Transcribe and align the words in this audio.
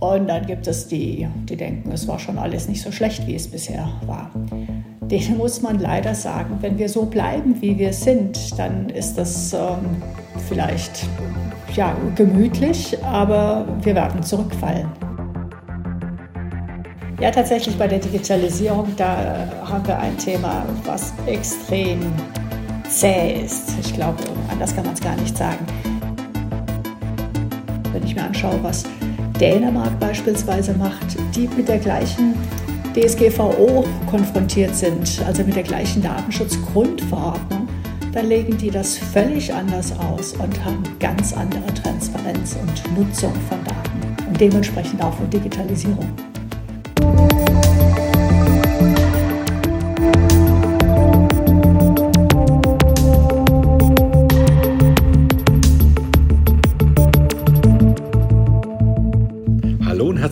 Und 0.00 0.28
dann 0.28 0.44
gibt 0.46 0.66
es 0.66 0.88
die, 0.88 1.26
die 1.48 1.56
denken, 1.56 1.90
es 1.90 2.06
war 2.06 2.18
schon 2.18 2.38
alles 2.38 2.68
nicht 2.68 2.82
so 2.82 2.92
schlecht, 2.92 3.26
wie 3.26 3.34
es 3.34 3.48
bisher 3.48 3.88
war. 4.06 4.30
Denen 5.02 5.38
muss 5.38 5.62
man 5.62 5.78
leider 5.78 6.14
sagen, 6.14 6.58
wenn 6.60 6.78
wir 6.78 6.88
so 6.88 7.06
bleiben, 7.06 7.60
wie 7.62 7.78
wir 7.78 7.92
sind, 7.92 8.58
dann 8.58 8.90
ist 8.90 9.16
das 9.16 9.52
ähm, 9.54 10.02
vielleicht 10.48 11.06
ja, 11.74 11.96
gemütlich, 12.14 13.02
aber 13.04 13.66
wir 13.82 13.94
werden 13.94 14.22
zurückfallen. 14.22 14.88
Ja, 17.20 17.30
tatsächlich 17.30 17.78
bei 17.78 17.88
der 17.88 17.98
Digitalisierung, 17.98 18.88
da 18.96 19.48
haben 19.64 19.86
wir 19.86 19.98
ein 19.98 20.18
Thema, 20.18 20.66
was 20.84 21.14
extrem 21.26 22.00
zäh 22.88 23.40
ist. 23.42 23.72
Ich 23.80 23.94
glaube, 23.94 24.22
anders 24.50 24.74
kann 24.74 24.84
man 24.84 24.94
es 24.94 25.00
gar 25.00 25.16
nicht 25.16 25.36
sagen. 25.36 25.64
Wenn 28.06 28.10
ich 28.10 28.16
mir 28.18 28.26
anschaue, 28.28 28.62
was 28.62 28.84
Dänemark 29.40 29.98
beispielsweise 29.98 30.72
macht, 30.74 31.16
die 31.34 31.48
mit 31.56 31.66
der 31.66 31.78
gleichen 31.78 32.34
DSGVO 32.94 33.84
konfrontiert 34.08 34.76
sind, 34.76 35.20
also 35.26 35.42
mit 35.42 35.56
der 35.56 35.64
gleichen 35.64 36.02
Datenschutzgrundverordnung, 36.02 37.66
dann 38.12 38.28
legen 38.28 38.56
die 38.58 38.70
das 38.70 38.96
völlig 38.96 39.52
anders 39.52 39.92
aus 39.98 40.34
und 40.34 40.64
haben 40.64 40.84
ganz 41.00 41.32
andere 41.32 41.66
Transparenz 41.82 42.56
und 42.62 42.96
Nutzung 42.96 43.32
von 43.48 43.58
Daten 43.64 44.28
und 44.28 44.40
dementsprechend 44.40 45.02
auch 45.02 45.14
von 45.14 45.28
Digitalisierung. 45.28 46.08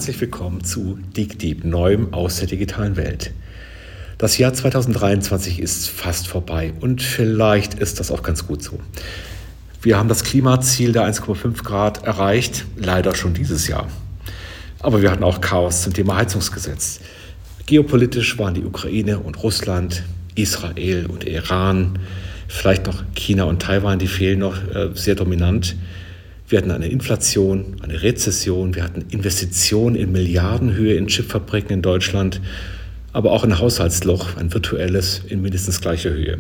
Herzlich 0.05 0.21
willkommen 0.21 0.63
zu 0.63 0.99
DigDeep, 1.17 1.65
Neuem 1.65 2.13
aus 2.13 2.37
der 2.37 2.47
digitalen 2.47 2.99
Welt. 2.99 3.33
Das 4.19 4.37
Jahr 4.37 4.53
2023 4.53 5.59
ist 5.61 5.89
fast 5.89 6.29
vorbei 6.29 6.75
und 6.83 7.01
vielleicht 7.01 7.73
ist 7.73 8.01
das 8.01 8.11
auch 8.11 8.23
ganz 8.23 8.47
gut 8.47 8.63
so. 8.63 8.79
Wir 9.81 9.97
haben 9.97 10.11
das 10.11 10.23
Klimaziel 10.23 10.93
der 10.93 11.11
1,5 11.11 11.63
Grad 11.63 12.05
erreicht, 12.05 12.67
leider 12.77 13.15
schon 13.15 13.33
dieses 13.33 13.67
Jahr. 13.67 13.89
Aber 14.81 15.01
wir 15.01 15.11
hatten 15.11 15.25
auch 15.25 15.41
Chaos 15.41 15.81
zum 15.81 15.95
Thema 15.95 16.17
Heizungsgesetz. 16.17 17.01
Geopolitisch 17.65 18.39
waren 18.39 18.53
die 18.53 18.65
Ukraine 18.65 19.21
und 19.21 19.43
Russland, 19.43 20.03
Israel 20.35 21.07
und 21.07 21.25
Iran, 21.25 21.99
vielleicht 22.47 22.85
noch 22.85 23.05
China 23.15 23.45
und 23.45 23.63
Taiwan, 23.63 23.99
die 23.99 24.09
fehlen 24.09 24.41
noch 24.41 24.63
äh, 24.69 24.91
sehr 24.93 25.15
dominant. 25.15 25.77
Wir 26.55 26.59
hatten 26.59 26.71
eine 26.71 26.87
Inflation, 26.87 27.79
eine 27.83 28.05
Rezession, 28.05 28.77
wir 28.77 28.85
hatten 28.85 29.07
Investitionen 29.11 29.97
in 29.97 30.13
Milliardenhöhe 30.13 30.95
in 30.95 31.09
Chipfabriken 31.09 31.73
in 31.73 31.83
Deutschland, 31.83 32.41
aber 33.13 33.33
auch 33.33 33.43
ein 33.43 33.59
Haushaltsloch, 33.59 34.37
ein 34.37 34.55
virtuelles 34.55 35.23
in 35.27 35.43
mindestens 35.43 35.81
gleicher 35.81 36.11
Höhe. 36.11 36.39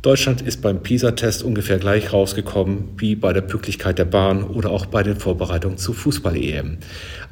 Deutschland 0.00 0.40
ist 0.40 0.62
beim 0.62 0.82
PISA-Test 0.82 1.42
ungefähr 1.42 1.78
gleich 1.78 2.10
rausgekommen 2.10 2.84
wie 2.96 3.14
bei 3.14 3.34
der 3.34 3.42
Pünktlichkeit 3.42 3.98
der 3.98 4.06
Bahn 4.06 4.44
oder 4.44 4.70
auch 4.70 4.86
bei 4.86 5.02
den 5.02 5.16
Vorbereitungen 5.16 5.76
zur 5.76 5.94
Fußball-EM. 5.94 6.78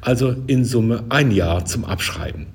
Also 0.01 0.35
in 0.45 0.65
Summe 0.65 1.05
ein 1.09 1.31
Jahr 1.31 1.65
zum 1.65 1.83
Abschreiben. 1.85 2.45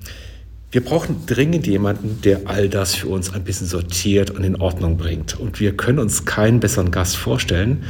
Wir 0.71 0.81
brauchen 0.85 1.25
dringend 1.25 1.67
jemanden, 1.67 2.21
der 2.23 2.43
all 2.45 2.69
das 2.69 2.95
für 2.95 3.09
uns 3.09 3.33
ein 3.33 3.43
bisschen 3.43 3.67
sortiert 3.67 4.31
und 4.31 4.45
in 4.45 4.55
Ordnung 4.55 4.95
bringt. 4.95 5.37
Und 5.37 5.59
wir 5.59 5.75
können 5.75 5.99
uns 5.99 6.23
keinen 6.23 6.61
besseren 6.61 6.91
Gast 6.91 7.17
vorstellen, 7.17 7.83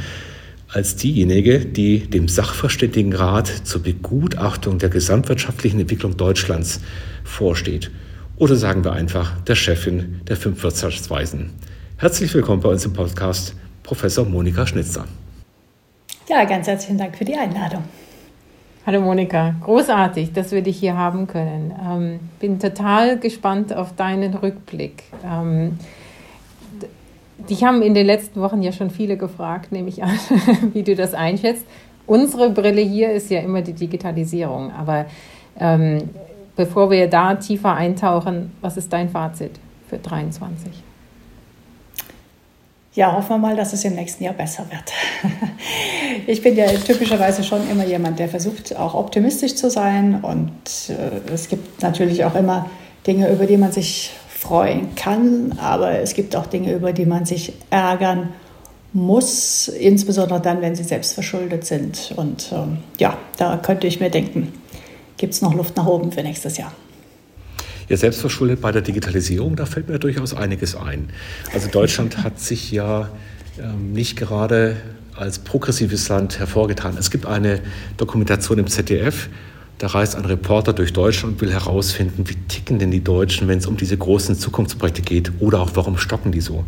als 0.68 0.96
diejenige, 0.96 1.60
die 1.60 2.00
dem 2.10 2.28
Sachverständigenrat 2.28 3.46
zur 3.46 3.82
Begutachtung 3.82 4.78
der 4.78 4.90
gesamtwirtschaftlichen 4.90 5.80
Entwicklung 5.80 6.16
Deutschlands 6.16 6.80
vorsteht. 7.24 7.90
Oder 8.36 8.54
sagen 8.54 8.84
wir 8.84 8.92
einfach 8.92 9.40
der 9.42 9.54
Chefin 9.54 10.20
der 10.28 10.36
fünf 10.36 10.62
Wirtschaftsweisen. 10.62 11.50
Herzlich 11.96 12.32
willkommen 12.34 12.60
bei 12.60 12.68
uns 12.68 12.84
im 12.84 12.92
Podcast, 12.92 13.54
Professor 13.82 14.26
Monika 14.26 14.66
Schnitzer. 14.66 15.06
Ja, 16.28 16.44
ganz 16.44 16.66
herzlichen 16.66 16.98
Dank 16.98 17.16
für 17.16 17.24
die 17.24 17.34
Einladung. 17.34 17.84
Hallo 18.84 19.00
Monika, 19.00 19.54
großartig, 19.62 20.32
dass 20.32 20.52
wir 20.52 20.62
dich 20.62 20.78
hier 20.78 20.96
haben 20.96 21.26
können. 21.26 21.74
Ähm, 21.82 22.20
bin 22.40 22.58
total 22.58 23.18
gespannt 23.18 23.72
auf 23.74 23.96
deinen 23.96 24.34
Rückblick. 24.34 25.04
Ähm, 25.24 25.78
Dich 27.48 27.64
haben 27.64 27.82
in 27.82 27.94
den 27.94 28.06
letzten 28.06 28.40
Wochen 28.40 28.62
ja 28.62 28.72
schon 28.72 28.90
viele 28.90 29.16
gefragt, 29.16 29.70
nehme 29.70 29.88
ich 29.88 30.02
an, 30.02 30.18
wie 30.72 30.82
du 30.82 30.94
das 30.94 31.14
einschätzt. 31.14 31.64
Unsere 32.06 32.50
Brille 32.50 32.80
hier 32.80 33.12
ist 33.12 33.30
ja 33.30 33.40
immer 33.40 33.62
die 33.62 33.74
Digitalisierung. 33.74 34.72
Aber 34.72 35.06
ähm, 35.58 36.10
bevor 36.56 36.90
wir 36.90 37.08
da 37.08 37.34
tiefer 37.34 37.74
eintauchen, 37.74 38.52
was 38.60 38.76
ist 38.76 38.92
dein 38.92 39.08
Fazit 39.10 39.52
für 39.88 40.02
2023? 40.02 40.82
Ja, 42.94 43.12
hoffen 43.12 43.28
wir 43.28 43.38
mal, 43.38 43.54
dass 43.54 43.72
es 43.72 43.84
im 43.84 43.94
nächsten 43.94 44.24
Jahr 44.24 44.34
besser 44.34 44.66
wird. 44.70 44.92
Ich 46.26 46.42
bin 46.42 46.56
ja 46.56 46.66
typischerweise 46.66 47.44
schon 47.44 47.70
immer 47.70 47.86
jemand, 47.86 48.18
der 48.18 48.28
versucht, 48.28 48.76
auch 48.76 48.94
optimistisch 48.94 49.54
zu 49.54 49.70
sein. 49.70 50.18
Und 50.20 50.50
äh, 50.88 51.32
es 51.32 51.48
gibt 51.48 51.80
natürlich 51.80 52.24
auch 52.24 52.34
immer 52.34 52.68
Dinge, 53.06 53.30
über 53.30 53.46
die 53.46 53.56
man 53.56 53.72
sich 53.72 54.10
freuen 54.38 54.94
kann, 54.94 55.58
aber 55.58 55.98
es 55.98 56.14
gibt 56.14 56.36
auch 56.36 56.46
Dinge, 56.46 56.72
über 56.72 56.92
die 56.92 57.06
man 57.06 57.26
sich 57.26 57.54
ärgern 57.70 58.28
muss, 58.92 59.66
insbesondere 59.68 60.40
dann, 60.40 60.62
wenn 60.62 60.76
sie 60.76 60.84
selbst 60.84 61.14
verschuldet 61.14 61.66
sind. 61.66 62.12
Und 62.14 62.50
ähm, 62.52 62.78
ja, 62.98 63.18
da 63.36 63.56
könnte 63.56 63.88
ich 63.88 63.98
mir 63.98 64.10
denken, 64.10 64.52
gibt 65.16 65.34
es 65.34 65.42
noch 65.42 65.54
Luft 65.54 65.76
nach 65.76 65.86
oben 65.86 66.12
für 66.12 66.22
nächstes 66.22 66.56
Jahr. 66.56 66.72
Ja, 67.88 67.96
selbstverschuldet 67.96 68.60
bei 68.60 68.70
der 68.70 68.82
Digitalisierung, 68.82 69.56
da 69.56 69.66
fällt 69.66 69.88
mir 69.88 69.98
durchaus 69.98 70.34
einiges 70.34 70.76
ein. 70.76 71.10
Also 71.52 71.68
Deutschland 71.68 72.22
hat 72.22 72.38
sich 72.38 72.70
ja 72.70 73.08
ähm, 73.58 73.92
nicht 73.92 74.16
gerade 74.16 74.76
als 75.16 75.40
progressives 75.40 76.08
Land 76.08 76.38
hervorgetan. 76.38 76.96
Es 76.96 77.10
gibt 77.10 77.26
eine 77.26 77.60
Dokumentation 77.96 78.58
im 78.58 78.68
ZDF, 78.68 79.28
da 79.78 79.86
reist 79.86 80.16
ein 80.16 80.24
Reporter 80.24 80.72
durch 80.72 80.92
Deutschland 80.92 81.34
und 81.34 81.40
will 81.40 81.52
herausfinden, 81.52 82.28
wie 82.28 82.34
ticken 82.48 82.78
denn 82.78 82.90
die 82.90 83.02
Deutschen, 83.02 83.46
wenn 83.48 83.58
es 83.58 83.66
um 83.66 83.76
diese 83.76 83.96
großen 83.96 84.34
Zukunftsprojekte 84.34 85.02
geht 85.02 85.32
oder 85.38 85.60
auch 85.60 85.70
warum 85.74 85.98
stocken 85.98 86.32
die 86.32 86.40
so. 86.40 86.64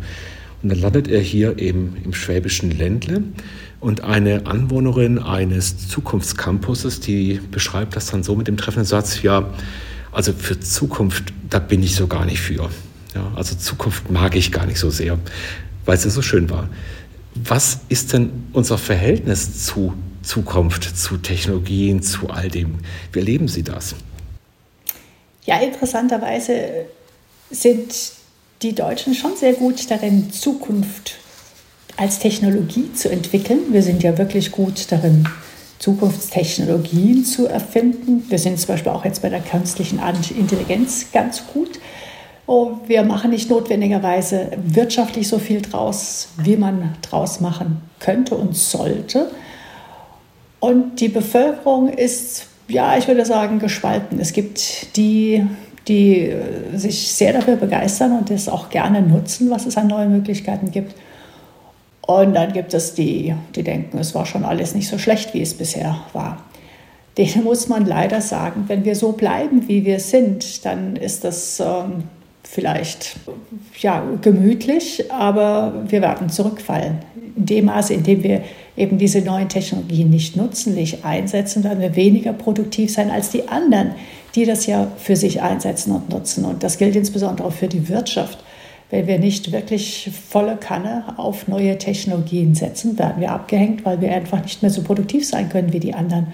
Und 0.63 0.69
dann 0.69 0.79
landet 0.79 1.07
er 1.07 1.19
hier 1.19 1.57
eben 1.59 1.97
im 2.05 2.13
schwäbischen 2.13 2.71
Ländle 2.71 3.23
und 3.79 4.01
eine 4.01 4.45
Anwohnerin 4.45 5.19
eines 5.19 5.87
Zukunftscampuses, 5.89 6.99
die 6.99 7.41
beschreibt 7.51 7.95
das 7.95 8.07
dann 8.07 8.23
so 8.23 8.35
mit 8.35 8.47
dem 8.47 8.57
treffenden 8.57 8.85
Satz, 8.85 9.21
ja, 9.23 9.49
also 10.11 10.33
für 10.33 10.59
Zukunft, 10.59 11.33
da 11.49 11.59
bin 11.59 11.81
ich 11.83 11.95
so 11.95 12.07
gar 12.07 12.25
nicht 12.25 12.39
für. 12.39 12.69
Ja, 13.15 13.31
also 13.35 13.55
Zukunft 13.55 14.09
mag 14.09 14.35
ich 14.35 14.51
gar 14.51 14.65
nicht 14.65 14.79
so 14.79 14.89
sehr, 14.89 15.17
weil 15.85 15.97
es 15.97 16.03
ja 16.03 16.09
so 16.09 16.21
schön 16.21 16.49
war. 16.49 16.69
Was 17.33 17.79
ist 17.89 18.13
denn 18.13 18.29
unser 18.53 18.77
Verhältnis 18.77 19.65
zu 19.65 19.93
Zukunft, 20.23 20.83
zu 20.97 21.17
Technologien, 21.17 22.01
zu 22.01 22.29
all 22.29 22.49
dem. 22.49 22.79
Wie 23.11 23.19
erleben 23.19 23.47
Sie 23.47 23.63
das? 23.63 23.95
Ja, 25.45 25.59
interessanterweise 25.59 26.85
sind 27.49 27.93
die 28.61 28.75
Deutschen 28.75 29.15
schon 29.15 29.35
sehr 29.35 29.53
gut 29.53 29.89
darin, 29.89 30.31
Zukunft 30.31 31.15
als 31.97 32.19
Technologie 32.19 32.93
zu 32.93 33.09
entwickeln. 33.09 33.59
Wir 33.71 33.83
sind 33.83 34.03
ja 34.03 34.17
wirklich 34.17 34.51
gut 34.51 34.91
darin, 34.91 35.27
Zukunftstechnologien 35.79 37.25
zu 37.25 37.47
erfinden. 37.47 38.23
Wir 38.29 38.37
sind 38.37 38.59
zum 38.59 38.67
Beispiel 38.67 38.91
auch 38.91 39.03
jetzt 39.03 39.23
bei 39.23 39.29
der 39.29 39.41
künstlichen 39.41 39.99
Intelligenz 40.37 41.07
ganz 41.11 41.43
gut. 41.47 41.79
Oh, 42.45 42.77
wir 42.85 43.03
machen 43.03 43.31
nicht 43.31 43.49
notwendigerweise 43.49 44.51
wirtschaftlich 44.63 45.27
so 45.27 45.39
viel 45.39 45.61
draus, 45.61 46.29
wie 46.37 46.55
man 46.55 46.95
draus 47.01 47.39
machen 47.39 47.81
könnte 47.99 48.35
und 48.35 48.55
sollte. 48.55 49.31
Und 50.61 51.01
die 51.01 51.09
Bevölkerung 51.09 51.89
ist, 51.89 52.45
ja, 52.67 52.95
ich 52.95 53.07
würde 53.07 53.25
sagen, 53.25 53.57
gespalten. 53.57 54.19
Es 54.19 54.31
gibt 54.31 54.95
die, 54.95 55.43
die 55.87 56.29
äh, 56.29 56.77
sich 56.77 57.11
sehr 57.11 57.33
dafür 57.33 57.55
begeistern 57.55 58.17
und 58.17 58.29
das 58.29 58.47
auch 58.47 58.69
gerne 58.69 59.01
nutzen, 59.01 59.49
was 59.49 59.65
es 59.65 59.75
an 59.75 59.87
neuen 59.87 60.11
Möglichkeiten 60.11 60.69
gibt. 60.71 60.93
Und 62.01 62.35
dann 62.35 62.53
gibt 62.53 62.75
es 62.75 62.93
die, 62.93 63.33
die 63.55 63.63
denken, 63.63 63.97
es 63.97 64.13
war 64.13 64.27
schon 64.27 64.45
alles 64.45 64.75
nicht 64.75 64.87
so 64.87 64.99
schlecht, 64.99 65.33
wie 65.33 65.41
es 65.41 65.55
bisher 65.55 65.99
war. 66.13 66.43
Denen 67.17 67.43
muss 67.43 67.67
man 67.67 67.85
leider 67.85 68.21
sagen, 68.21 68.65
wenn 68.67 68.85
wir 68.85 68.95
so 68.95 69.13
bleiben, 69.13 69.67
wie 69.67 69.83
wir 69.83 69.99
sind, 69.99 70.63
dann 70.63 70.95
ist 70.95 71.23
das 71.23 71.59
ähm, 71.59 72.03
vielleicht 72.51 73.15
ja, 73.79 74.03
gemütlich, 74.21 75.09
aber 75.09 75.85
wir 75.87 76.01
werden 76.01 76.29
zurückfallen. 76.29 76.97
In 77.37 77.45
dem 77.45 77.65
Maße, 77.65 77.93
in 77.93 78.03
dem 78.03 78.23
wir 78.23 78.43
eben 78.75 78.97
diese 78.97 79.21
neuen 79.21 79.47
Technologien 79.47 80.09
nicht 80.09 80.35
nutzen, 80.35 80.75
nicht 80.75 81.05
einsetzen, 81.05 81.63
werden 81.63 81.79
wir 81.79 81.95
weniger 81.95 82.33
produktiv 82.33 82.91
sein 82.91 83.09
als 83.09 83.29
die 83.29 83.47
anderen, 83.47 83.91
die 84.35 84.43
das 84.43 84.65
ja 84.65 84.91
für 84.97 85.15
sich 85.15 85.41
einsetzen 85.41 85.93
und 85.93 86.09
nutzen. 86.09 86.43
Und 86.43 86.61
das 86.61 86.77
gilt 86.77 86.97
insbesondere 86.97 87.47
auch 87.47 87.53
für 87.53 87.69
die 87.69 87.87
Wirtschaft. 87.87 88.43
wenn 88.89 89.07
wir 89.07 89.19
nicht 89.19 89.53
wirklich 89.53 90.11
volle 90.29 90.57
Kanne 90.57 91.05
auf 91.15 91.47
neue 91.47 91.77
Technologien 91.77 92.55
setzen, 92.55 92.99
werden 92.99 93.21
wir 93.21 93.31
abgehängt, 93.31 93.85
weil 93.85 94.01
wir 94.01 94.13
einfach 94.13 94.43
nicht 94.43 94.61
mehr 94.61 94.71
so 94.71 94.81
produktiv 94.81 95.25
sein 95.25 95.47
können 95.47 95.71
wie 95.71 95.79
die 95.79 95.93
anderen. 95.93 96.33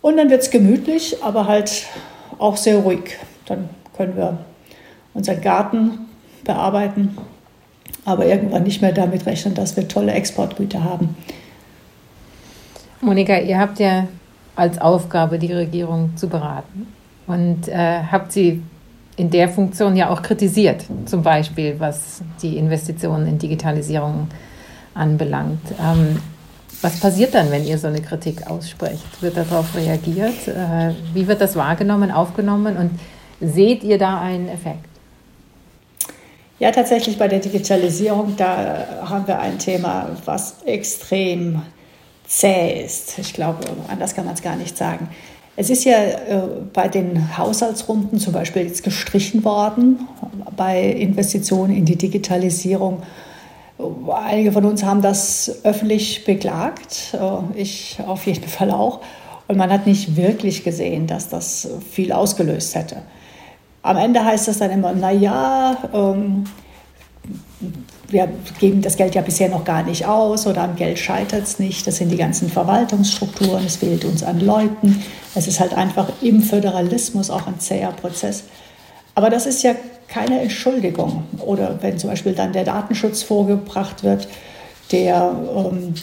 Und 0.00 0.16
dann 0.16 0.28
wird 0.28 0.42
es 0.42 0.50
gemütlich, 0.50 1.22
aber 1.22 1.46
halt 1.46 1.84
auch 2.40 2.56
sehr 2.56 2.78
ruhig. 2.78 3.16
Dann 3.46 3.68
können 3.96 4.16
wir 4.16 4.38
unseren 5.14 5.40
Garten 5.40 5.98
bearbeiten, 6.44 7.16
aber 8.04 8.26
irgendwann 8.26 8.64
nicht 8.64 8.82
mehr 8.82 8.92
damit 8.92 9.26
rechnen, 9.26 9.54
dass 9.54 9.76
wir 9.76 9.88
tolle 9.88 10.12
Exportgüter 10.12 10.84
haben. 10.84 11.16
Monika, 13.00 13.38
ihr 13.38 13.58
habt 13.58 13.78
ja 13.78 14.06
als 14.56 14.80
Aufgabe, 14.80 15.38
die 15.38 15.52
Regierung 15.52 16.16
zu 16.16 16.28
beraten 16.28 16.86
und 17.26 17.68
äh, 17.68 18.02
habt 18.10 18.32
sie 18.32 18.62
in 19.16 19.30
der 19.30 19.48
Funktion 19.48 19.96
ja 19.96 20.10
auch 20.10 20.22
kritisiert, 20.22 20.84
zum 21.06 21.22
Beispiel 21.22 21.76
was 21.78 22.22
die 22.42 22.56
Investitionen 22.56 23.26
in 23.26 23.38
Digitalisierung 23.38 24.28
anbelangt. 24.94 25.60
Ähm, 25.80 26.20
was 26.82 27.00
passiert 27.00 27.34
dann, 27.34 27.50
wenn 27.50 27.64
ihr 27.64 27.78
so 27.78 27.86
eine 27.86 28.02
Kritik 28.02 28.46
aussprecht? 28.46 29.22
Wird 29.22 29.36
darauf 29.36 29.74
reagiert? 29.76 30.48
Äh, 30.48 30.94
wie 31.14 31.26
wird 31.26 31.40
das 31.40 31.56
wahrgenommen, 31.56 32.10
aufgenommen 32.10 32.76
und 32.76 32.90
seht 33.40 33.82
ihr 33.84 33.98
da 33.98 34.20
einen 34.20 34.48
Effekt? 34.48 34.93
Ja, 36.60 36.70
tatsächlich 36.70 37.18
bei 37.18 37.26
der 37.26 37.40
Digitalisierung, 37.40 38.34
da 38.36 38.86
haben 39.04 39.26
wir 39.26 39.40
ein 39.40 39.58
Thema, 39.58 40.10
was 40.24 40.62
extrem 40.64 41.62
zäh 42.26 42.84
ist. 42.84 43.18
Ich 43.18 43.34
glaube, 43.34 43.58
anders 43.88 44.14
kann 44.14 44.24
man 44.24 44.34
es 44.34 44.42
gar 44.42 44.54
nicht 44.54 44.76
sagen. 44.76 45.08
Es 45.56 45.68
ist 45.70 45.84
ja 45.84 45.98
äh, 45.98 46.42
bei 46.72 46.88
den 46.88 47.36
Haushaltsrunden 47.36 48.18
zum 48.18 48.32
Beispiel 48.32 48.62
jetzt 48.62 48.82
gestrichen 48.82 49.44
worden 49.44 50.08
bei 50.56 50.82
Investitionen 50.82 51.74
in 51.74 51.84
die 51.84 51.96
Digitalisierung. 51.96 53.02
Einige 54.12 54.52
von 54.52 54.64
uns 54.64 54.84
haben 54.84 55.02
das 55.02 55.60
öffentlich 55.64 56.24
beklagt, 56.24 57.14
äh, 57.14 57.60
ich 57.60 57.98
auf 58.06 58.26
jeden 58.26 58.44
Fall 58.48 58.70
auch. 58.70 59.00
Und 59.46 59.58
man 59.58 59.70
hat 59.70 59.86
nicht 59.86 60.16
wirklich 60.16 60.64
gesehen, 60.64 61.06
dass 61.06 61.28
das 61.28 61.68
viel 61.90 62.12
ausgelöst 62.12 62.74
hätte. 62.74 63.02
Am 63.84 63.98
Ende 63.98 64.24
heißt 64.24 64.48
es 64.48 64.58
dann 64.58 64.70
immer, 64.70 64.94
naja, 64.94 65.76
ähm, 65.92 66.44
wir 68.08 68.28
geben 68.58 68.80
das 68.80 68.96
Geld 68.96 69.14
ja 69.14 69.20
bisher 69.20 69.50
noch 69.50 69.62
gar 69.62 69.82
nicht 69.82 70.06
aus 70.06 70.46
oder 70.46 70.62
am 70.62 70.74
Geld 70.74 70.98
scheitert 70.98 71.42
es 71.42 71.58
nicht. 71.58 71.86
Das 71.86 71.96
sind 71.96 72.08
die 72.08 72.16
ganzen 72.16 72.48
Verwaltungsstrukturen, 72.48 73.62
es 73.66 73.76
fehlt 73.76 74.06
uns 74.06 74.22
an 74.22 74.40
Leuten. 74.40 75.02
Es 75.34 75.46
ist 75.46 75.60
halt 75.60 75.74
einfach 75.74 76.08
im 76.22 76.40
Föderalismus 76.40 77.28
auch 77.28 77.46
ein 77.46 77.60
zäher 77.60 77.92
Prozess. 77.92 78.44
Aber 79.14 79.28
das 79.28 79.44
ist 79.44 79.62
ja 79.62 79.74
keine 80.08 80.40
Entschuldigung. 80.40 81.24
Oder 81.40 81.76
wenn 81.82 81.98
zum 81.98 82.08
Beispiel 82.08 82.32
dann 82.32 82.54
der 82.54 82.64
Datenschutz 82.64 83.22
vorgebracht 83.22 84.02
wird, 84.02 84.28
der 84.92 85.36
ähm, 85.54 85.94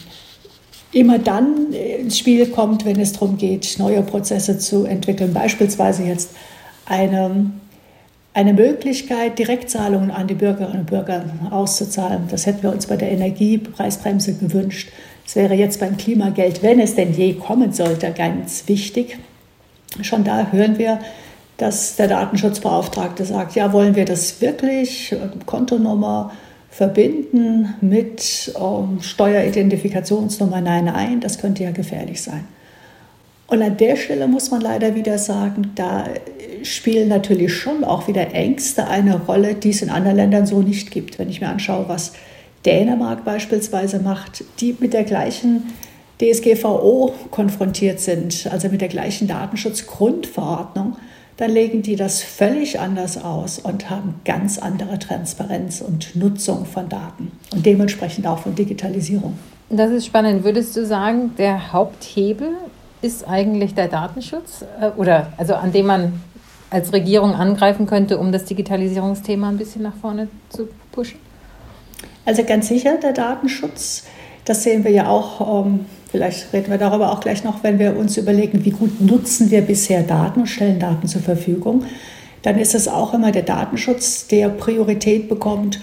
immer 0.92 1.18
dann 1.18 1.74
ins 1.74 2.20
Spiel 2.20 2.46
kommt, 2.46 2.86
wenn 2.86 3.00
es 3.00 3.14
darum 3.14 3.38
geht, 3.38 3.80
neue 3.80 4.04
Prozesse 4.04 4.60
zu 4.60 4.86
entwickeln. 4.86 5.34
Beispielsweise 5.34 6.04
jetzt 6.04 6.30
eine 6.86 7.52
eine 8.34 8.54
Möglichkeit, 8.54 9.40
Direktzahlungen 9.40 10.12
an 10.12 10.28
die 10.28 10.36
Bürgerinnen 10.36 10.82
und 10.82 10.86
Bürger 10.86 11.26
auszuzahlen. 11.50 12.28
Das 12.30 12.46
hätten 12.46 12.64
wir 12.64 12.72
uns 12.72 12.88
bei 12.88 12.96
der 12.96 13.12
Energiepreisbremse 13.12 14.36
gewünscht. 14.36 14.90
Das 15.26 15.36
wäre 15.36 15.54
jetzt 15.54 15.80
beim 15.80 15.98
Klimageld, 15.98 16.64
wenn 16.64 16.80
es 16.80 16.96
denn 16.96 17.14
je 17.14 17.34
kommen 17.34 17.74
sollte, 17.74 18.12
ganz 18.12 18.64
wichtig. 18.68 19.18
Schon 20.02 20.24
da 20.24 20.48
hören 20.52 20.78
wir, 20.78 21.00
dass 21.58 21.96
der 21.96 22.08
Datenschutzbeauftragte 22.08 23.26
sagt, 23.26 23.56
ja, 23.56 23.72
wollen 23.74 23.96
wir 23.96 24.06
das 24.06 24.42
wirklich, 24.42 25.16
Kontonummer 25.46 26.32
verbinden 26.70 27.76
mit 27.82 28.54
ähm, 28.60 29.02
Steueridentifikationsnummer? 29.02 30.62
Nein, 30.62 30.86
nein, 30.86 31.20
das 31.20 31.38
könnte 31.38 31.64
ja 31.64 31.72
gefährlich 31.72 32.22
sein. 32.22 32.46
Und 33.48 33.62
an 33.62 33.76
der 33.76 33.98
Stelle 33.98 34.28
muss 34.28 34.50
man 34.50 34.62
leider 34.62 34.96
wieder 34.96 35.18
sagen, 35.18 35.74
da 35.76 36.06
spielen 36.64 37.10
natürlich 37.10 37.54
schon 37.54 37.84
auch 37.84 38.08
wieder 38.08 38.34
Ängste 38.34 38.88
eine 38.88 39.20
Rolle, 39.22 39.56
die 39.56 39.70
es 39.70 39.82
in 39.82 39.90
anderen 39.90 40.18
Ländern 40.18 40.46
so 40.46 40.62
nicht 40.62 40.92
gibt. 40.92 41.20
Wenn 41.20 41.30
ich 41.30 41.42
mir 41.42 41.50
anschaue, 41.50 41.86
was 41.88 42.14
Dänemark 42.66 43.26
beispielsweise 43.26 44.00
macht, 44.00 44.44
die 44.60 44.76
mit 44.80 44.94
der 44.94 45.04
gleichen 45.04 45.74
DSGVO 46.22 47.14
konfrontiert 47.32 48.00
sind, 48.00 48.48
also 48.52 48.70
mit 48.70 48.82
der 48.82 48.88
gleichen 48.88 49.28
Datenschutzgrundverordnung, 49.28 50.96
dann 51.38 51.52
legen 51.52 51.82
die 51.82 51.96
das 51.96 52.22
völlig 52.22 52.80
anders 52.80 53.18
aus 53.18 53.58
und 53.58 53.90
haben 53.90 54.22
ganz 54.26 54.60
andere 54.60 55.00
Transparenz 55.00 55.82
und 55.82 56.16
Nutzung 56.16 56.66
von 56.66 56.88
Daten 56.88 57.32
und 57.52 57.66
dementsprechend 57.66 58.28
auch 58.28 58.40
von 58.40 58.54
Digitalisierung. 58.54 59.40
Das 59.70 59.90
ist 59.90 60.06
spannend. 60.06 60.44
Würdest 60.44 60.76
du 60.76 60.86
sagen, 60.86 61.32
der 61.38 61.74
Haupthebel 61.74 62.50
ist 63.02 63.28
eigentlich 63.28 63.74
der 63.74 63.88
Datenschutz 63.88 64.64
äh, 64.80 64.90
oder 64.98 65.34
also 65.38 65.56
an 65.56 65.72
dem 65.72 65.88
man 65.88 66.22
als 66.72 66.94
Regierung 66.94 67.36
angreifen 67.36 67.86
könnte, 67.86 68.18
um 68.18 68.32
das 68.32 68.46
Digitalisierungsthema 68.46 69.50
ein 69.50 69.58
bisschen 69.58 69.84
nach 69.84 69.96
vorne 69.96 70.30
zu 70.50 70.70
pushen? 70.92 71.20
Also 72.26 72.44
ganz 72.44 72.70
sicher 72.70 72.98
der 72.98 73.14
Datenschutz. 73.14 74.06
Das 74.46 74.64
sehen 74.64 74.84
wir 74.84 74.92
ja 74.92 75.08
auch, 75.08 75.66
ähm, 75.66 75.82
vielleicht 76.10 76.52
reden 76.54 76.72
wir 76.72 76.78
darüber 76.78 77.12
auch 77.12 77.20
gleich 77.20 77.44
noch, 77.44 77.64
wenn 77.64 77.78
wir 77.78 77.98
uns 77.98 78.18
überlegen, 78.18 78.66
wie 78.66 78.72
gut 78.72 79.02
nutzen 79.02 79.52
wir 79.52 79.62
bisher 79.62 80.02
Daten 80.02 80.42
und 80.42 80.48
stellen 80.48 80.80
Daten 80.80 81.08
zur 81.08 81.22
Verfügung. 81.22 81.84
Dann 82.42 82.58
ist 82.58 82.74
es 82.74 82.88
auch 82.88 83.14
immer 83.14 83.32
der 83.32 83.44
Datenschutz, 83.44 84.28
der 84.28 84.50
Priorität 84.50 85.30
bekommt 85.30 85.80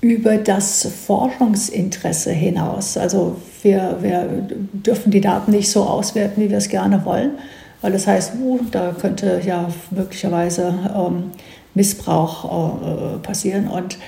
über 0.00 0.36
das 0.36 0.86
Forschungsinteresse 1.06 2.32
hinaus. 2.32 2.96
Also 2.96 3.36
wir, 3.62 3.98
wir 4.00 4.28
dürfen 4.72 5.10
die 5.10 5.20
Daten 5.20 5.52
nicht 5.52 5.70
so 5.70 5.84
auswerten, 5.84 6.42
wie 6.42 6.50
wir 6.50 6.58
es 6.58 6.68
gerne 6.68 7.04
wollen, 7.04 7.32
weil 7.80 7.92
das 7.92 8.06
heißt, 8.06 8.34
uh, 8.40 8.60
da 8.70 8.94
könnte 8.98 9.40
ja 9.44 9.68
möglicherweise 9.90 10.74
ähm, 10.96 11.30
Missbrauch 11.74 12.44
äh, 12.44 13.18
passieren. 13.18 13.68
Und 13.68 13.98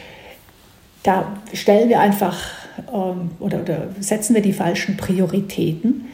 da 1.03 1.37
stellen 1.53 1.89
wir 1.89 2.01
einfach 2.01 2.37
ähm, 2.93 3.31
oder, 3.39 3.61
oder 3.61 3.89
setzen 4.01 4.35
wir 4.35 4.43
die 4.43 4.53
falschen 4.53 4.97
Prioritäten. 4.97 6.07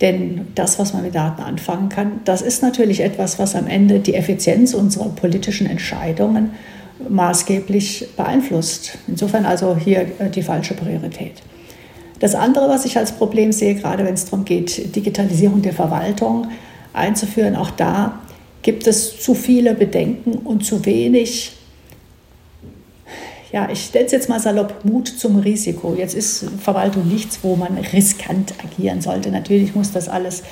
Denn 0.00 0.48
das, 0.54 0.78
was 0.78 0.92
man 0.92 1.02
mit 1.02 1.14
Daten 1.14 1.40
anfangen 1.42 1.88
kann, 1.88 2.20
das 2.24 2.42
ist 2.42 2.62
natürlich 2.62 3.00
etwas, 3.00 3.38
was 3.38 3.54
am 3.54 3.66
Ende 3.66 4.00
die 4.00 4.14
Effizienz 4.14 4.74
unserer 4.74 5.08
politischen 5.08 5.66
Entscheidungen 5.66 6.50
maßgeblich 7.08 8.08
beeinflusst. 8.16 8.98
Insofern 9.06 9.46
also 9.46 9.76
hier 9.76 10.00
äh, 10.18 10.30
die 10.30 10.42
falsche 10.42 10.74
Priorität. 10.74 11.42
Das 12.18 12.34
andere, 12.34 12.68
was 12.68 12.84
ich 12.84 12.96
als 12.96 13.12
Problem 13.12 13.52
sehe, 13.52 13.74
gerade 13.74 14.04
wenn 14.04 14.14
es 14.14 14.24
darum 14.24 14.44
geht, 14.44 14.96
Digitalisierung 14.96 15.60
der 15.62 15.74
Verwaltung 15.74 16.48
einzuführen, 16.96 17.56
auch 17.56 17.70
da 17.70 18.20
gibt 18.62 18.86
es 18.86 19.20
zu 19.20 19.34
viele 19.34 19.74
Bedenken 19.74 20.32
und 20.32 20.64
zu 20.64 20.84
wenig, 20.84 21.52
ja, 23.52 23.68
ich 23.70 23.84
stelle 23.84 24.06
es 24.06 24.12
jetzt 24.12 24.28
mal 24.28 24.40
salopp, 24.40 24.84
Mut 24.84 25.06
zum 25.06 25.38
Risiko. 25.38 25.94
Jetzt 25.96 26.14
ist 26.14 26.46
Verwaltung 26.60 27.06
nichts, 27.06 27.38
wo 27.42 27.54
man 27.54 27.78
riskant 27.78 28.54
agieren 28.64 29.00
sollte. 29.00 29.30
Natürlich 29.30 29.74
muss 29.74 29.92
das 29.92 30.08
alles 30.08 30.42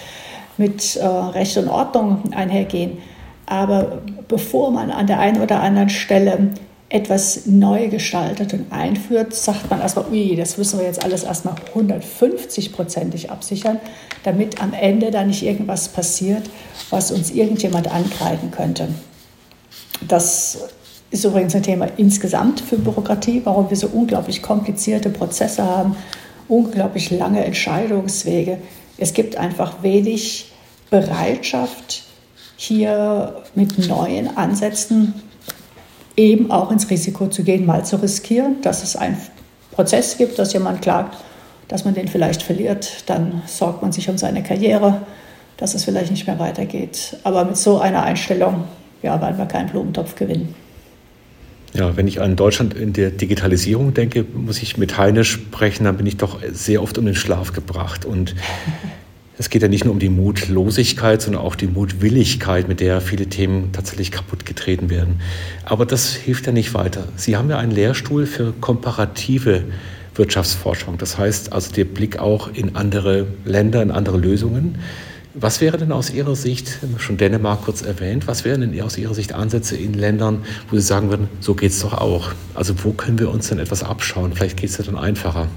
mit 0.57 0.97
äh, 0.97 1.05
Recht 1.05 1.57
und 1.59 1.69
Ordnung 1.69 2.33
einhergehen. 2.33 2.99
Aber 3.47 4.03
bevor 4.29 4.71
man 4.71 4.91
an 4.91 5.07
der 5.07 5.19
einen 5.19 5.43
oder 5.43 5.61
anderen 5.61 5.91
Stelle 5.91 6.51
etwas 6.89 7.47
neu 7.47 7.89
gestaltet 7.89 8.53
und 8.53 8.71
einführt, 8.71 9.35
sagt 9.35 9.71
man 9.71 9.81
erstmal, 9.81 10.07
ui, 10.11 10.37
das 10.37 10.59
müssen 10.59 10.79
wir 10.79 10.87
jetzt 10.87 11.03
alles 11.03 11.25
erstmal 11.25 11.55
150-prozentig 11.75 13.31
absichern, 13.31 13.81
damit 14.23 14.63
am 14.63 14.73
Ende 14.75 15.11
da 15.11 15.25
nicht 15.25 15.43
irgendwas 15.43 15.89
passiert, 15.89 16.43
was 16.91 17.11
uns 17.11 17.31
irgendjemand 17.31 17.93
angreifen 17.93 18.51
könnte. 18.51 18.89
Das 20.07 20.59
ist 21.11 21.25
übrigens 21.25 21.55
ein 21.55 21.63
Thema 21.63 21.89
insgesamt 21.97 22.61
für 22.61 22.77
Bürokratie, 22.77 23.41
warum 23.45 23.71
wir 23.71 23.77
so 23.77 23.89
unglaublich 23.89 24.43
komplizierte 24.43 25.11
Prozesse 25.11 25.65
haben, 25.65 25.97
unglaublich 26.49 27.11
lange 27.11 27.45
Entscheidungswege. 27.45 28.59
Es 28.99 29.15
gibt 29.15 29.37
einfach 29.37 29.83
wenig 29.83 30.53
Bereitschaft, 30.91 32.05
hier 32.57 33.43
mit 33.55 33.89
neuen 33.89 34.37
Ansätzen 34.37 35.15
eben 36.17 36.51
auch 36.51 36.71
ins 36.71 36.91
Risiko 36.91 37.29
zu 37.29 37.43
gehen, 37.43 37.67
mal 37.67 37.85
zu 37.85 37.97
riskieren, 37.97 38.61
dass 38.63 38.83
es 38.83 38.97
einen 38.97 39.17
Prozess 39.73 40.17
gibt, 40.17 40.39
dass 40.39 40.53
jemand 40.53 40.83
klagt, 40.83 41.17
dass 41.69 41.85
man 41.85 41.95
den 41.95 42.09
vielleicht 42.09 42.43
verliert, 42.43 43.05
dann 43.07 43.43
sorgt 43.47 43.83
man 43.83 43.93
sich 43.93 44.09
um 44.09 44.19
seine 44.19 44.43
Karriere, 44.43 45.03
dass 45.57 45.75
es 45.75 45.85
vielleicht 45.85 46.11
nicht 46.11 46.27
mehr 46.27 46.39
weitergeht. 46.39 47.17
Aber 47.25 47.45
mit 47.45 47.57
so 47.57 47.79
einer 47.79 48.03
Einstellung 48.03 48.65
ja, 49.03 49.21
werden 49.21 49.39
wir 49.39 49.47
keinen 49.47 49.71
Blumentopf 49.71 50.15
gewinnen. 50.15 50.55
Ja, 51.73 51.97
wenn 51.97 52.07
ich 52.07 52.21
an 52.21 52.37
Deutschland 52.37 52.75
in 52.75 52.93
der 52.93 53.11
Digitalisierung 53.11 53.95
denke, 53.95 54.25
muss 54.33 54.63
ich 54.63 54.77
mit 54.77 54.97
Heine 54.97 55.25
sprechen, 55.25 55.85
dann 55.85 55.97
bin 55.97 56.07
ich 56.07 56.17
doch 56.17 56.39
sehr 56.53 56.81
oft 56.81 56.97
um 56.99 57.05
den 57.05 57.17
Schlaf 57.17 57.53
gebracht. 57.53 58.05
Und 58.05 58.37
Es 59.37 59.51
geht 59.51 59.63
ja 59.63 59.69
nicht 59.69 59.85
nur 59.85 59.93
um 59.93 59.99
die 59.99 60.11
Mutlosigkeit, 60.11 61.21
sondern 61.21 61.43
auch 61.43 61.57
die 61.57 61.67
Mutwilligkeit, 61.67 62.69
mit 62.69 62.79
der 62.79 63.01
viele 63.01 63.27
Themen 63.27 63.73
tatsächlich 63.73 64.13
kaputt 64.13 64.47
getreten 64.47 64.91
werden. 64.91 65.21
Aber 65.65 65.87
das 65.87 66.15
hilft 66.15 66.47
ja 66.47 66.53
nicht 66.53 66.73
weiter. 66.73 67.09
Sie 67.17 67.37
haben 67.37 67.51
ja 67.51 67.59
einen 67.59 67.73
Lehrstuhl 67.73 68.27
für 68.27 68.53
komparative 68.61 69.65
Wirtschaftsforschung. 70.15 70.99
Das 70.99 71.19
heißt 71.19 71.53
also 71.53 71.73
der 71.73 71.85
Blick 71.85 72.21
auch 72.21 72.49
in 72.55 72.77
andere 72.77 73.27
Länder, 73.45 73.83
in 73.83 73.91
andere 73.91 74.19
Lösungen. 74.19 74.79
Was 75.35 75.61
wäre 75.61 75.79
denn 75.79 75.91
aus 75.91 76.11
Ihrer 76.11 76.37
Sicht, 76.37 76.79
schon 76.99 77.17
Dänemark 77.17 77.63
kurz 77.63 77.83
erwähnt, 77.83 78.29
was 78.29 78.45
wären 78.45 78.61
denn 78.61 78.81
aus 78.83 78.97
Ihrer 78.97 79.15
Sicht 79.15 79.33
Ansätze 79.33 79.77
in 79.77 79.95
Ländern, 79.95 80.45
wo 80.71 80.77
Sie 80.77 80.83
sagen 80.83 81.11
würden, 81.11 81.27
so 81.41 81.55
geht 81.55 81.73
es 81.73 81.81
doch 81.81 81.95
auch? 81.95 82.31
Also 82.55 82.73
wo 82.85 82.93
können 82.93 83.19
wir 83.19 83.33
uns 83.33 83.49
denn 83.49 83.59
etwas 83.59 83.83
abschauen? 83.83 84.33
Vielleicht 84.33 84.59
geht 84.59 84.71
es 84.71 84.79
ja 84.79 84.85
dann 84.85 84.97
einfacher. 84.97 85.49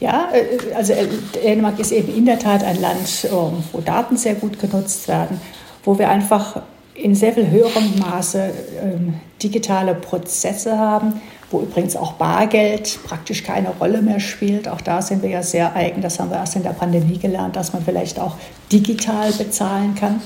Ja, 0.00 0.30
äh, 0.32 0.74
also 0.74 0.94
äh, 0.94 1.06
Dänemark 1.34 1.78
ist 1.78 1.92
eben 1.92 2.14
in 2.14 2.24
der 2.24 2.38
Tat 2.38 2.64
ein 2.64 2.80
Land, 2.80 3.28
ähm, 3.30 3.62
wo 3.72 3.80
Daten 3.80 4.16
sehr 4.16 4.34
gut 4.34 4.58
genutzt 4.58 5.06
werden, 5.08 5.40
wo 5.84 5.98
wir 5.98 6.08
einfach 6.08 6.62
in 6.94 7.14
sehr 7.14 7.32
viel 7.32 7.50
höherem 7.50 7.98
Maße 7.98 8.50
ähm, 8.82 9.14
digitale 9.42 9.94
Prozesse 9.94 10.78
haben, 10.78 11.20
wo 11.50 11.60
übrigens 11.60 11.96
auch 11.96 12.12
Bargeld 12.12 12.98
praktisch 13.04 13.42
keine 13.42 13.70
Rolle 13.70 14.02
mehr 14.02 14.20
spielt. 14.20 14.68
Auch 14.68 14.80
da 14.80 15.00
sind 15.00 15.22
wir 15.22 15.30
ja 15.30 15.42
sehr 15.42 15.74
eigen. 15.74 16.02
Das 16.02 16.18
haben 16.18 16.30
wir 16.30 16.36
erst 16.36 16.56
in 16.56 16.62
der 16.62 16.70
Pandemie 16.70 17.18
gelernt, 17.18 17.56
dass 17.56 17.72
man 17.72 17.82
vielleicht 17.84 18.18
auch 18.18 18.36
digital 18.70 19.32
bezahlen 19.32 19.94
kann. 19.94 20.20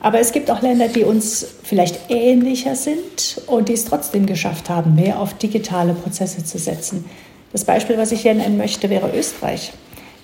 Aber 0.00 0.20
es 0.20 0.32
gibt 0.32 0.50
auch 0.50 0.60
Länder, 0.60 0.88
die 0.88 1.04
uns 1.04 1.46
vielleicht 1.62 2.10
ähnlicher 2.10 2.76
sind 2.76 3.40
und 3.46 3.68
die 3.68 3.72
es 3.72 3.86
trotzdem 3.86 4.26
geschafft 4.26 4.68
haben, 4.68 4.94
mehr 4.94 5.18
auf 5.18 5.34
digitale 5.34 5.94
Prozesse 5.94 6.44
zu 6.44 6.58
setzen. 6.58 7.06
Das 7.52 7.64
Beispiel, 7.64 7.96
was 7.98 8.12
ich 8.12 8.22
hier 8.22 8.34
nennen 8.34 8.56
möchte, 8.56 8.90
wäre 8.90 9.16
Österreich. 9.16 9.72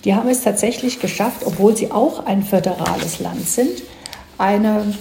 Die 0.05 0.13
haben 0.13 0.29
es 0.29 0.41
tatsächlich 0.41 0.99
geschafft, 0.99 1.43
obwohl 1.45 1.75
sie 1.75 1.91
auch 1.91 2.25
ein 2.25 2.43
föderales 2.43 3.19
Land 3.19 3.47
sind, 3.47 3.83
einen 4.37 4.97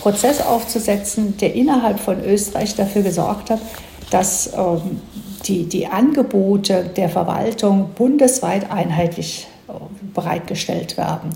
Prozess 0.00 0.40
aufzusetzen, 0.40 1.36
der 1.38 1.54
innerhalb 1.54 1.98
von 2.00 2.22
Österreich 2.22 2.74
dafür 2.74 3.02
gesorgt 3.02 3.50
hat, 3.50 3.60
dass 4.10 4.52
ähm, 4.54 5.00
die, 5.46 5.64
die 5.64 5.86
Angebote 5.86 6.90
der 6.96 7.08
Verwaltung 7.08 7.90
bundesweit 7.94 8.70
einheitlich 8.70 9.46
äh, 9.68 9.72
bereitgestellt 10.14 10.96
werden, 10.96 11.30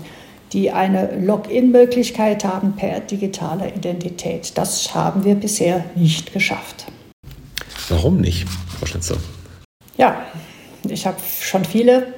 die 0.53 0.71
eine 0.71 1.17
Login-Möglichkeit 1.19 2.45
haben 2.45 2.73
per 2.75 2.99
digitaler 2.99 3.75
Identität. 3.75 4.57
Das 4.57 4.93
haben 4.93 5.23
wir 5.23 5.35
bisher 5.35 5.85
nicht 5.95 6.33
geschafft. 6.33 6.85
Warum 7.89 8.21
nicht, 8.21 8.47
Frau 8.79 8.85
Schnitzer? 8.85 9.17
Ja, 9.97 10.15
ich 10.87 11.07
habe 11.07 11.17
schon 11.41 11.65
viele 11.65 12.13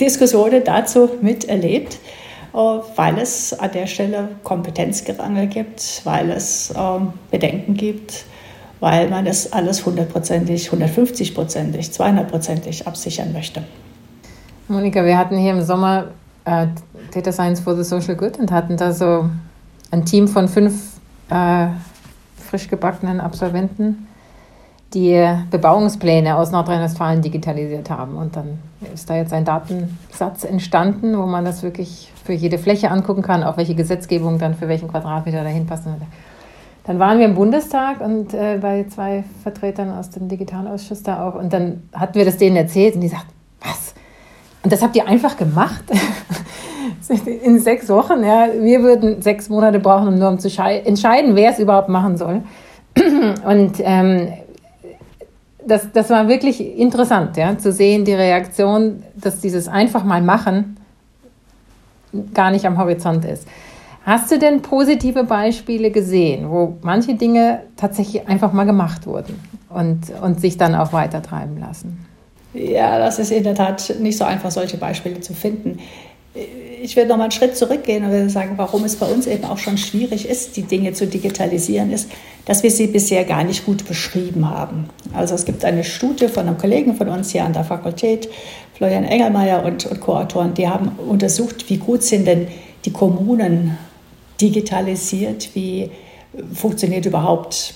Diskussionen 0.00 0.62
dazu 0.64 1.10
miterlebt, 1.20 1.98
äh, 2.54 2.56
weil 2.56 3.18
es 3.18 3.58
an 3.58 3.70
der 3.72 3.86
Stelle 3.86 4.30
Kompetenzgerangel 4.42 5.46
gibt, 5.46 6.00
weil 6.04 6.30
es 6.30 6.72
ähm, 6.76 7.12
Bedenken 7.30 7.74
gibt, 7.74 8.24
weil 8.80 9.08
man 9.10 9.26
das 9.26 9.52
alles 9.52 9.84
hundertprozentig, 9.84 10.70
150-prozentig, 10.70 11.90
200-prozentig 11.90 12.86
absichern 12.86 13.32
möchte. 13.32 13.62
Monika, 14.68 15.04
wir 15.04 15.18
hatten 15.18 15.36
hier 15.36 15.52
im 15.52 15.62
Sommer 15.62 16.08
äh, 16.46 16.68
Data 17.12 17.30
Science 17.30 17.60
for 17.60 17.76
the 17.76 17.84
Social 17.84 18.16
Good 18.16 18.38
und 18.38 18.50
hatten 18.50 18.78
da 18.78 18.92
so 18.92 19.28
ein 19.90 20.06
Team 20.06 20.28
von 20.28 20.48
fünf 20.48 20.74
äh, 21.28 21.66
frisch 22.48 22.68
gebackenen 22.68 23.20
Absolventen 23.20 24.06
die 24.94 25.36
Bebauungspläne 25.50 26.36
aus 26.36 26.50
Nordrhein-Westfalen 26.52 27.20
digitalisiert 27.22 27.90
haben. 27.90 28.16
Und 28.16 28.36
dann 28.36 28.58
ist 28.92 29.10
da 29.10 29.16
jetzt 29.16 29.32
ein 29.32 29.44
Datensatz 29.44 30.44
entstanden, 30.44 31.18
wo 31.18 31.26
man 31.26 31.44
das 31.44 31.62
wirklich 31.62 32.12
für 32.24 32.32
jede 32.32 32.58
Fläche 32.58 32.90
angucken 32.90 33.22
kann, 33.22 33.42
auch 33.42 33.56
welche 33.56 33.74
Gesetzgebung 33.74 34.38
dann 34.38 34.54
für 34.54 34.68
welchen 34.68 34.88
Quadratmeter 34.88 35.42
dahin 35.42 35.66
passt. 35.66 35.84
Dann 36.84 36.98
waren 36.98 37.18
wir 37.18 37.24
im 37.24 37.34
Bundestag 37.34 38.00
und 38.00 38.34
äh, 38.34 38.58
bei 38.60 38.84
zwei 38.84 39.24
Vertretern 39.42 39.90
aus 39.90 40.10
dem 40.10 40.28
Digitalausschuss 40.28 41.02
da 41.02 41.26
auch. 41.26 41.34
Und 41.34 41.52
dann 41.52 41.82
hatten 41.92 42.14
wir 42.14 42.24
das 42.24 42.36
denen 42.36 42.56
erzählt 42.56 42.94
und 42.94 43.00
die 43.00 43.08
sagten, 43.08 43.32
was? 43.60 43.94
Und 44.62 44.72
das 44.72 44.82
habt 44.82 44.94
ihr 44.96 45.06
einfach 45.08 45.36
gemacht? 45.36 45.84
In 47.42 47.58
sechs 47.58 47.88
Wochen, 47.88 48.22
ja. 48.22 48.48
Wir 48.58 48.82
würden 48.82 49.20
sechs 49.20 49.48
Monate 49.48 49.78
brauchen, 49.78 50.08
um 50.08 50.18
nur 50.18 50.28
um 50.28 50.38
zu 50.38 50.48
entscheiden, 50.48 51.36
wer 51.36 51.50
es 51.50 51.58
überhaupt 51.58 51.88
machen 51.88 52.16
soll. 52.16 52.42
Und 53.46 53.74
ähm, 53.80 54.32
das, 55.66 55.92
das 55.92 56.10
war 56.10 56.28
wirklich 56.28 56.60
interessant, 56.60 57.36
ja, 57.36 57.56
zu 57.58 57.72
sehen, 57.72 58.04
die 58.04 58.14
Reaktion, 58.14 59.02
dass 59.14 59.40
dieses 59.40 59.68
einfach 59.68 60.04
mal 60.04 60.22
machen 60.22 60.76
gar 62.32 62.50
nicht 62.50 62.64
am 62.66 62.78
Horizont 62.78 63.24
ist. 63.24 63.46
Hast 64.04 64.30
du 64.30 64.38
denn 64.38 64.60
positive 64.60 65.24
Beispiele 65.24 65.90
gesehen, 65.90 66.50
wo 66.50 66.76
manche 66.82 67.14
Dinge 67.14 67.62
tatsächlich 67.76 68.28
einfach 68.28 68.52
mal 68.52 68.64
gemacht 68.64 69.06
wurden 69.06 69.40
und, 69.70 70.10
und 70.22 70.40
sich 70.40 70.58
dann 70.58 70.74
auch 70.74 70.92
weitertreiben 70.92 71.58
lassen? 71.58 72.06
Ja, 72.52 72.98
das 72.98 73.18
ist 73.18 73.32
in 73.32 73.42
der 73.42 73.54
Tat 73.54 73.94
nicht 73.98 74.16
so 74.16 74.24
einfach, 74.24 74.50
solche 74.50 74.76
Beispiele 74.76 75.20
zu 75.20 75.32
finden 75.32 75.78
ich 76.82 76.96
würde 76.96 77.08
noch 77.08 77.16
mal 77.16 77.24
einen 77.24 77.32
Schritt 77.32 77.56
zurückgehen 77.56 78.04
und 78.04 78.10
würde 78.10 78.28
sagen, 78.28 78.54
warum 78.56 78.84
es 78.84 78.96
bei 78.96 79.06
uns 79.06 79.26
eben 79.26 79.44
auch 79.44 79.58
schon 79.58 79.78
schwierig 79.78 80.28
ist, 80.28 80.56
die 80.56 80.62
Dinge 80.62 80.92
zu 80.92 81.06
digitalisieren, 81.06 81.92
ist, 81.92 82.10
dass 82.44 82.62
wir 82.62 82.70
sie 82.70 82.88
bisher 82.88 83.24
gar 83.24 83.44
nicht 83.44 83.64
gut 83.64 83.86
beschrieben 83.86 84.50
haben. 84.50 84.90
Also 85.14 85.34
es 85.34 85.44
gibt 85.44 85.64
eine 85.64 85.84
Studie 85.84 86.28
von 86.28 86.48
einem 86.48 86.58
Kollegen 86.58 86.96
von 86.96 87.08
uns 87.08 87.30
hier 87.30 87.44
an 87.44 87.52
der 87.52 87.64
Fakultät, 87.64 88.28
Florian 88.74 89.04
Engelmeier 89.04 89.64
und, 89.64 89.86
und 89.86 90.00
Co-Autoren, 90.00 90.54
die 90.54 90.68
haben 90.68 90.88
untersucht, 91.08 91.70
wie 91.70 91.78
gut 91.78 92.02
sind 92.02 92.26
denn 92.26 92.48
die 92.84 92.92
Kommunen 92.92 93.78
digitalisiert, 94.40 95.50
wie 95.54 95.90
funktioniert 96.52 97.06
überhaupt 97.06 97.74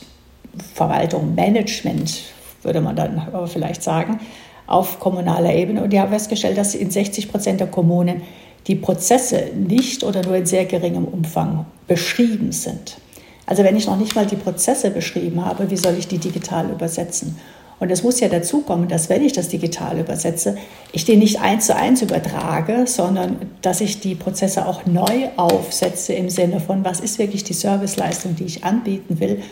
Verwaltung, 0.74 1.36
Management, 1.36 2.24
würde 2.62 2.80
man 2.80 2.96
dann 2.96 3.28
vielleicht 3.46 3.84
sagen, 3.84 4.18
auf 4.66 4.98
kommunaler 4.98 5.54
Ebene. 5.54 5.82
Und 5.82 5.92
die 5.92 6.00
haben 6.00 6.10
festgestellt, 6.10 6.58
dass 6.58 6.74
in 6.74 6.90
60 6.90 7.30
Prozent 7.30 7.60
der 7.60 7.68
Kommunen 7.68 8.22
die 8.66 8.74
Prozesse 8.74 9.50
nicht 9.54 10.04
oder 10.04 10.22
nur 10.22 10.36
in 10.36 10.46
sehr 10.46 10.66
geringem 10.66 11.04
Umfang 11.04 11.66
beschrieben 11.86 12.52
sind. 12.52 12.98
Also 13.46 13.64
wenn 13.64 13.76
ich 13.76 13.86
noch 13.86 13.96
nicht 13.96 14.14
mal 14.14 14.26
die 14.26 14.36
Prozesse 14.36 14.90
beschrieben 14.90 15.44
habe, 15.44 15.70
wie 15.70 15.76
soll 15.76 15.94
ich 15.98 16.06
die 16.06 16.18
digital 16.18 16.68
übersetzen? 16.70 17.36
Und 17.80 17.90
es 17.90 18.02
muss 18.02 18.18
ja 18.20 18.28
dazu 18.28 18.60
kommen, 18.60 18.88
dass 18.88 19.08
wenn 19.08 19.24
ich 19.24 19.32
das 19.32 19.48
digital 19.48 19.98
übersetze, 19.98 20.56
ich 20.92 21.04
den 21.04 21.20
nicht 21.20 21.40
eins 21.40 21.66
zu 21.66 21.76
eins 21.76 22.02
übertrage, 22.02 22.86
sondern 22.86 23.36
dass 23.62 23.80
ich 23.80 24.00
die 24.00 24.16
Prozesse 24.16 24.66
auch 24.66 24.84
neu 24.84 25.28
aufsetze 25.36 26.12
im 26.12 26.28
Sinne 26.28 26.60
von, 26.60 26.84
was 26.84 27.00
ist 27.00 27.18
wirklich 27.18 27.44
die 27.44 27.52
Serviceleistung, 27.52 28.34
die 28.34 28.44
ich 28.44 28.64
anbieten 28.64 29.20
will, 29.20 29.42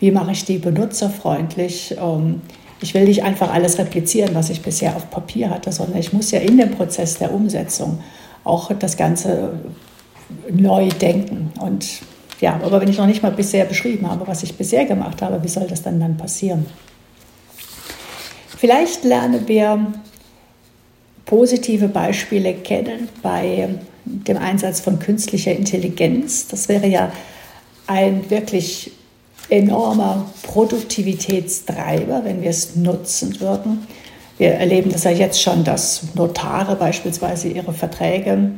wie 0.00 0.10
mache 0.10 0.32
ich 0.32 0.44
die 0.44 0.58
benutzerfreundlich. 0.58 1.96
Ähm, 2.00 2.42
ich 2.80 2.94
will 2.94 3.04
nicht 3.04 3.22
einfach 3.22 3.52
alles 3.52 3.78
replizieren, 3.78 4.34
was 4.34 4.50
ich 4.50 4.62
bisher 4.62 4.96
auf 4.96 5.10
Papier 5.10 5.50
hatte, 5.50 5.72
sondern 5.72 5.98
ich 5.98 6.12
muss 6.12 6.30
ja 6.32 6.40
in 6.40 6.58
dem 6.58 6.72
Prozess 6.72 7.18
der 7.18 7.32
Umsetzung 7.32 8.00
auch 8.48 8.72
das 8.72 8.96
Ganze 8.96 9.52
neu 10.50 10.88
denken. 10.88 11.52
Und 11.60 12.00
ja, 12.40 12.60
aber 12.62 12.80
wenn 12.80 12.88
ich 12.88 12.98
noch 12.98 13.06
nicht 13.06 13.22
mal 13.22 13.32
bisher 13.32 13.64
beschrieben 13.64 14.08
habe, 14.10 14.26
was 14.26 14.42
ich 14.42 14.56
bisher 14.56 14.84
gemacht 14.84 15.22
habe, 15.22 15.42
wie 15.42 15.48
soll 15.48 15.66
das 15.66 15.82
dann 15.82 16.00
dann 16.00 16.16
passieren? 16.16 16.66
Vielleicht 18.56 19.04
lernen 19.04 19.46
wir 19.46 19.92
positive 21.24 21.88
Beispiele 21.88 22.54
kennen 22.54 23.08
bei 23.22 23.68
dem 24.04 24.36
Einsatz 24.38 24.80
von 24.80 24.98
künstlicher 24.98 25.52
Intelligenz. 25.52 26.48
Das 26.48 26.68
wäre 26.68 26.86
ja 26.86 27.12
ein 27.86 28.30
wirklich 28.30 28.92
enormer 29.50 30.26
Produktivitätstreiber, 30.42 32.24
wenn 32.24 32.42
wir 32.42 32.50
es 32.50 32.76
nutzen 32.76 33.40
würden. 33.40 33.86
Wir 34.38 34.52
erleben 34.52 34.90
das 34.92 35.04
ja 35.04 35.10
jetzt 35.10 35.42
schon, 35.42 35.64
dass 35.64 36.14
Notare 36.14 36.76
beispielsweise 36.76 37.48
ihre 37.48 37.72
Verträge 37.72 38.52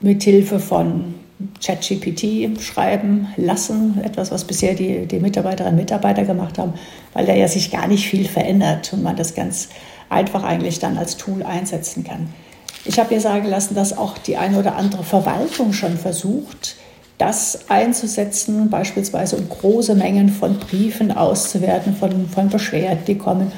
mit 0.00 0.22
Hilfe 0.22 0.60
von 0.60 1.14
ChatGPT 1.62 2.60
schreiben 2.62 3.28
lassen, 3.36 4.00
etwas, 4.02 4.30
was 4.30 4.44
bisher 4.44 4.74
die, 4.74 5.06
die 5.06 5.18
Mitarbeiterinnen 5.18 5.74
und 5.74 5.84
Mitarbeiter 5.84 6.24
gemacht 6.24 6.58
haben, 6.58 6.74
weil 7.12 7.26
da 7.26 7.34
ja 7.34 7.48
sich 7.48 7.70
gar 7.70 7.88
nicht 7.88 8.08
viel 8.08 8.26
verändert 8.26 8.92
und 8.92 9.02
man 9.02 9.16
das 9.16 9.34
ganz 9.34 9.68
einfach 10.08 10.44
eigentlich 10.44 10.78
dann 10.78 10.96
als 10.96 11.16
Tool 11.16 11.42
einsetzen 11.42 12.04
kann. 12.04 12.32
Ich 12.84 12.98
habe 12.98 13.14
mir 13.14 13.20
sagen 13.20 13.48
lassen, 13.48 13.74
dass 13.74 13.98
auch 13.98 14.16
die 14.16 14.36
eine 14.36 14.58
oder 14.58 14.76
andere 14.76 15.02
Verwaltung 15.02 15.72
schon 15.72 15.98
versucht, 15.98 16.76
das 17.18 17.68
einzusetzen, 17.68 18.70
beispielsweise 18.70 19.36
um 19.36 19.48
große 19.48 19.94
Mengen 19.94 20.28
von 20.28 20.58
Briefen 20.58 21.10
auszuwerten, 21.10 21.96
von, 21.96 22.28
von 22.28 22.48
Beschwerden, 22.48 23.04
die 23.06 23.18
kommen 23.18 23.50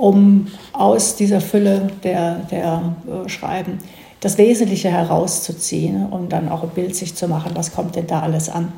um 0.00 0.46
aus 0.72 1.16
dieser 1.16 1.40
Fülle 1.40 1.90
der, 2.02 2.36
der 2.50 2.94
äh, 3.06 3.28
Schreiben 3.28 3.78
das 4.20 4.36
Wesentliche 4.36 4.90
herauszuziehen 4.90 6.06
und 6.06 6.30
dann 6.32 6.48
auch 6.48 6.62
ein 6.62 6.70
Bild 6.70 6.94
sich 6.94 7.14
zu 7.14 7.26
machen, 7.26 7.52
was 7.54 7.72
kommt 7.72 7.96
denn 7.96 8.06
da 8.06 8.20
alles 8.20 8.50
an. 8.50 8.72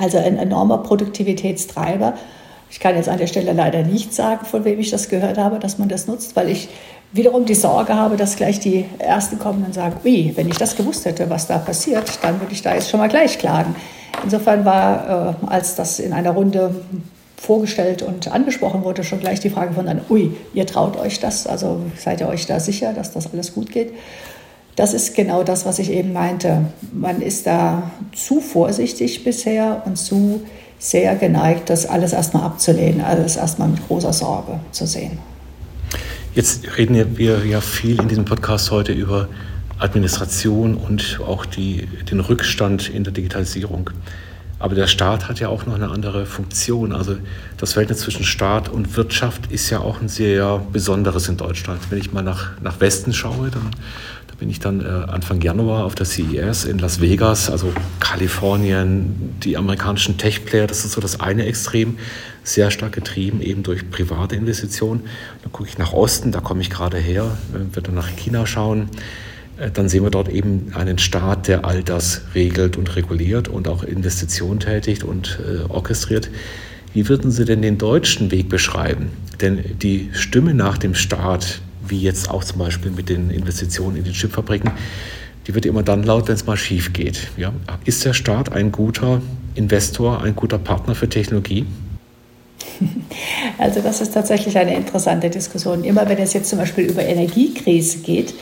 Also 0.00 0.18
ein 0.18 0.36
enormer 0.36 0.78
Produktivitätstreiber, 0.78 2.14
Ich 2.68 2.80
kann 2.80 2.96
jetzt 2.96 3.08
an 3.08 3.18
der 3.18 3.28
Stelle 3.28 3.52
leider 3.52 3.82
nicht 3.82 4.12
sagen, 4.12 4.44
von 4.44 4.64
wem 4.64 4.80
ich 4.80 4.90
das 4.90 5.08
gehört 5.08 5.38
habe, 5.38 5.60
dass 5.60 5.78
man 5.78 5.88
das 5.88 6.08
nutzt, 6.08 6.34
weil 6.34 6.50
ich 6.50 6.68
wiederum 7.12 7.44
die 7.44 7.54
Sorge 7.54 7.94
habe, 7.94 8.16
dass 8.16 8.34
gleich 8.34 8.58
die 8.58 8.84
Ersten 8.98 9.38
kommen 9.38 9.64
und 9.64 9.72
sagen, 9.72 9.96
ui, 10.04 10.32
wenn 10.34 10.48
ich 10.48 10.58
das 10.58 10.76
gewusst 10.76 11.04
hätte, 11.04 11.30
was 11.30 11.46
da 11.46 11.58
passiert, 11.58 12.18
dann 12.22 12.40
würde 12.40 12.52
ich 12.52 12.62
da 12.62 12.74
jetzt 12.74 12.90
schon 12.90 12.98
mal 12.98 13.08
gleich 13.08 13.38
klagen. 13.38 13.76
Insofern 14.24 14.64
war, 14.64 15.36
äh, 15.40 15.46
als 15.46 15.76
das 15.76 16.00
in 16.00 16.12
einer 16.12 16.32
Runde 16.32 16.74
vorgestellt 17.36 18.02
und 18.02 18.32
angesprochen 18.32 18.84
wurde, 18.84 19.04
schon 19.04 19.20
gleich 19.20 19.40
die 19.40 19.50
Frage 19.50 19.74
von 19.74 19.86
dann, 19.86 20.00
ui, 20.08 20.32
ihr 20.54 20.66
traut 20.66 20.96
euch 20.96 21.20
das, 21.20 21.46
also 21.46 21.80
seid 21.96 22.20
ihr 22.20 22.28
euch 22.28 22.46
da 22.46 22.60
sicher, 22.60 22.92
dass 22.92 23.12
das 23.12 23.32
alles 23.32 23.54
gut 23.54 23.70
geht? 23.70 23.92
Das 24.74 24.92
ist 24.92 25.14
genau 25.14 25.42
das, 25.42 25.64
was 25.64 25.78
ich 25.78 25.90
eben 25.90 26.12
meinte. 26.12 26.66
Man 26.92 27.22
ist 27.22 27.46
da 27.46 27.90
zu 28.14 28.40
vorsichtig 28.40 29.24
bisher 29.24 29.82
und 29.86 29.96
zu 29.96 30.42
sehr 30.78 31.16
geneigt, 31.16 31.70
das 31.70 31.86
alles 31.86 32.12
erstmal 32.12 32.42
abzulehnen, 32.42 33.00
alles 33.00 33.36
erstmal 33.36 33.68
mit 33.68 33.86
großer 33.86 34.12
Sorge 34.12 34.60
zu 34.72 34.86
sehen. 34.86 35.18
Jetzt 36.34 36.76
reden 36.76 37.16
wir 37.16 37.46
ja 37.46 37.62
viel 37.62 37.98
in 37.98 38.08
diesem 38.08 38.26
Podcast 38.26 38.70
heute 38.70 38.92
über 38.92 39.28
Administration 39.78 40.74
und 40.74 41.20
auch 41.26 41.46
die, 41.46 41.86
den 42.10 42.20
Rückstand 42.20 42.90
in 42.90 43.04
der 43.04 43.14
Digitalisierung. 43.14 43.90
Aber 44.58 44.74
der 44.74 44.86
Staat 44.86 45.28
hat 45.28 45.38
ja 45.38 45.48
auch 45.48 45.66
noch 45.66 45.74
eine 45.74 45.90
andere 45.90 46.24
Funktion. 46.24 46.92
Also 46.92 47.16
das 47.58 47.74
Verhältnis 47.74 47.98
zwischen 47.98 48.24
Staat 48.24 48.68
und 48.68 48.96
Wirtschaft 48.96 49.52
ist 49.52 49.68
ja 49.68 49.80
auch 49.80 50.00
ein 50.00 50.08
sehr 50.08 50.60
besonderes 50.72 51.28
in 51.28 51.36
Deutschland. 51.36 51.80
Wenn 51.90 51.98
ich 51.98 52.12
mal 52.12 52.22
nach, 52.22 52.52
nach 52.62 52.80
Westen 52.80 53.12
schaue, 53.12 53.50
dann 53.50 53.70
da 54.26 54.34
bin 54.38 54.48
ich 54.48 54.58
dann 54.58 54.80
äh, 54.80 55.10
Anfang 55.10 55.40
Januar 55.42 55.84
auf 55.84 55.94
der 55.94 56.06
CES 56.06 56.64
in 56.64 56.78
Las 56.78 57.00
Vegas, 57.00 57.50
also 57.50 57.72
Kalifornien, 58.00 59.34
die 59.42 59.56
amerikanischen 59.58 60.16
Tech-Player, 60.16 60.66
das 60.66 60.84
ist 60.84 60.92
so 60.92 61.00
das 61.00 61.20
eine 61.20 61.44
Extrem, 61.46 61.98
sehr 62.42 62.70
stark 62.70 62.92
getrieben 62.92 63.40
eben 63.42 63.62
durch 63.62 63.90
private 63.90 64.36
Investitionen. 64.36 65.02
Dann 65.42 65.52
gucke 65.52 65.68
ich 65.68 65.78
nach 65.78 65.92
Osten, 65.92 66.32
da 66.32 66.40
komme 66.40 66.62
ich 66.62 66.70
gerade 66.70 66.96
her, 66.96 67.36
wenn 67.52 67.74
wir 67.74 67.82
dann 67.82 67.94
nach 67.94 68.08
China 68.16 68.46
schauen 68.46 68.88
äh, 68.88 69.25
dann 69.72 69.88
sehen 69.88 70.02
wir 70.02 70.10
dort 70.10 70.28
eben 70.28 70.72
einen 70.74 70.98
Staat, 70.98 71.48
der 71.48 71.64
all 71.64 71.82
das 71.82 72.22
regelt 72.34 72.76
und 72.76 72.94
reguliert 72.96 73.48
und 73.48 73.68
auch 73.68 73.82
Investitionen 73.82 74.60
tätigt 74.60 75.02
und 75.02 75.38
äh, 75.40 75.70
orchestriert. 75.70 76.30
Wie 76.92 77.08
würden 77.08 77.30
Sie 77.30 77.44
denn 77.44 77.62
den 77.62 77.78
deutschen 77.78 78.30
Weg 78.30 78.48
beschreiben? 78.48 79.10
Denn 79.40 79.62
die 79.82 80.10
Stimme 80.12 80.54
nach 80.54 80.78
dem 80.78 80.94
Staat, 80.94 81.60
wie 81.86 82.00
jetzt 82.00 82.30
auch 82.30 82.44
zum 82.44 82.58
Beispiel 82.58 82.90
mit 82.90 83.08
den 83.08 83.30
Investitionen 83.30 83.96
in 83.96 84.04
den 84.04 84.12
Chipfabriken, 84.12 84.70
die 85.46 85.54
wird 85.54 85.66
immer 85.66 85.82
dann 85.82 86.02
laut, 86.02 86.28
wenn 86.28 86.34
es 86.34 86.46
mal 86.46 86.56
schief 86.56 86.92
geht. 86.92 87.28
Ja? 87.36 87.52
Ist 87.84 88.04
der 88.04 88.14
Staat 88.14 88.52
ein 88.52 88.72
guter 88.72 89.22
Investor, 89.54 90.22
ein 90.22 90.34
guter 90.34 90.58
Partner 90.58 90.94
für 90.94 91.08
Technologie? 91.08 91.66
Also 93.58 93.80
das 93.80 94.00
ist 94.00 94.12
tatsächlich 94.12 94.56
eine 94.58 94.74
interessante 94.74 95.30
Diskussion. 95.30 95.84
Immer 95.84 96.08
wenn 96.08 96.18
es 96.18 96.32
jetzt 96.32 96.50
zum 96.50 96.58
Beispiel 96.58 96.84
über 96.84 97.02
Energiekrise 97.02 97.98
geht, 97.98 98.34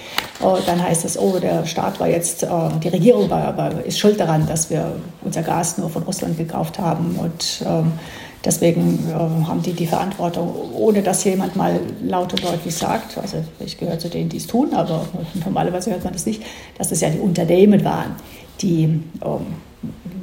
oh, 0.43 0.59
dann 0.65 0.83
heißt 0.83 1.05
es, 1.05 1.19
oh, 1.19 1.39
der 1.39 1.67
Staat 1.67 2.01
war 2.01 2.09
jetzt, 2.09 2.43
äh, 2.43 2.49
die 2.83 2.89
Regierung 2.89 3.31
war, 3.31 3.57
war, 3.57 3.85
ist 3.85 3.99
schuld 3.99 4.19
daran, 4.19 4.47
dass 4.47 4.71
wir 4.71 4.97
unser 5.23 5.43
Gas 5.43 5.79
nur 5.79 5.91
von 5.91 6.03
Russland 6.03 6.37
gekauft 6.37 6.79
haben 6.79 7.17
und 7.17 7.65
ähm, 7.67 7.93
deswegen 8.45 8.99
äh, 9.11 9.15
haben 9.15 9.63
die 9.63 9.73
die 9.73 9.87
Verantwortung, 9.87 10.53
ohne 10.75 11.03
dass 11.03 11.25
jemand 11.25 11.57
mal 11.57 11.81
laut 12.03 12.33
und 12.33 12.45
deutlich 12.45 12.75
sagt, 12.75 13.17
also 13.19 13.39
ich 13.61 13.79
gehöre 13.79 13.99
zu 13.99 14.09
denen, 14.09 14.29
die 14.29 14.39
es 14.39 14.47
tun, 14.47 14.75
aber 14.75 15.07
normalerweise 15.45 15.91
hört 15.91 16.05
man 16.05 16.13
das 16.13 16.27
nicht, 16.27 16.43
dass 16.79 16.91
es 16.91 17.01
ja 17.01 17.11
die 17.11 17.21
Unternehmen 17.21 17.85
waren, 17.85 18.17
die 18.61 18.85
ähm, 18.85 19.47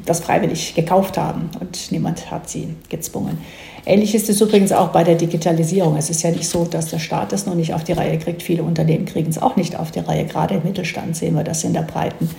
das 0.05 0.19
freiwillig 0.21 0.73
gekauft 0.75 1.17
haben 1.17 1.49
und 1.59 1.91
niemand 1.91 2.31
hat 2.31 2.49
sie 2.49 2.75
gezwungen. 2.89 3.37
Ähnlich 3.85 4.13
ist 4.13 4.29
es 4.29 4.39
übrigens 4.41 4.71
auch 4.71 4.89
bei 4.89 5.03
der 5.03 5.15
Digitalisierung. 5.15 5.97
Es 5.97 6.09
ist 6.09 6.21
ja 6.21 6.31
nicht 6.31 6.47
so, 6.47 6.65
dass 6.65 6.87
der 6.87 6.99
Staat 6.99 7.31
das 7.31 7.45
noch 7.45 7.55
nicht 7.55 7.73
auf 7.73 7.83
die 7.83 7.93
Reihe 7.93 8.17
kriegt. 8.19 8.43
Viele 8.43 8.63
Unternehmen 8.63 9.05
kriegen 9.05 9.29
es 9.29 9.41
auch 9.41 9.55
nicht 9.55 9.75
auf 9.75 9.91
die 9.91 9.99
Reihe. 9.99 10.25
Gerade 10.25 10.55
im 10.55 10.63
Mittelstand 10.63 11.15
sehen 11.15 11.35
wir 11.35 11.43
das 11.43 11.63
in 11.63 11.73
der 11.73 11.81
breiten 11.81 12.29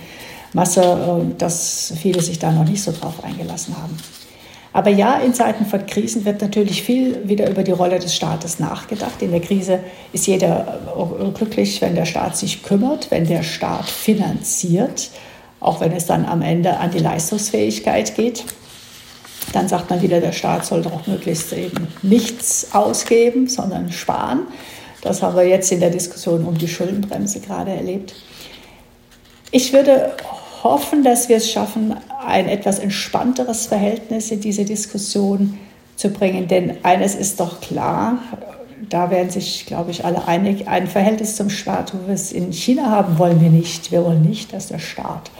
Masse, 0.53 0.81
äh, 0.81 1.37
dass 1.37 1.93
viele 1.97 2.21
sich 2.21 2.39
da 2.39 2.51
noch 2.51 2.67
nicht 2.67 2.81
so 2.81 2.91
drauf 2.91 3.23
eingelassen 3.23 3.75
haben. 3.77 3.97
Aber 4.71 4.89
ja, 4.89 5.17
in 5.17 5.35
Zeiten 5.35 5.65
von 5.67 5.85
Krisen 5.85 6.25
wird 6.25 6.41
natürlich 6.41 6.81
viel 6.81 7.27
wieder 7.27 7.49
über 7.49 7.61
die 7.61 7.71
Rolle 7.71 7.99
des 7.99 8.15
Staates 8.15 8.59
nachgedacht. 8.59 9.21
In 9.21 9.31
der 9.31 9.39
Krise 9.39 9.79
ist 10.13 10.25
jeder 10.25 10.79
äh, 10.97 11.31
glücklich, 11.31 11.81
wenn 11.81 11.93
der 11.95 12.05
Staat 12.05 12.37
sich 12.37 12.63
kümmert, 12.63 13.11
wenn 13.11 13.27
der 13.27 13.43
Staat 13.43 13.89
finanziert, 13.89 15.11
auch 15.59 15.81
wenn 15.81 15.91
es 15.91 16.05
dann 16.05 16.25
am 16.25 16.41
Ende 16.41 16.77
an 16.77 16.89
die 16.89 16.99
Leistungsfähigkeit 16.99 18.15
geht. 18.15 18.45
Dann 19.51 19.67
sagt 19.67 19.89
man 19.89 20.01
wieder, 20.01 20.21
der 20.21 20.31
Staat 20.31 20.65
soll 20.65 20.81
doch 20.81 21.05
möglichst 21.07 21.53
eben 21.53 21.87
nichts 22.01 22.73
ausgeben, 22.73 23.47
sondern 23.47 23.91
sparen. 23.91 24.47
Das 25.01 25.21
haben 25.21 25.35
wir 25.35 25.47
jetzt 25.47 25.71
in 25.71 25.79
der 25.79 25.89
Diskussion 25.89 26.45
um 26.45 26.57
die 26.57 26.67
Schuldenbremse 26.67 27.41
gerade 27.41 27.71
erlebt. 27.71 28.15
Ich 29.51 29.73
würde 29.73 30.13
hoffen, 30.63 31.03
dass 31.03 31.29
wir 31.29 31.37
es 31.37 31.51
schaffen, 31.51 31.95
ein 32.25 32.47
etwas 32.47 32.79
entspannteres 32.79 33.65
Verhältnis 33.65 34.31
in 34.31 34.39
diese 34.39 34.65
Diskussion 34.65 35.59
zu 35.95 36.09
bringen. 36.09 36.47
Denn 36.47 36.77
eines 36.83 37.15
ist 37.15 37.39
doch 37.39 37.59
klar, 37.59 38.19
da 38.89 39.11
werden 39.11 39.29
sich, 39.29 39.65
glaube 39.65 39.91
ich, 39.91 40.05
alle 40.05 40.27
einig, 40.27 40.67
ein 40.67 40.87
Verhältnis 40.87 41.35
zum 41.35 41.49
Staat, 41.49 41.93
wo 41.93 42.07
wir 42.07 42.13
es 42.13 42.31
in 42.31 42.51
China 42.53 42.89
haben, 42.89 43.17
wollen 43.17 43.41
wir 43.41 43.49
nicht. 43.49 43.91
Wir 43.91 44.03
wollen 44.03 44.21
nicht, 44.21 44.53
dass 44.53 44.67
der 44.67 44.79
Staat 44.79 45.31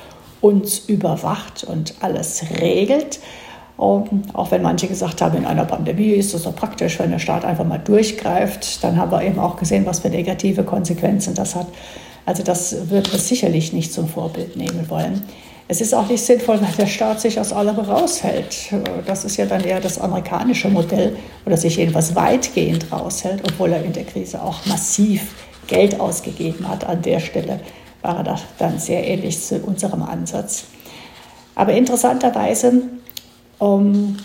uns 0.41 0.79
überwacht 0.79 1.63
und 1.63 1.95
alles 2.01 2.43
regelt. 2.59 3.19
Ähm, 3.79 4.21
auch 4.33 4.51
wenn 4.51 4.61
manche 4.61 4.87
gesagt 4.87 5.21
haben, 5.21 5.37
in 5.37 5.45
einer 5.45 5.65
Pandemie 5.65 6.11
ist 6.11 6.33
es 6.33 6.43
doch 6.43 6.55
praktisch, 6.55 6.99
wenn 6.99 7.11
der 7.11 7.19
Staat 7.19 7.45
einfach 7.45 7.65
mal 7.65 7.79
durchgreift. 7.79 8.83
Dann 8.83 8.97
haben 8.97 9.11
wir 9.11 9.23
eben 9.23 9.39
auch 9.39 9.57
gesehen, 9.57 9.85
was 9.85 9.99
für 9.99 10.09
negative 10.09 10.63
Konsequenzen 10.63 11.33
das 11.35 11.55
hat. 11.55 11.67
Also 12.25 12.43
das 12.43 12.89
wird 12.89 13.11
wir 13.11 13.19
sicherlich 13.19 13.73
nicht 13.73 13.91
zum 13.91 14.07
Vorbild 14.07 14.55
nehmen 14.55 14.89
wollen. 14.89 15.23
Es 15.67 15.81
ist 15.81 15.93
auch 15.93 16.07
nicht 16.07 16.23
sinnvoll, 16.23 16.59
wenn 16.61 16.75
der 16.77 16.87
Staat 16.87 17.21
sich 17.21 17.39
aus 17.39 17.53
allem 17.53 17.77
raushält. 17.79 18.73
Das 19.05 19.23
ist 19.23 19.37
ja 19.37 19.45
dann 19.45 19.63
eher 19.63 19.79
das 19.79 19.99
amerikanische 19.99 20.69
Modell 20.69 21.15
oder 21.45 21.57
sich 21.57 21.77
jedenfalls 21.77 22.15
weitgehend 22.15 22.91
raushält, 22.91 23.41
obwohl 23.47 23.71
er 23.71 23.83
in 23.83 23.93
der 23.93 24.03
Krise 24.03 24.41
auch 24.41 24.65
massiv 24.65 25.33
Geld 25.67 25.99
ausgegeben 25.99 26.67
hat. 26.67 26.85
An 26.85 27.01
der 27.01 27.19
Stelle 27.19 27.61
war 28.01 28.25
er 28.25 28.39
dann 28.59 28.77
sehr 28.77 29.07
ähnlich 29.07 29.41
zu 29.41 29.59
unserem 29.59 30.03
Ansatz. 30.03 30.65
Aber 31.55 31.73
interessanterweise 31.73 32.73
ähm, 33.63 34.17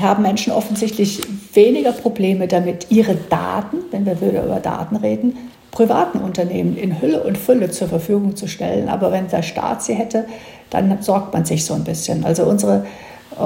haben 0.00 0.22
Menschen 0.22 0.52
offensichtlich 0.52 1.20
weniger 1.52 1.92
Probleme 1.92 2.46
damit, 2.46 2.86
ihre 2.90 3.16
Daten, 3.16 3.78
wenn 3.90 4.06
wir 4.06 4.20
wieder 4.20 4.44
über 4.44 4.60
Daten 4.60 4.96
reden, 4.96 5.36
privaten 5.72 6.18
Unternehmen 6.18 6.76
in 6.76 7.00
Hülle 7.00 7.22
und 7.22 7.36
Fülle 7.36 7.70
zur 7.70 7.88
Verfügung 7.88 8.36
zu 8.36 8.46
stellen. 8.46 8.88
Aber 8.88 9.12
wenn 9.12 9.28
der 9.28 9.42
Staat 9.42 9.82
sie 9.82 9.94
hätte, 9.94 10.26
dann 10.70 11.02
sorgt 11.02 11.32
man 11.32 11.44
sich 11.44 11.64
so 11.64 11.74
ein 11.74 11.84
bisschen. 11.84 12.24
Also 12.24 12.44
unsere 12.44 12.86
äh, 13.32 13.44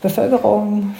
Bevölkerung 0.00 0.94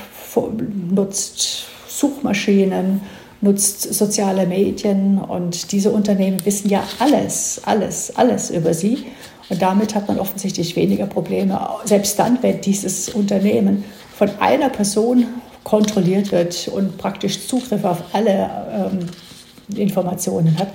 nutzt 0.90 1.66
Suchmaschinen, 1.88 3.00
nutzt 3.40 3.92
soziale 3.92 4.46
Medien 4.46 5.18
und 5.18 5.72
diese 5.72 5.90
Unternehmen 5.90 6.44
wissen 6.44 6.68
ja 6.68 6.85
alles, 6.98 7.61
alles, 7.64 8.16
alles 8.16 8.50
über 8.50 8.72
sie. 8.72 9.07
Und 9.52 9.60
damit 9.60 9.94
hat 9.94 10.08
man 10.08 10.18
offensichtlich 10.18 10.74
weniger 10.76 11.04
Probleme, 11.04 11.60
selbst 11.84 12.18
dann, 12.18 12.38
wenn 12.40 12.62
dieses 12.62 13.10
Unternehmen 13.10 13.84
von 14.16 14.30
einer 14.40 14.70
Person 14.70 15.26
kontrolliert 15.62 16.32
wird 16.32 16.68
und 16.68 16.96
praktisch 16.96 17.46
Zugriff 17.46 17.84
auf 17.84 17.98
alle 18.14 18.50
ähm, 18.72 19.78
Informationen 19.78 20.58
hat. 20.58 20.68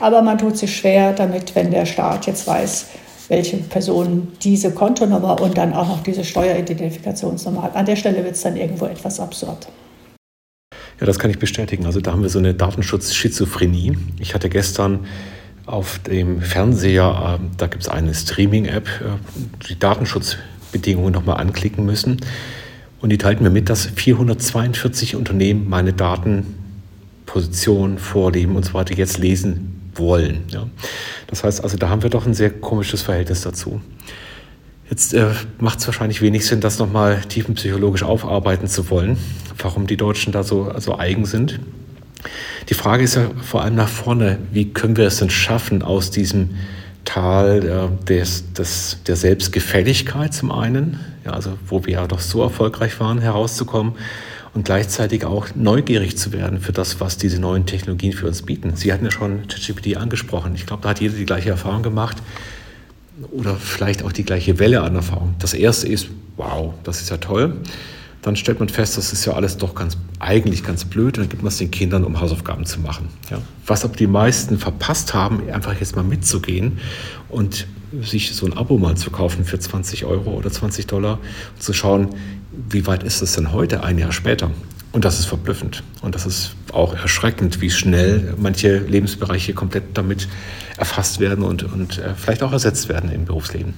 Aber 0.00 0.22
man 0.22 0.38
tut 0.38 0.56
sich 0.56 0.74
schwer 0.74 1.12
damit, 1.12 1.54
wenn 1.54 1.70
der 1.70 1.84
Staat 1.84 2.26
jetzt 2.26 2.46
weiß, 2.46 2.86
welche 3.28 3.58
Person 3.58 4.28
diese 4.42 4.70
Kontonummer 4.70 5.38
und 5.42 5.58
dann 5.58 5.74
auch 5.74 5.88
noch 5.88 6.02
diese 6.02 6.24
Steueridentifikationsnummer 6.24 7.64
hat. 7.64 7.76
An 7.76 7.84
der 7.84 7.96
Stelle 7.96 8.24
wird 8.24 8.36
es 8.36 8.40
dann 8.40 8.56
irgendwo 8.56 8.86
etwas 8.86 9.20
absurd. 9.20 9.68
Ja, 10.98 11.04
das 11.04 11.18
kann 11.18 11.30
ich 11.30 11.38
bestätigen. 11.38 11.84
Also 11.84 12.00
da 12.00 12.12
haben 12.12 12.22
wir 12.22 12.30
so 12.30 12.38
eine 12.38 12.54
Datenschutz-Schizophrenie. 12.54 13.98
Ich 14.18 14.32
hatte 14.32 14.48
gestern 14.48 15.00
auf 15.66 15.98
dem 16.00 16.42
Fernseher, 16.42 17.38
äh, 17.40 17.44
da 17.56 17.66
gibt 17.66 17.82
es 17.82 17.88
eine 17.88 18.14
Streaming-App, 18.14 18.86
äh, 18.86 19.68
die 19.68 19.78
Datenschutzbedingungen 19.78 21.12
nochmal 21.12 21.38
anklicken 21.38 21.86
müssen. 21.86 22.20
Und 23.00 23.10
die 23.10 23.18
teilten 23.18 23.44
mir 23.44 23.50
mit, 23.50 23.68
dass 23.68 23.86
442 23.86 25.16
Unternehmen 25.16 25.68
meine 25.68 25.92
Datenposition, 25.92 27.98
Vorleben 27.98 28.56
und 28.56 28.64
so 28.64 28.74
weiter 28.74 28.94
jetzt 28.94 29.18
lesen 29.18 29.90
wollen. 29.94 30.44
Ja. 30.48 30.66
Das 31.26 31.44
heißt 31.44 31.62
also, 31.62 31.76
da 31.76 31.88
haben 31.88 32.02
wir 32.02 32.10
doch 32.10 32.26
ein 32.26 32.34
sehr 32.34 32.50
komisches 32.50 33.02
Verhältnis 33.02 33.42
dazu. 33.42 33.80
Jetzt 34.90 35.14
äh, 35.14 35.30
macht 35.58 35.80
es 35.80 35.86
wahrscheinlich 35.86 36.20
wenig 36.20 36.46
Sinn, 36.46 36.60
das 36.60 36.78
nochmal 36.78 37.22
tiefenpsychologisch 37.22 38.02
aufarbeiten 38.02 38.68
zu 38.68 38.90
wollen, 38.90 39.16
warum 39.58 39.86
die 39.86 39.96
Deutschen 39.96 40.32
da 40.32 40.42
so 40.42 40.64
also 40.64 40.98
eigen 40.98 41.24
sind. 41.24 41.58
Die 42.68 42.74
Frage 42.74 43.04
ist 43.04 43.16
ja 43.16 43.30
vor 43.42 43.62
allem 43.62 43.74
nach 43.74 43.88
vorne, 43.88 44.38
wie 44.52 44.72
können 44.72 44.96
wir 44.96 45.06
es 45.06 45.18
denn 45.18 45.30
schaffen, 45.30 45.82
aus 45.82 46.10
diesem 46.10 46.50
Tal 47.04 47.64
äh, 47.64 48.04
des, 48.06 48.52
des, 48.52 48.98
der 49.06 49.16
Selbstgefälligkeit 49.16 50.32
zum 50.32 50.50
einen, 50.50 51.00
ja, 51.24 51.32
also 51.32 51.58
wo 51.66 51.84
wir 51.84 51.94
ja 51.94 52.06
doch 52.06 52.20
so 52.20 52.42
erfolgreich 52.42 52.98
waren, 53.00 53.20
herauszukommen 53.20 53.94
und 54.54 54.64
gleichzeitig 54.64 55.24
auch 55.24 55.48
neugierig 55.54 56.16
zu 56.16 56.32
werden 56.32 56.60
für 56.60 56.72
das, 56.72 57.00
was 57.00 57.18
diese 57.18 57.40
neuen 57.40 57.66
Technologien 57.66 58.12
für 58.12 58.26
uns 58.26 58.42
bieten. 58.42 58.76
Sie 58.76 58.92
hatten 58.92 59.04
ja 59.04 59.10
schon 59.10 59.46
ChatGPT 59.48 59.96
angesprochen. 59.96 60.54
Ich 60.54 60.66
glaube, 60.66 60.82
da 60.82 60.90
hat 60.90 61.00
jeder 61.00 61.16
die 61.16 61.26
gleiche 61.26 61.50
Erfahrung 61.50 61.82
gemacht 61.82 62.18
oder 63.32 63.56
vielleicht 63.56 64.02
auch 64.02 64.12
die 64.12 64.24
gleiche 64.24 64.58
Welle 64.58 64.82
an 64.82 64.94
Erfahrung. 64.94 65.34
Das 65.38 65.54
erste 65.54 65.88
ist, 65.88 66.08
wow, 66.36 66.74
das 66.84 67.00
ist 67.00 67.10
ja 67.10 67.16
toll. 67.16 67.56
Dann 68.24 68.36
stellt 68.36 68.58
man 68.58 68.70
fest, 68.70 68.96
das 68.96 69.12
ist 69.12 69.26
ja 69.26 69.34
alles 69.34 69.58
doch 69.58 69.74
ganz, 69.74 69.98
eigentlich 70.18 70.64
ganz 70.64 70.86
blöd. 70.86 71.18
Und 71.18 71.24
dann 71.24 71.28
gibt 71.28 71.42
man 71.42 71.48
es 71.48 71.58
den 71.58 71.70
Kindern, 71.70 72.04
um 72.04 72.20
Hausaufgaben 72.20 72.64
zu 72.64 72.80
machen. 72.80 73.08
Ja. 73.30 73.38
Was 73.66 73.84
aber 73.84 73.96
die 73.96 74.06
meisten 74.06 74.58
verpasst 74.58 75.12
haben, 75.12 75.46
einfach 75.50 75.78
jetzt 75.78 75.94
mal 75.94 76.04
mitzugehen 76.04 76.78
und 77.28 77.66
sich 78.00 78.34
so 78.34 78.46
ein 78.46 78.54
Abo 78.54 78.78
mal 78.78 78.96
zu 78.96 79.10
kaufen 79.10 79.44
für 79.44 79.58
20 79.58 80.06
Euro 80.06 80.30
oder 80.30 80.50
20 80.50 80.86
Dollar 80.86 81.18
und 81.54 81.62
zu 81.62 81.74
schauen, 81.74 82.08
wie 82.70 82.86
weit 82.86 83.02
ist 83.02 83.20
es 83.20 83.32
denn 83.34 83.52
heute, 83.52 83.84
ein 83.84 83.98
Jahr 83.98 84.12
später? 84.12 84.50
Und 84.92 85.04
das 85.04 85.18
ist 85.18 85.26
verblüffend. 85.26 85.82
Und 86.00 86.14
das 86.14 86.24
ist 86.24 86.54
auch 86.72 86.94
erschreckend, 86.94 87.60
wie 87.60 87.70
schnell 87.70 88.34
manche 88.38 88.78
Lebensbereiche 88.78 89.52
komplett 89.52 89.84
damit 89.94 90.28
erfasst 90.78 91.20
werden 91.20 91.44
und, 91.44 91.64
und 91.64 91.98
äh, 91.98 92.14
vielleicht 92.16 92.42
auch 92.42 92.52
ersetzt 92.52 92.88
werden 92.88 93.10
im 93.10 93.26
Berufsleben. 93.26 93.74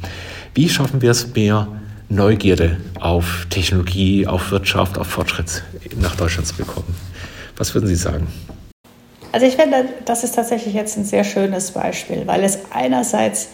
Wie 0.54 0.68
schaffen 0.68 1.02
wir 1.02 1.10
es, 1.10 1.34
mehr 1.34 1.68
Neugierde 2.08 2.76
auf 3.00 3.46
Technologie, 3.50 4.26
auf 4.26 4.50
Wirtschaft, 4.50 4.98
auf 4.98 5.08
Fortschritt 5.08 5.64
nach 6.00 6.14
Deutschland 6.16 6.46
zu 6.46 6.56
bekommen? 6.56 6.94
Was 7.56 7.74
würden 7.74 7.86
Sie 7.86 7.96
sagen? 7.96 8.28
Also 9.32 9.46
ich 9.46 9.56
finde, 9.56 9.86
das 10.04 10.24
ist 10.24 10.34
tatsächlich 10.34 10.74
jetzt 10.74 10.96
ein 10.96 11.04
sehr 11.04 11.24
schönes 11.24 11.72
Beispiel, 11.72 12.22
weil 12.26 12.44
es 12.44 12.58
einerseits 12.70 13.48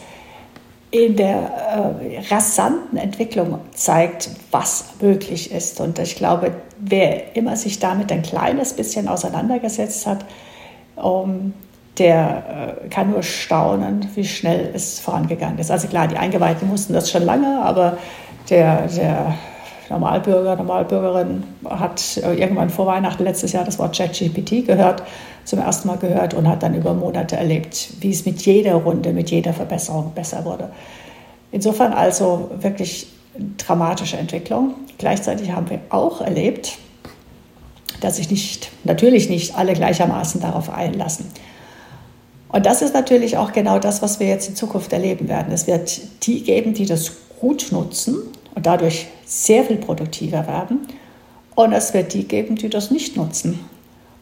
in 0.90 1.16
der 1.16 1.34
äh, 1.34 2.18
rasanten 2.30 2.98
Entwicklung 2.98 3.58
zeigt, 3.72 4.28
was 4.50 4.90
möglich 5.00 5.50
ist. 5.50 5.80
Und 5.80 5.98
ich 5.98 6.16
glaube, 6.16 6.52
wer 6.78 7.34
immer 7.34 7.56
sich 7.56 7.78
damit 7.78 8.12
ein 8.12 8.22
kleines 8.22 8.74
bisschen 8.74 9.08
auseinandergesetzt 9.08 10.06
hat, 10.06 10.26
um, 10.96 11.54
der 11.98 12.76
äh, 12.84 12.88
kann 12.88 13.10
nur 13.10 13.22
staunen, 13.22 14.06
wie 14.14 14.24
schnell 14.24 14.70
es 14.74 14.98
vorangegangen 14.98 15.58
ist. 15.58 15.70
Also 15.70 15.88
klar, 15.88 16.08
die 16.08 16.16
Eingeweihten 16.16 16.68
mussten 16.68 16.92
das 16.92 17.10
schon 17.10 17.22
lange, 17.24 17.62
aber 17.62 17.98
der, 18.50 18.88
der 18.88 19.34
Normalbürger, 19.90 20.56
Normalbürgerin 20.56 21.44
hat 21.68 22.16
irgendwann 22.16 22.70
vor 22.70 22.86
Weihnachten 22.86 23.24
letztes 23.24 23.52
Jahr 23.52 23.64
das 23.64 23.78
Wort 23.78 23.96
ChatGPT 23.96 24.66
gehört, 24.66 25.02
zum 25.44 25.58
ersten 25.58 25.88
Mal 25.88 25.98
gehört 25.98 26.34
und 26.34 26.48
hat 26.48 26.62
dann 26.62 26.74
über 26.74 26.94
Monate 26.94 27.36
erlebt, 27.36 27.94
wie 28.00 28.10
es 28.10 28.24
mit 28.24 28.40
jeder 28.42 28.74
Runde, 28.74 29.12
mit 29.12 29.30
jeder 29.30 29.52
Verbesserung 29.52 30.12
besser 30.14 30.44
wurde. 30.44 30.70
Insofern 31.50 31.92
also 31.92 32.50
wirklich 32.60 33.08
dramatische 33.58 34.16
Entwicklung. 34.16 34.74
Gleichzeitig 34.98 35.52
haben 35.52 35.68
wir 35.68 35.80
auch 35.90 36.20
erlebt, 36.20 36.78
dass 38.00 38.16
sich 38.16 38.30
nicht, 38.30 38.70
natürlich 38.84 39.28
nicht 39.28 39.56
alle 39.56 39.74
gleichermaßen 39.74 40.40
darauf 40.40 40.70
einlassen. 40.70 41.26
Und 42.48 42.66
das 42.66 42.82
ist 42.82 42.92
natürlich 42.92 43.38
auch 43.38 43.52
genau 43.52 43.78
das, 43.78 44.02
was 44.02 44.20
wir 44.20 44.28
jetzt 44.28 44.48
in 44.48 44.56
Zukunft 44.56 44.92
erleben 44.92 45.28
werden. 45.28 45.52
Es 45.52 45.66
wird 45.66 46.00
die 46.26 46.42
geben, 46.42 46.74
die 46.74 46.84
das 46.84 47.10
gut 47.42 47.72
nutzen 47.72 48.18
und 48.54 48.66
dadurch 48.66 49.08
sehr 49.26 49.64
viel 49.64 49.76
produktiver 49.76 50.46
werden. 50.46 50.86
Und 51.56 51.72
es 51.72 51.92
wird 51.92 52.14
die 52.14 52.22
geben, 52.22 52.54
die 52.54 52.70
das 52.70 52.92
nicht 52.92 53.16
nutzen 53.16 53.58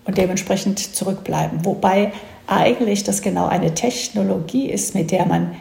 und 0.06 0.16
dementsprechend 0.16 0.78
zurückbleiben. 0.78 1.66
Wobei 1.66 2.12
eigentlich 2.46 3.04
das 3.04 3.20
genau 3.20 3.46
eine 3.46 3.74
Technologie 3.74 4.70
ist, 4.70 4.94
mit 4.94 5.10
der 5.10 5.26
man 5.26 5.54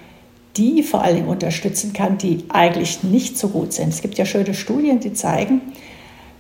die 0.56 0.84
vor 0.84 1.04
allem 1.04 1.28
unterstützen 1.28 1.92
kann, 1.92 2.18
die 2.18 2.46
eigentlich 2.48 3.04
nicht 3.04 3.38
so 3.38 3.50
gut 3.50 3.74
sind. 3.74 3.90
Es 3.90 4.02
gibt 4.02 4.18
ja 4.18 4.26
schöne 4.26 4.54
Studien, 4.54 5.02
die 5.02 5.14
zeigen, 5.14 5.62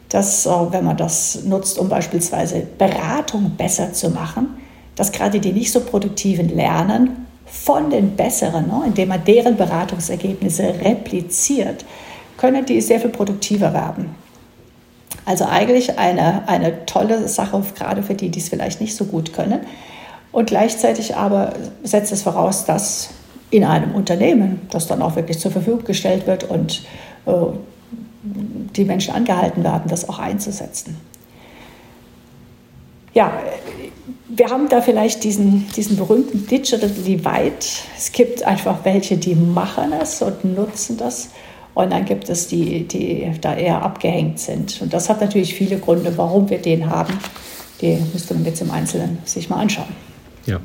dass 0.07 0.45
äh, 0.45 0.49
wenn 0.71 0.85
man 0.85 0.97
das 0.97 1.43
nutzt, 1.43 1.77
um 1.77 1.89
beispielsweise 1.89 2.65
Beratung 2.77 3.51
besser 3.57 3.91
zu 3.91 4.09
machen, 4.09 4.47
dass 4.95 5.11
gerade 5.11 5.39
die 5.39 5.51
nicht 5.51 5.71
so 5.71 5.81
produktiven 5.81 6.49
lernen 6.49 7.27
von 7.51 7.89
den 7.89 8.15
besseren, 8.15 8.67
ne, 8.67 8.83
indem 8.87 9.09
man 9.09 9.23
deren 9.23 9.57
Beratungsergebnisse 9.57 10.75
repliziert, 10.81 11.85
können 12.37 12.65
die 12.65 12.81
sehr 12.81 12.99
viel 12.99 13.09
produktiver 13.09 13.73
werden. 13.73 14.15
Also 15.25 15.45
eigentlich 15.45 15.99
eine, 15.99 16.47
eine 16.47 16.85
tolle 16.85 17.27
Sache, 17.27 17.61
gerade 17.75 18.01
für 18.01 18.15
die, 18.15 18.29
die 18.29 18.39
es 18.39 18.49
vielleicht 18.49 18.81
nicht 18.81 18.95
so 18.95 19.05
gut 19.05 19.33
können. 19.33 19.61
Und 20.31 20.47
gleichzeitig 20.47 21.15
aber 21.15 21.53
setzt 21.83 22.11
es 22.11 22.23
voraus, 22.23 22.65
dass 22.65 23.09
in 23.51 23.63
einem 23.63 23.95
Unternehmen, 23.95 24.61
das 24.69 24.87
dann 24.87 25.01
auch 25.01 25.15
wirklich 25.15 25.39
zur 25.39 25.51
Verfügung 25.51 25.83
gestellt 25.83 26.27
wird 26.27 26.43
und 26.43 26.83
äh, 27.25 27.31
die 28.23 28.85
Menschen 28.85 29.13
angehalten 29.13 29.63
werden, 29.63 29.83
das 29.87 30.07
auch 30.07 30.19
einzusetzen. 30.19 30.97
Ja, 33.13 33.33
wir 34.29 34.49
haben 34.49 34.69
da 34.69 34.81
vielleicht 34.81 35.23
diesen, 35.23 35.67
diesen 35.75 35.97
berühmten 35.97 36.45
Digital 36.45 36.89
Divide. 36.89 37.65
Es 37.97 38.11
gibt 38.11 38.43
einfach 38.43 38.85
welche, 38.85 39.17
die 39.17 39.35
machen 39.35 39.91
es 39.99 40.21
und 40.21 40.45
nutzen 40.45 40.97
das. 40.97 41.29
Und 41.73 41.91
dann 41.91 42.05
gibt 42.05 42.29
es 42.29 42.47
die, 42.47 42.87
die 42.87 43.31
da 43.41 43.55
eher 43.55 43.81
abgehängt 43.81 44.39
sind. 44.39 44.81
Und 44.81 44.93
das 44.93 45.09
hat 45.09 45.21
natürlich 45.21 45.55
viele 45.55 45.79
Gründe, 45.79 46.15
warum 46.17 46.49
wir 46.49 46.59
den 46.59 46.89
haben. 46.89 47.13
Die 47.81 47.97
müsste 48.13 48.33
man 48.33 48.45
jetzt 48.45 48.61
im 48.61 48.71
Einzelnen 48.71 49.19
sich 49.25 49.49
mal 49.49 49.57
anschauen. 49.57 49.95
Ja. 50.45 50.59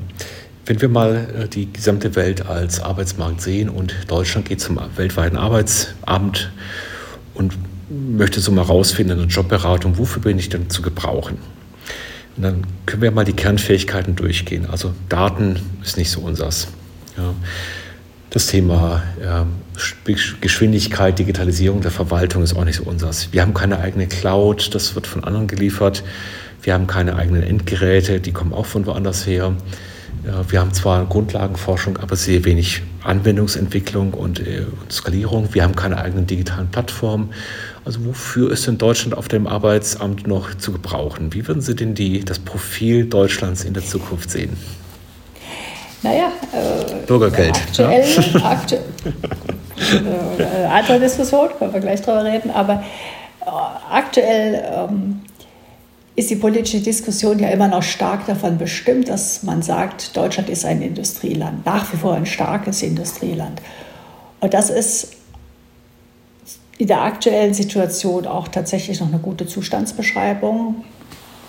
Wenn 0.66 0.80
wir 0.80 0.88
mal 0.88 1.44
äh, 1.44 1.48
die 1.48 1.72
gesamte 1.72 2.16
Welt 2.16 2.46
als 2.46 2.80
Arbeitsmarkt 2.80 3.40
sehen 3.42 3.68
und 3.68 3.94
Deutschland 4.08 4.48
geht 4.48 4.60
zum 4.60 4.80
weltweiten 4.96 5.36
Arbeitsamt 5.36 6.52
und 7.34 7.54
möchte 7.90 8.40
so 8.40 8.50
mal 8.50 8.62
rausfinden, 8.62 9.18
eine 9.18 9.28
Jobberatung, 9.28 9.98
wofür 9.98 10.22
bin 10.22 10.38
ich 10.38 10.48
denn 10.48 10.70
zu 10.70 10.80
gebrauchen? 10.82 11.38
Und 12.36 12.42
dann 12.42 12.66
können 12.86 13.02
wir 13.02 13.10
mal 13.10 13.24
die 13.24 13.32
Kernfähigkeiten 13.32 14.16
durchgehen. 14.16 14.66
Also 14.66 14.92
Daten 15.08 15.60
ist 15.82 15.96
nicht 15.96 16.10
so 16.10 16.20
unsers. 16.20 16.68
Ja. 17.16 17.34
Das 18.30 18.48
Thema 18.48 19.04
ja, 19.22 19.46
Geschwindigkeit, 20.40 21.18
Digitalisierung 21.18 21.80
der 21.80 21.92
Verwaltung 21.92 22.42
ist 22.42 22.56
auch 22.56 22.64
nicht 22.64 22.76
so 22.76 22.84
unsers. 22.84 23.28
Wir 23.30 23.42
haben 23.42 23.54
keine 23.54 23.78
eigene 23.78 24.08
Cloud, 24.08 24.74
das 24.74 24.96
wird 24.96 25.06
von 25.06 25.22
anderen 25.22 25.46
geliefert. 25.46 26.02
Wir 26.62 26.74
haben 26.74 26.88
keine 26.88 27.14
eigenen 27.14 27.44
Endgeräte, 27.44 28.20
die 28.20 28.32
kommen 28.32 28.52
auch 28.52 28.66
von 28.66 28.86
woanders 28.86 29.26
her. 29.26 29.54
Wir 30.48 30.60
haben 30.60 30.72
zwar 30.72 31.04
Grundlagenforschung, 31.06 31.98
aber 31.98 32.16
sehr 32.16 32.44
wenig 32.44 32.82
Anwendungsentwicklung 33.04 34.14
und, 34.14 34.40
äh, 34.40 34.64
und 34.80 34.92
Skalierung. 34.92 35.48
Wir 35.52 35.62
haben 35.62 35.76
keine 35.76 35.98
eigenen 35.98 36.26
digitalen 36.26 36.68
Plattformen. 36.68 37.32
Also 37.84 38.04
wofür 38.04 38.50
ist 38.50 38.66
in 38.66 38.78
Deutschland 38.78 39.16
auf 39.16 39.28
dem 39.28 39.46
Arbeitsamt 39.46 40.26
noch 40.26 40.54
zu 40.54 40.72
gebrauchen? 40.72 41.34
Wie 41.34 41.46
würden 41.46 41.60
Sie 41.60 41.76
denn 41.76 41.94
die, 41.94 42.24
das 42.24 42.38
Profil 42.38 43.06
Deutschlands 43.06 43.64
in 43.64 43.74
der 43.74 43.84
Zukunft 43.84 44.30
sehen? 44.30 44.56
Naja, 46.02 46.32
äh, 46.52 47.06
Bürgergeld. 47.06 47.56
Aktuell, 47.56 48.04
ja? 48.06 48.44
aktu 48.44 48.76
äh, 50.38 50.66
andere 50.66 51.00
Diskussion, 51.00 51.48
können 51.58 51.72
wir 51.72 51.80
gleich 51.80 52.02
drüber 52.02 52.24
reden, 52.24 52.50
aber 52.50 52.84
äh, 53.40 53.50
aktuell 53.90 54.62
ähm, 54.70 55.22
ist 56.16 56.30
die 56.30 56.36
politische 56.36 56.80
Diskussion 56.80 57.38
ja 57.38 57.48
immer 57.48 57.68
noch 57.68 57.82
stark 57.82 58.26
davon 58.26 58.56
bestimmt, 58.56 59.08
dass 59.08 59.42
man 59.42 59.62
sagt, 59.62 60.16
Deutschland 60.16 60.48
ist 60.48 60.64
ein 60.64 60.80
Industrieland, 60.80 61.66
nach 61.66 61.92
wie 61.92 61.96
vor 61.96 62.14
ein 62.14 62.26
starkes 62.26 62.82
Industrieland. 62.82 63.60
Und 64.40 64.54
das 64.54 64.70
ist 64.70 65.16
in 66.78 66.86
der 66.86 67.02
aktuellen 67.02 67.54
Situation 67.54 68.26
auch 68.26 68.48
tatsächlich 68.48 69.00
noch 69.00 69.08
eine 69.08 69.18
gute 69.18 69.46
Zustandsbeschreibung, 69.46 70.84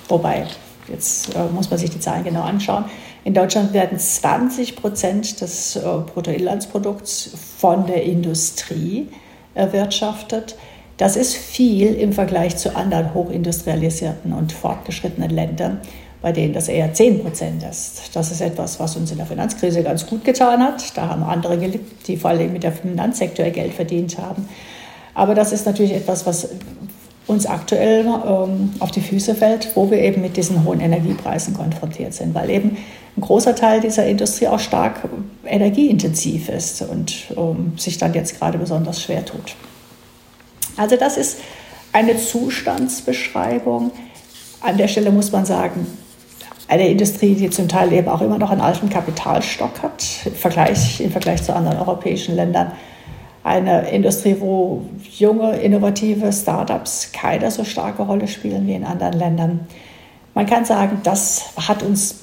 wobei 0.07 0.47
jetzt 0.87 1.35
äh, 1.35 1.45
muss 1.53 1.69
man 1.69 1.79
sich 1.79 1.89
die 1.89 1.99
Zahlen 1.99 2.23
genau 2.23 2.41
anschauen. 2.41 2.85
In 3.23 3.33
Deutschland 3.33 3.73
werden 3.73 3.97
20 3.97 4.75
Prozent 4.75 5.41
des 5.41 5.75
äh, 5.75 5.81
Bruttoinlandsprodukts 5.81 7.31
von 7.57 7.87
der 7.87 8.03
Industrie 8.03 9.09
erwirtschaftet. 9.55 10.55
Das 10.97 11.17
ist 11.17 11.35
viel 11.35 11.93
im 11.95 12.13
Vergleich 12.13 12.55
zu 12.55 12.75
anderen 12.75 13.13
hochindustrialisierten 13.13 14.31
und 14.31 14.53
fortgeschrittenen 14.53 15.29
Ländern, 15.29 15.81
bei 16.21 16.31
denen 16.31 16.53
das 16.53 16.69
eher 16.69 16.93
10 16.93 17.21
Prozent 17.21 17.63
ist. 17.69 18.15
Das 18.15 18.31
ist 18.31 18.39
etwas, 18.39 18.79
was 18.79 18.95
uns 18.95 19.11
in 19.11 19.17
der 19.17 19.25
Finanzkrise 19.25 19.83
ganz 19.83 20.05
gut 20.05 20.23
getan 20.23 20.63
hat. 20.63 20.95
Da 20.95 21.09
haben 21.09 21.23
andere 21.23 21.57
geliebt, 21.57 22.07
die 22.07 22.15
vor 22.15 22.29
allem 22.29 22.53
mit 22.53 22.63
dem 22.63 22.73
Finanzsektor 22.73 23.45
Geld 23.47 23.73
verdient 23.73 24.17
haben. 24.17 24.47
Aber 25.13 25.35
das 25.35 25.51
ist 25.51 25.65
natürlich 25.65 25.93
etwas, 25.93 26.25
was 26.25 26.49
uns 27.27 27.45
aktuell 27.45 28.05
ähm, 28.05 28.71
auf 28.79 28.91
die 28.91 29.01
Füße 29.01 29.35
fällt, 29.35 29.75
wo 29.75 29.89
wir 29.89 29.97
eben 29.97 30.21
mit 30.21 30.37
diesen 30.37 30.63
hohen 30.63 30.79
Energiepreisen 30.79 31.53
konfrontiert 31.55 32.13
sind, 32.13 32.35
weil 32.35 32.49
eben 32.49 32.77
ein 33.17 33.21
großer 33.21 33.55
Teil 33.55 33.81
dieser 33.81 34.05
Industrie 34.05 34.47
auch 34.47 34.59
stark 34.59 35.07
energieintensiv 35.45 36.49
ist 36.49 36.81
und 36.83 37.15
ähm, 37.35 37.73
sich 37.77 37.97
dann 37.97 38.13
jetzt 38.13 38.39
gerade 38.39 38.57
besonders 38.57 39.01
schwer 39.01 39.25
tut. 39.25 39.55
Also 40.77 40.95
das 40.95 41.17
ist 41.17 41.39
eine 41.93 42.17
Zustandsbeschreibung. 42.17 43.91
An 44.61 44.77
der 44.77 44.87
Stelle 44.87 45.11
muss 45.11 45.31
man 45.31 45.45
sagen, 45.45 45.87
eine 46.67 46.89
Industrie, 46.89 47.35
die 47.35 47.49
zum 47.49 47.67
Teil 47.67 47.93
eben 47.93 48.09
auch 48.09 48.21
immer 48.21 48.37
noch 48.37 48.49
einen 48.49 48.61
alten 48.61 48.89
Kapitalstock 48.89 49.83
hat, 49.83 50.03
im 50.25 50.33
Vergleich, 50.33 50.99
im 50.99 51.11
Vergleich 51.11 51.43
zu 51.43 51.55
anderen 51.55 51.77
europäischen 51.77 52.35
Ländern. 52.35 52.71
eine 53.43 53.89
Industrie, 53.91 54.37
wo 54.39 54.81
junge, 55.17 55.57
innovative 55.57 56.33
Startups 56.33 57.11
keine 57.13 57.51
so 57.51 57.63
starke 57.63 58.01
Rolle 58.01 58.27
spielen 58.27 58.65
wie 58.65 58.73
in 58.73 58.83
anderen 58.83 59.13
Ländern. 59.13 59.67
Man 60.33 60.47
kann 60.47 60.65
sagen, 60.65 61.01
das 61.03 61.45
hat 61.55 61.83
uns 61.83 62.21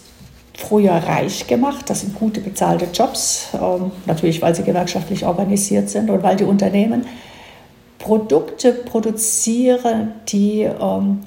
früher 0.54 0.94
reich 0.94 1.46
gemacht. 1.46 1.88
Das 1.88 2.00
sind 2.00 2.16
gute 2.16 2.40
bezahlte 2.40 2.88
Jobs, 2.92 3.50
ähm, 3.54 3.92
natürlich 4.06 4.42
weil 4.42 4.54
sie 4.54 4.64
gewerkschaftlich 4.64 5.24
organisiert 5.24 5.88
sind 5.90 6.10
und 6.10 6.24
weil 6.24 6.34
die 6.34 6.44
Unternehmen 6.44 7.06
Produkte 8.02 8.72
produzieren, 8.72 10.12
die 10.28 10.62
ähm, 10.62 11.20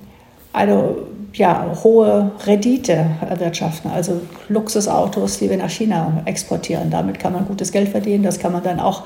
eine 0.51 0.95
ja, 1.33 1.73
hohe 1.83 2.31
Rendite 2.45 3.05
erwirtschaften, 3.27 3.91
also 3.91 4.21
Luxusautos, 4.49 5.39
die 5.39 5.49
wir 5.49 5.57
nach 5.57 5.69
China 5.69 6.21
exportieren. 6.25 6.91
Damit 6.91 7.19
kann 7.19 7.33
man 7.33 7.47
gutes 7.47 7.71
Geld 7.71 7.89
verdienen, 7.89 8.23
das 8.23 8.39
kann 8.39 8.51
man 8.51 8.63
dann 8.63 8.79
auch 8.79 9.03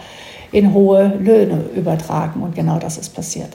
in 0.51 0.73
hohe 0.73 1.13
Löhne 1.19 1.65
übertragen 1.75 2.41
und 2.41 2.55
genau 2.55 2.79
das 2.79 2.97
ist 2.97 3.09
passiert. 3.15 3.49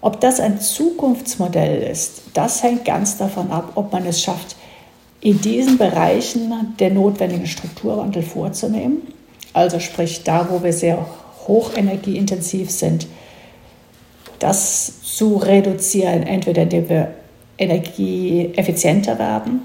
Ob 0.00 0.20
das 0.20 0.40
ein 0.40 0.60
Zukunftsmodell 0.60 1.82
ist, 1.82 2.22
das 2.34 2.62
hängt 2.62 2.84
ganz 2.84 3.18
davon 3.18 3.50
ab, 3.50 3.72
ob 3.74 3.92
man 3.92 4.06
es 4.06 4.22
schafft, 4.22 4.56
in 5.20 5.40
diesen 5.40 5.78
Bereichen 5.78 6.74
den 6.78 6.94
notwendigen 6.94 7.46
Strukturwandel 7.46 8.22
vorzunehmen. 8.22 9.02
Also 9.52 9.78
sprich 9.80 10.22
da, 10.24 10.48
wo 10.50 10.62
wir 10.62 10.72
sehr 10.72 11.04
hochenergieintensiv 11.46 12.70
sind, 12.70 13.06
das 14.42 15.02
zu 15.02 15.36
reduzieren, 15.36 16.22
entweder 16.22 16.62
indem 16.62 16.88
wir 16.88 17.14
energieeffizienter 17.58 19.18
werden 19.18 19.60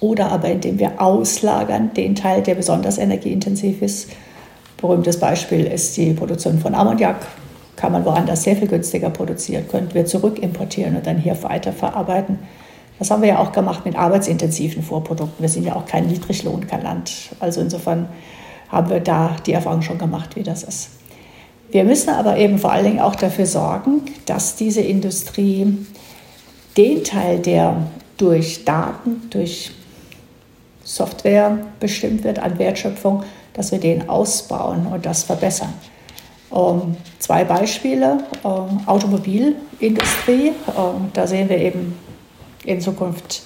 oder 0.00 0.30
aber 0.30 0.50
indem 0.50 0.78
wir 0.78 1.00
auslagern 1.00 1.90
den 1.94 2.14
Teil, 2.14 2.42
der 2.42 2.54
besonders 2.54 2.98
energieintensiv 2.98 3.82
ist. 3.82 4.10
Berühmtes 4.78 5.18
Beispiel 5.18 5.66
ist 5.66 5.96
die 5.96 6.12
Produktion 6.12 6.58
von 6.58 6.74
Ammoniak. 6.74 7.16
Kann 7.76 7.92
man 7.92 8.04
woanders 8.04 8.44
sehr 8.44 8.56
viel 8.56 8.68
günstiger 8.68 9.10
produzieren, 9.10 9.66
könnten 9.68 9.94
wir 9.94 10.06
zurückimportieren 10.06 10.96
und 10.96 11.06
dann 11.06 11.18
hier 11.18 11.42
weiterverarbeiten. 11.42 12.38
Das 12.98 13.10
haben 13.10 13.22
wir 13.22 13.30
ja 13.30 13.38
auch 13.40 13.52
gemacht 13.52 13.84
mit 13.84 13.96
arbeitsintensiven 13.96 14.82
Vorprodukten. 14.82 15.42
Wir 15.42 15.48
sind 15.48 15.64
ja 15.64 15.74
auch 15.74 15.84
kein 15.84 16.06
Niedriglohnland. 16.06 17.10
Also 17.40 17.60
insofern 17.60 18.08
haben 18.68 18.88
wir 18.88 19.00
da 19.00 19.36
die 19.44 19.52
Erfahrung 19.52 19.82
schon 19.82 19.98
gemacht, 19.98 20.36
wie 20.36 20.44
das 20.44 20.62
ist. 20.62 20.90
Wir 21.74 21.82
müssen 21.82 22.10
aber 22.10 22.36
eben 22.36 22.58
vor 22.58 22.70
allen 22.70 22.84
Dingen 22.84 23.00
auch 23.00 23.16
dafür 23.16 23.46
sorgen, 23.46 24.02
dass 24.26 24.54
diese 24.54 24.80
Industrie 24.80 25.76
den 26.76 27.02
Teil, 27.02 27.40
der 27.40 27.88
durch 28.16 28.64
Daten, 28.64 29.22
durch 29.30 29.72
Software 30.84 31.58
bestimmt 31.80 32.22
wird 32.22 32.38
an 32.38 32.60
Wertschöpfung, 32.60 33.24
dass 33.54 33.72
wir 33.72 33.80
den 33.80 34.08
ausbauen 34.08 34.86
und 34.86 35.04
das 35.04 35.24
verbessern. 35.24 35.74
Ähm, 36.54 36.96
zwei 37.18 37.42
Beispiele. 37.42 38.18
Ähm, 38.44 38.80
Automobilindustrie. 38.86 40.52
Ähm, 40.78 41.10
da 41.12 41.26
sehen 41.26 41.48
wir 41.48 41.58
eben, 41.58 41.98
in 42.64 42.80
Zukunft 42.80 43.42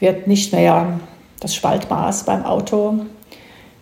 wird 0.00 0.26
nicht 0.26 0.52
mehr 0.52 0.98
das 1.38 1.54
Spaltmaß 1.54 2.24
beim 2.24 2.44
Auto, 2.44 3.06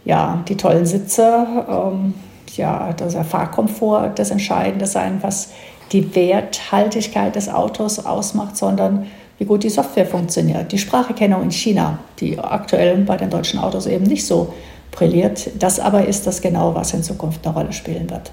ja, 0.05 0.45
die 0.47 0.57
tollen 0.59 0.85
Sitze, 0.85 1.47
ähm, 1.67 2.13
ja 2.57 2.93
der 2.93 3.25
Fahrkomfort 3.25 4.13
das 4.17 4.31
Entscheidende 4.31 4.87
sein, 4.87 5.19
was 5.23 5.51
die 5.93 6.15
Werthaltigkeit 6.15 7.35
des 7.37 7.49
Autos 7.49 8.05
ausmacht, 8.05 8.57
sondern 8.57 9.07
wie 9.39 9.45
gut 9.45 9.63
die 9.63 9.71
Software 9.71 10.07
funktioniert. 10.07 10.73
Die 10.73 10.79
Spracherkennung 10.79 11.43
in 11.43 11.51
China, 11.51 11.99
die 12.21 12.39
aktuell 12.39 12.97
bei 12.99 13.17
den 13.17 13.31
deutschen 13.31 13.61
Autos 13.61 13.87
eben 13.87 14.05
nicht 14.05 14.27
so 14.27 14.53
brilliert, 14.91 15.51
das 15.59 15.79
aber 15.79 16.07
ist 16.07 16.27
das 16.27 16.41
genau, 16.41 16.75
was 16.75 16.95
in 16.95 17.03
Zukunft 17.03 17.47
eine 17.47 17.55
Rolle 17.55 17.73
spielen 17.73 18.09
wird. 18.11 18.31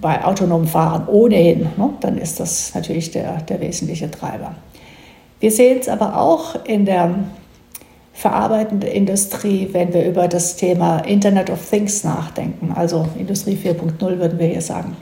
Bei 0.00 0.24
autonomem 0.24 0.66
Fahren 0.66 1.06
ohnehin, 1.06 1.68
ne, 1.76 1.90
dann 2.00 2.16
ist 2.16 2.40
das 2.40 2.74
natürlich 2.74 3.10
der, 3.10 3.42
der 3.42 3.60
wesentliche 3.60 4.10
Treiber. 4.10 4.54
Wir 5.38 5.50
sehen 5.50 5.78
es 5.80 5.88
aber 5.88 6.16
auch 6.16 6.64
in 6.64 6.86
der 6.86 7.14
verarbeitende 8.12 8.88
Industrie, 8.88 9.68
wenn 9.72 9.92
wir 9.94 10.04
über 10.04 10.28
das 10.28 10.56
Thema 10.56 10.98
Internet 10.98 11.50
of 11.50 11.68
Things 11.68 12.04
nachdenken, 12.04 12.72
also 12.74 13.08
Industrie 13.18 13.56
4.0 13.56 14.18
würden 14.18 14.38
wir 14.38 14.46
hier 14.46 14.60
sagen. 14.60 14.96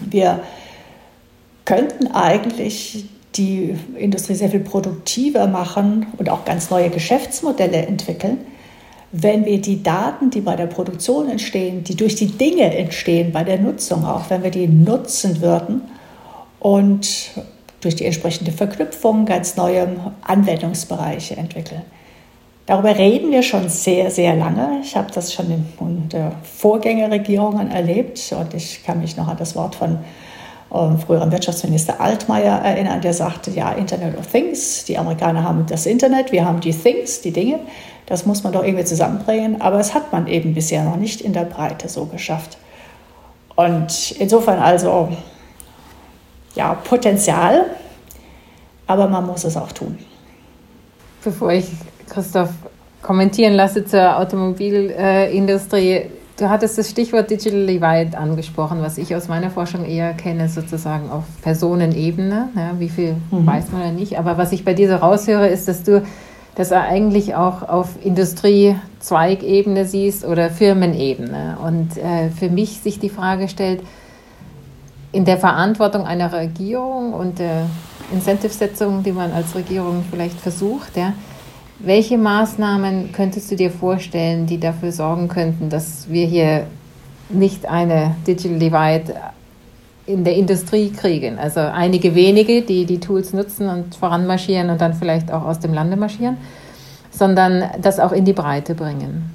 Wir 0.00 0.40
könnten 1.64 2.08
eigentlich 2.08 3.06
die 3.36 3.76
Industrie 3.96 4.34
sehr 4.34 4.50
viel 4.50 4.60
produktiver 4.60 5.46
machen 5.46 6.06
und 6.18 6.28
auch 6.28 6.44
ganz 6.44 6.70
neue 6.70 6.90
Geschäftsmodelle 6.90 7.86
entwickeln, 7.86 8.38
wenn 9.12 9.44
wir 9.44 9.60
die 9.60 9.82
Daten, 9.82 10.30
die 10.30 10.40
bei 10.40 10.56
der 10.56 10.66
Produktion 10.66 11.28
entstehen, 11.28 11.84
die 11.84 11.96
durch 11.96 12.14
die 12.14 12.26
Dinge 12.26 12.74
entstehen, 12.74 13.30
bei 13.30 13.44
der 13.44 13.58
Nutzung 13.58 14.04
auch, 14.04 14.30
wenn 14.30 14.42
wir 14.42 14.50
die 14.50 14.66
nutzen 14.66 15.42
würden 15.42 15.82
und 16.60 17.32
durch 17.82 17.96
die 17.96 18.06
entsprechende 18.06 18.52
Verknüpfung 18.52 19.26
ganz 19.26 19.56
neue 19.56 19.88
Anwendungsbereiche 20.22 21.36
entwickeln. 21.36 21.82
Darüber 22.66 22.96
reden 22.96 23.32
wir 23.32 23.42
schon 23.42 23.68
sehr, 23.68 24.10
sehr 24.10 24.36
lange. 24.36 24.80
Ich 24.82 24.96
habe 24.96 25.10
das 25.12 25.32
schon 25.32 25.50
in 25.50 26.08
der 26.10 26.32
Vorgängerregierungen 26.42 27.70
erlebt 27.70 28.34
und 28.38 28.54
ich 28.54 28.84
kann 28.84 29.00
mich 29.00 29.16
noch 29.16 29.26
an 29.26 29.36
das 29.36 29.56
Wort 29.56 29.74
von 29.74 29.98
ähm, 30.72 30.98
früheren 30.98 31.32
Wirtschaftsminister 31.32 32.00
Altmaier 32.00 32.60
erinnern, 32.60 33.00
der 33.00 33.12
sagte, 33.12 33.50
ja, 33.50 33.72
Internet 33.72 34.16
of 34.16 34.26
Things, 34.28 34.84
die 34.84 34.96
Amerikaner 34.96 35.42
haben 35.42 35.66
das 35.66 35.86
Internet, 35.86 36.32
wir 36.32 36.44
haben 36.44 36.60
die 36.60 36.72
Things, 36.72 37.20
die 37.20 37.32
Dinge, 37.32 37.58
das 38.06 38.26
muss 38.26 38.42
man 38.42 38.52
doch 38.52 38.64
irgendwie 38.64 38.84
zusammenbringen, 38.84 39.60
aber 39.60 39.80
es 39.80 39.92
hat 39.92 40.12
man 40.12 40.28
eben 40.28 40.54
bisher 40.54 40.84
noch 40.84 40.96
nicht 40.96 41.20
in 41.20 41.32
der 41.32 41.44
Breite 41.44 41.88
so 41.88 42.06
geschafft. 42.06 42.58
Und 43.54 44.12
insofern 44.12 44.60
also, 44.60 45.08
ja, 46.54 46.74
Potenzial, 46.74 47.66
aber 48.86 49.08
man 49.08 49.26
muss 49.26 49.44
es 49.44 49.56
auch 49.56 49.72
tun. 49.72 49.98
Bevor 51.22 51.52
ich 51.52 51.66
Christoph 52.08 52.50
kommentieren 53.02 53.54
lasse 53.54 53.84
zur 53.84 54.18
Automobilindustrie. 54.18 56.06
Du 56.38 56.48
hattest 56.48 56.78
das 56.78 56.88
Stichwort 56.88 57.30
Digital 57.30 57.66
Divide 57.66 58.16
angesprochen, 58.16 58.78
was 58.80 58.96
ich 58.98 59.14
aus 59.14 59.28
meiner 59.28 59.50
Forschung 59.50 59.84
eher 59.84 60.14
kenne, 60.14 60.48
sozusagen 60.48 61.10
auf 61.10 61.24
Personenebene. 61.42 62.48
Ja, 62.56 62.72
wie 62.78 62.88
viel 62.88 63.16
mhm. 63.30 63.46
weiß 63.46 63.70
man 63.72 63.82
ja 63.82 63.92
nicht. 63.92 64.18
Aber 64.18 64.38
was 64.38 64.52
ich 64.52 64.64
bei 64.64 64.74
dir 64.74 64.88
so 64.88 64.96
raushöre, 64.96 65.48
ist, 65.48 65.68
dass 65.68 65.82
du 65.82 66.02
das 66.54 66.72
eigentlich 66.72 67.34
auch 67.34 67.68
auf 67.68 67.90
Industriezweigebene 68.02 69.84
siehst 69.84 70.24
oder 70.24 70.50
Firmenebene. 70.50 71.58
Und 71.64 71.96
äh, 71.96 72.30
für 72.30 72.48
mich 72.48 72.80
sich 72.80 72.98
die 72.98 73.08
Frage 73.08 73.48
stellt, 73.48 73.82
in 75.12 75.24
der 75.24 75.36
Verantwortung 75.36 76.06
einer 76.06 76.32
Regierung 76.32 77.12
und 77.12 77.38
der 77.38 77.66
Incentive-Setzung, 78.12 79.02
die 79.02 79.12
man 79.12 79.32
als 79.32 79.54
Regierung 79.54 80.04
vielleicht 80.10 80.40
versucht, 80.40 80.96
ja, 80.96 81.12
welche 81.84 82.16
Maßnahmen 82.16 83.12
könntest 83.12 83.50
du 83.50 83.56
dir 83.56 83.70
vorstellen, 83.70 84.46
die 84.46 84.60
dafür 84.60 84.92
sorgen 84.92 85.28
könnten, 85.28 85.68
dass 85.68 86.08
wir 86.08 86.26
hier 86.26 86.66
nicht 87.28 87.66
eine 87.66 88.14
Digital 88.26 88.58
Divide 88.58 89.14
in 90.06 90.24
der 90.24 90.36
Industrie 90.36 90.90
kriegen? 90.92 91.38
Also 91.38 91.60
einige 91.60 92.14
wenige, 92.14 92.62
die 92.62 92.84
die 92.84 93.00
Tools 93.00 93.32
nutzen 93.32 93.68
und 93.68 93.94
voranmarschieren 93.96 94.70
und 94.70 94.80
dann 94.80 94.94
vielleicht 94.94 95.32
auch 95.32 95.42
aus 95.42 95.58
dem 95.58 95.74
Lande 95.74 95.96
marschieren, 95.96 96.36
sondern 97.10 97.64
das 97.80 97.98
auch 97.98 98.12
in 98.12 98.24
die 98.24 98.32
Breite 98.32 98.74
bringen. 98.74 99.30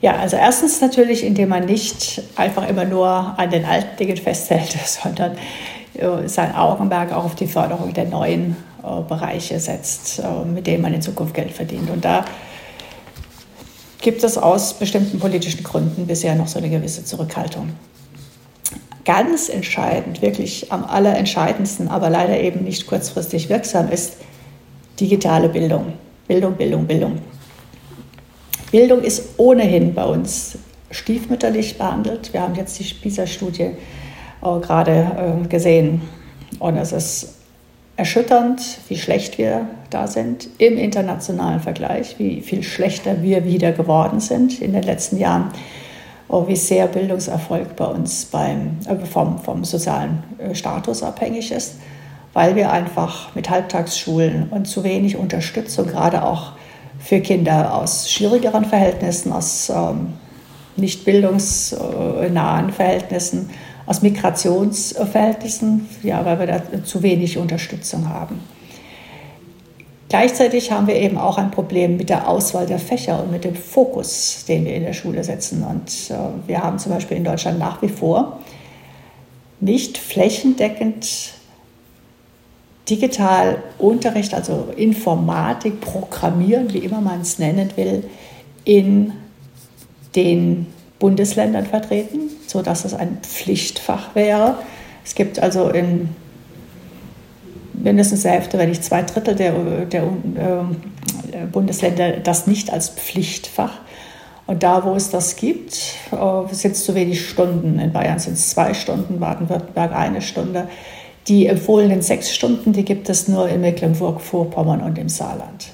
Ja, 0.00 0.16
also 0.16 0.36
erstens 0.36 0.80
natürlich, 0.80 1.24
indem 1.24 1.50
man 1.50 1.64
nicht 1.64 2.22
einfach 2.34 2.68
immer 2.68 2.84
nur 2.84 3.06
an 3.08 3.50
den 3.50 3.64
alten 3.64 3.96
Dingen 3.96 4.16
festhält, 4.16 4.72
sondern 4.84 5.36
äh, 5.94 6.26
sein 6.28 6.56
Augenmerk 6.56 7.12
auch 7.12 7.24
auf 7.24 7.34
die 7.36 7.46
Förderung 7.46 7.92
der 7.94 8.06
neuen 8.06 8.56
Bereiche 8.82 9.60
setzt, 9.60 10.18
äh, 10.18 10.44
mit 10.44 10.66
denen 10.66 10.82
man 10.82 10.92
in 10.92 11.02
Zukunft 11.02 11.34
Geld 11.34 11.52
verdient. 11.52 11.90
Und 11.90 12.04
da 12.04 12.24
gibt 14.00 14.24
es 14.24 14.36
aus 14.36 14.74
bestimmten 14.74 15.18
politischen 15.18 15.62
Gründen 15.62 16.06
bisher 16.06 16.34
noch 16.34 16.48
so 16.48 16.58
eine 16.58 16.68
gewisse 16.68 17.04
Zurückhaltung. 17.04 17.70
Ganz 19.04 19.48
entscheidend, 19.48 20.22
wirklich 20.22 20.70
am 20.72 20.84
allerentscheidendsten, 20.84 21.88
aber 21.88 22.10
leider 22.10 22.38
eben 22.40 22.64
nicht 22.64 22.86
kurzfristig 22.86 23.48
wirksam 23.48 23.90
ist 23.90 24.16
digitale 24.98 25.48
Bildung. 25.48 25.94
Bildung, 26.28 26.54
Bildung, 26.54 26.86
Bildung. 26.86 27.18
Bildung 28.70 29.02
ist 29.02 29.38
ohnehin 29.38 29.94
bei 29.94 30.04
uns 30.04 30.58
stiefmütterlich 30.90 31.78
behandelt. 31.78 32.32
Wir 32.32 32.42
haben 32.42 32.54
jetzt 32.54 32.78
die 32.78 32.84
PISA-Studie 32.84 33.62
äh, 33.62 34.60
gerade 34.60 35.42
äh, 35.44 35.48
gesehen 35.48 36.02
und 36.58 36.76
es 36.76 36.92
ist 36.92 37.41
erschütternd, 38.02 38.60
wie 38.88 38.98
schlecht 38.98 39.38
wir 39.38 39.68
da 39.88 40.08
sind 40.08 40.48
im 40.58 40.76
internationalen 40.76 41.60
Vergleich, 41.60 42.16
wie 42.18 42.40
viel 42.40 42.64
schlechter 42.64 43.22
wir 43.22 43.44
wieder 43.44 43.70
geworden 43.70 44.18
sind 44.18 44.60
in 44.60 44.72
den 44.72 44.82
letzten 44.82 45.18
Jahren, 45.18 45.52
oh, 46.26 46.48
wie 46.48 46.56
sehr 46.56 46.88
Bildungserfolg 46.88 47.76
bei 47.76 47.84
uns 47.84 48.24
beim, 48.24 48.78
äh, 48.88 49.06
vom, 49.06 49.38
vom 49.38 49.62
sozialen 49.62 50.24
äh, 50.38 50.52
Status 50.52 51.04
abhängig 51.04 51.52
ist, 51.52 51.76
weil 52.32 52.56
wir 52.56 52.72
einfach 52.72 53.32
mit 53.36 53.48
Halbtagsschulen 53.48 54.48
und 54.50 54.66
zu 54.66 54.82
wenig 54.82 55.16
Unterstützung, 55.16 55.86
gerade 55.86 56.24
auch 56.24 56.54
für 56.98 57.20
Kinder 57.20 57.72
aus 57.72 58.10
schwierigeren 58.10 58.64
Verhältnissen, 58.64 59.30
aus 59.30 59.70
ähm, 59.70 60.14
nicht 60.74 61.04
bildungsnahen 61.04 62.72
Verhältnissen, 62.72 63.48
aus 63.86 64.02
Migrationsverhältnissen, 64.02 65.88
ja, 66.02 66.24
weil 66.24 66.38
wir 66.38 66.46
da 66.46 66.84
zu 66.84 67.02
wenig 67.02 67.38
Unterstützung 67.38 68.08
haben. 68.08 68.40
Gleichzeitig 70.08 70.70
haben 70.70 70.86
wir 70.86 70.96
eben 70.96 71.16
auch 71.16 71.38
ein 71.38 71.50
Problem 71.50 71.96
mit 71.96 72.10
der 72.10 72.28
Auswahl 72.28 72.66
der 72.66 72.78
Fächer 72.78 73.22
und 73.22 73.30
mit 73.30 73.44
dem 73.44 73.54
Fokus, 73.54 74.44
den 74.46 74.66
wir 74.66 74.74
in 74.74 74.82
der 74.82 74.92
Schule 74.92 75.24
setzen. 75.24 75.64
Und 75.64 75.88
äh, 76.10 76.48
wir 76.48 76.62
haben 76.62 76.78
zum 76.78 76.92
Beispiel 76.92 77.16
in 77.16 77.24
Deutschland 77.24 77.58
nach 77.58 77.80
wie 77.80 77.88
vor 77.88 78.40
nicht 79.60 79.96
flächendeckend 79.96 81.32
digital 82.90 83.62
Unterricht, 83.78 84.34
also 84.34 84.68
Informatik, 84.76 85.80
Programmieren, 85.80 86.74
wie 86.74 86.80
immer 86.80 87.00
man 87.00 87.22
es 87.22 87.38
nennen 87.38 87.70
will, 87.76 88.04
in 88.64 89.12
den 90.14 90.66
Bundesländern 91.02 91.66
vertreten, 91.66 92.30
sodass 92.46 92.84
es 92.84 92.94
ein 92.94 93.18
Pflichtfach 93.22 94.14
wäre. 94.14 94.58
Es 95.04 95.16
gibt 95.16 95.40
also 95.40 95.68
in 95.68 96.10
mindestens 97.72 98.22
der 98.22 98.30
Hälfte, 98.30 98.56
wenn 98.56 98.68
nicht 98.68 98.84
zwei 98.84 99.02
Drittel 99.02 99.34
der, 99.34 99.52
der 99.86 100.02
äh, 100.04 101.46
Bundesländer 101.50 102.12
das 102.18 102.46
nicht 102.46 102.72
als 102.72 102.88
Pflichtfach. 102.90 103.80
Und 104.46 104.62
da, 104.62 104.84
wo 104.84 104.94
es 104.94 105.10
das 105.10 105.34
gibt, 105.34 105.74
äh, 106.12 106.54
sind 106.54 106.76
es 106.76 106.84
zu 106.84 106.94
wenig 106.94 107.28
Stunden. 107.28 107.80
In 107.80 107.92
Bayern 107.92 108.20
sind 108.20 108.34
es 108.34 108.50
zwei 108.50 108.72
Stunden, 108.72 109.18
Baden-Württemberg 109.18 109.92
eine 109.92 110.22
Stunde. 110.22 110.68
Die 111.26 111.48
empfohlenen 111.48 112.02
sechs 112.02 112.32
Stunden, 112.32 112.72
die 112.72 112.84
gibt 112.84 113.08
es 113.08 113.26
nur 113.26 113.48
in 113.48 113.60
Mecklenburg-Vorpommern 113.60 114.80
und 114.80 114.98
im 114.98 115.08
Saarland. 115.08 115.66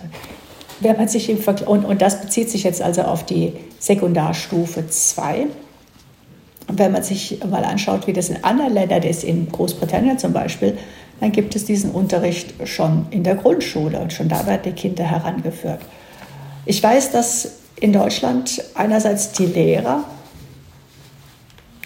Wenn 0.80 0.96
man 0.96 1.08
sich 1.08 1.28
im 1.28 1.38
und, 1.66 1.84
und 1.84 2.02
das 2.02 2.20
bezieht 2.20 2.50
sich 2.50 2.62
jetzt 2.64 2.82
also 2.82 3.02
auf 3.02 3.24
die 3.24 3.52
Sekundarstufe 3.78 4.88
2. 4.88 5.46
Und 6.68 6.78
wenn 6.78 6.92
man 6.92 7.02
sich 7.02 7.40
mal 7.48 7.64
anschaut, 7.64 8.06
wie 8.06 8.12
das 8.12 8.28
in 8.28 8.44
anderen 8.44 8.74
Ländern 8.74 9.02
ist, 9.02 9.24
in 9.24 9.50
Großbritannien 9.50 10.18
zum 10.18 10.32
Beispiel, 10.32 10.76
dann 11.20 11.32
gibt 11.32 11.56
es 11.56 11.64
diesen 11.64 11.90
Unterricht 11.90 12.54
schon 12.68 13.06
in 13.10 13.24
der 13.24 13.34
Grundschule 13.34 13.98
und 13.98 14.12
schon 14.12 14.28
da 14.28 14.46
werden 14.46 14.62
die 14.64 14.72
Kinder 14.72 15.04
herangeführt. 15.04 15.80
Ich 16.64 16.82
weiß, 16.82 17.10
dass 17.10 17.52
in 17.80 17.92
Deutschland 17.92 18.62
einerseits 18.74 19.32
die 19.32 19.46
Lehrer 19.46 20.04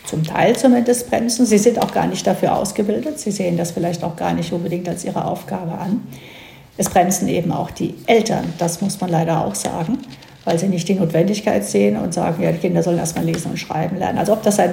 zum 0.04 0.24
Teil 0.24 0.56
zumindest 0.56 1.08
bremsen. 1.08 1.46
Sie 1.46 1.58
sind 1.58 1.78
auch 1.78 1.92
gar 1.92 2.06
nicht 2.06 2.26
dafür 2.26 2.56
ausgebildet. 2.56 3.18
Sie 3.18 3.30
sehen 3.30 3.56
das 3.56 3.70
vielleicht 3.70 4.04
auch 4.04 4.16
gar 4.16 4.34
nicht 4.34 4.52
unbedingt 4.52 4.88
als 4.88 5.04
ihre 5.04 5.24
Aufgabe 5.24 5.72
an. 5.72 6.02
Es 6.76 6.88
bremsen 6.88 7.28
eben 7.28 7.52
auch 7.52 7.70
die 7.70 7.94
Eltern, 8.06 8.52
das 8.58 8.80
muss 8.80 9.00
man 9.00 9.10
leider 9.10 9.44
auch 9.44 9.54
sagen, 9.54 9.98
weil 10.44 10.58
sie 10.58 10.68
nicht 10.68 10.88
die 10.88 10.94
Notwendigkeit 10.94 11.64
sehen 11.64 11.96
und 11.96 12.14
sagen, 12.14 12.42
ja, 12.42 12.50
die 12.50 12.58
Kinder 12.58 12.82
sollen 12.82 12.98
erstmal 12.98 13.24
lesen 13.24 13.50
und 13.50 13.58
schreiben 13.58 13.98
lernen. 13.98 14.18
Also 14.18 14.32
ob 14.32 14.42
das 14.42 14.58
ein 14.58 14.72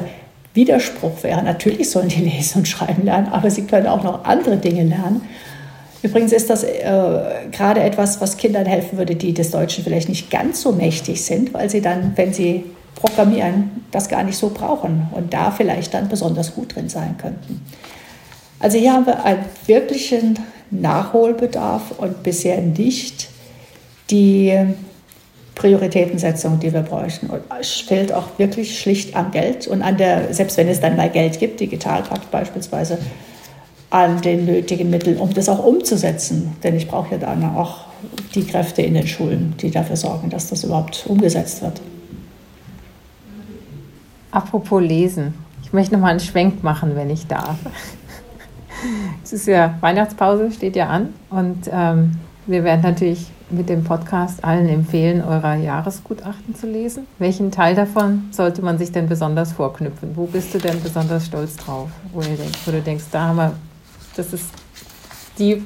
Widerspruch 0.54 1.24
wäre. 1.24 1.44
Natürlich 1.44 1.90
sollen 1.90 2.10
die 2.10 2.22
lesen 2.30 2.60
und 2.60 2.68
schreiben 2.68 3.06
lernen, 3.06 3.28
aber 3.28 3.50
sie 3.50 3.64
können 3.64 3.88
auch 3.88 4.04
noch 4.04 4.26
andere 4.26 4.58
Dinge 4.58 4.84
lernen. 4.84 5.22
Übrigens 6.02 6.32
ist 6.32 6.50
das 6.50 6.64
äh, 6.64 6.80
gerade 7.52 7.82
etwas, 7.82 8.22
was 8.22 8.38
Kindern 8.38 8.66
helfen 8.66 8.98
würde, 8.98 9.16
die 9.16 9.34
des 9.34 9.52
Deutschen 9.52 9.84
vielleicht 9.84 10.08
nicht 10.08 10.32
ganz 10.32 10.62
so 10.62 10.72
mächtig 10.72 11.24
sind, 11.24 11.54
weil 11.54 11.70
sie 11.70 11.82
dann, 11.82 12.14
wenn 12.16 12.34
sie 12.34 12.64
programmieren, 12.96 13.86
das 13.92 14.08
gar 14.08 14.24
nicht 14.24 14.38
so 14.38 14.50
brauchen 14.50 15.08
und 15.12 15.34
da 15.34 15.52
vielleicht 15.52 15.94
dann 15.94 16.08
besonders 16.08 16.56
gut 16.56 16.76
drin 16.76 16.90
sein 16.90 17.18
könnten. 17.18 17.62
Also 18.60 18.78
hier 18.78 18.94
haben 18.94 19.06
wir 19.06 19.24
einen 19.26 19.44
wirklichen 19.66 20.40
Nachholbedarf 20.72 21.92
und 21.98 22.24
bisher 22.24 22.62
nicht 22.62 23.30
die 24.10 24.58
Prioritätensetzung, 25.56 26.60
die 26.60 26.74
wir 26.74 26.82
bräuchten. 26.82 27.28
Und 27.28 27.42
es 27.60 27.72
fehlt 27.72 28.14
auch 28.14 28.38
wirklich 28.38 28.80
schlicht 28.80 29.16
am 29.16 29.32
Geld 29.32 29.68
und 29.68 29.82
an 29.82 29.98
der, 29.98 30.34
selbst 30.34 30.58
wenn 30.58 30.68
es 30.68 30.80
dann 30.80 30.96
mal 30.96 31.10
Geld 31.10 31.40
gibt, 31.40 31.60
Digitalpakt 31.60 32.32
beispielsweise, 32.32 32.98
an 33.90 34.22
den 34.22 34.46
nötigen 34.46 34.90
Mitteln, 34.90 35.18
um 35.18 35.34
das 35.34 35.50
auch 35.50 35.64
umzusetzen. 35.64 36.56
Denn 36.64 36.76
ich 36.76 36.88
brauche 36.88 37.12
ja 37.12 37.18
dann 37.18 37.44
auch 37.56 37.86
die 38.36 38.46
Kräfte 38.46 38.82
in 38.82 38.94
den 38.94 39.08
Schulen, 39.08 39.56
die 39.60 39.72
dafür 39.72 39.98
sorgen, 39.98 40.30
dass 40.30 40.48
das 40.50 40.64
überhaupt 40.64 41.06
umgesetzt 41.08 41.62
wird. 41.62 41.82
Apropos 44.32 44.82
Lesen. 44.82 45.34
Ich 45.64 45.74
möchte 45.74 45.94
noch 45.94 46.02
mal 46.02 46.12
einen 46.12 46.20
Schwenk 46.20 46.64
machen, 46.64 46.96
wenn 46.96 47.10
ich 47.10 47.28
darf. 47.28 47.58
Es 49.24 49.34
ist 49.34 49.48
ja 49.48 49.76
Weihnachtspause, 49.82 50.52
steht 50.52 50.76
ja 50.76 50.88
an. 50.88 51.14
Und 51.30 51.70
ähm, 51.72 52.18
wir 52.48 52.64
werden 52.64 52.82
natürlich 52.82 53.28
mit 53.50 53.70
dem 53.70 53.84
Podcast 53.84 54.44
allen 54.44 54.68
empfehlen, 54.68 55.24
eurer 55.24 55.56
Jahresgutachten 55.56 56.56
zu 56.56 56.68
lesen. 56.68 57.08
Welchen 57.18 57.52
Teil 57.52 57.76
davon 57.76 58.30
sollte 58.32 58.62
man 58.62 58.78
sich 58.78 58.92
denn 58.92 59.08
besonders 59.08 59.54
vorknüpfen? 59.54 60.12
Wo 60.16 60.26
bist 60.26 60.54
du 60.54 60.60
denn 60.60 60.82
besonders 60.82 61.26
stolz 61.26 61.56
drauf? 61.56 61.90
Wo, 62.14 62.22
wo 62.22 62.72
du 62.72 62.82
denkst, 62.82 63.06
da 63.12 63.28
haben 63.28 63.38
wir, 63.38 63.54
das 64.16 64.34
ist 64.34 64.50
die 65.38 65.64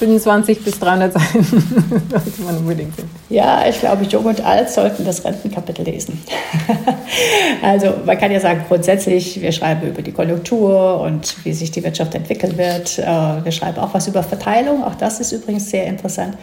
25 0.00 0.64
bis 0.64 0.78
300 0.78 1.12
Seiten 1.12 1.44
sollte 2.10 2.42
man 2.42 2.56
unbedingt 2.56 2.96
sehen. 2.96 3.10
Ja, 3.28 3.68
ich 3.68 3.80
glaube, 3.80 4.04
Jung 4.04 4.24
und 4.24 4.40
Alt 4.40 4.70
sollten 4.70 5.04
das 5.04 5.22
Rentenkapitel 5.24 5.84
lesen. 5.84 6.22
also 7.62 7.94
man 8.06 8.16
kann 8.16 8.32
ja 8.32 8.40
sagen, 8.40 8.64
grundsätzlich, 8.66 9.40
wir 9.42 9.52
schreiben 9.52 9.86
über 9.88 10.00
die 10.00 10.12
Konjunktur 10.12 11.00
und 11.00 11.44
wie 11.44 11.52
sich 11.52 11.70
die 11.70 11.84
Wirtschaft 11.84 12.14
entwickeln 12.14 12.56
wird. 12.56 12.98
Äh, 12.98 13.04
wir 13.44 13.52
schreiben 13.52 13.78
auch 13.78 13.92
was 13.92 14.08
über 14.08 14.22
Verteilung, 14.22 14.82
auch 14.84 14.94
das 14.94 15.20
ist 15.20 15.32
übrigens 15.32 15.68
sehr 15.68 15.86
interessant, 15.86 16.36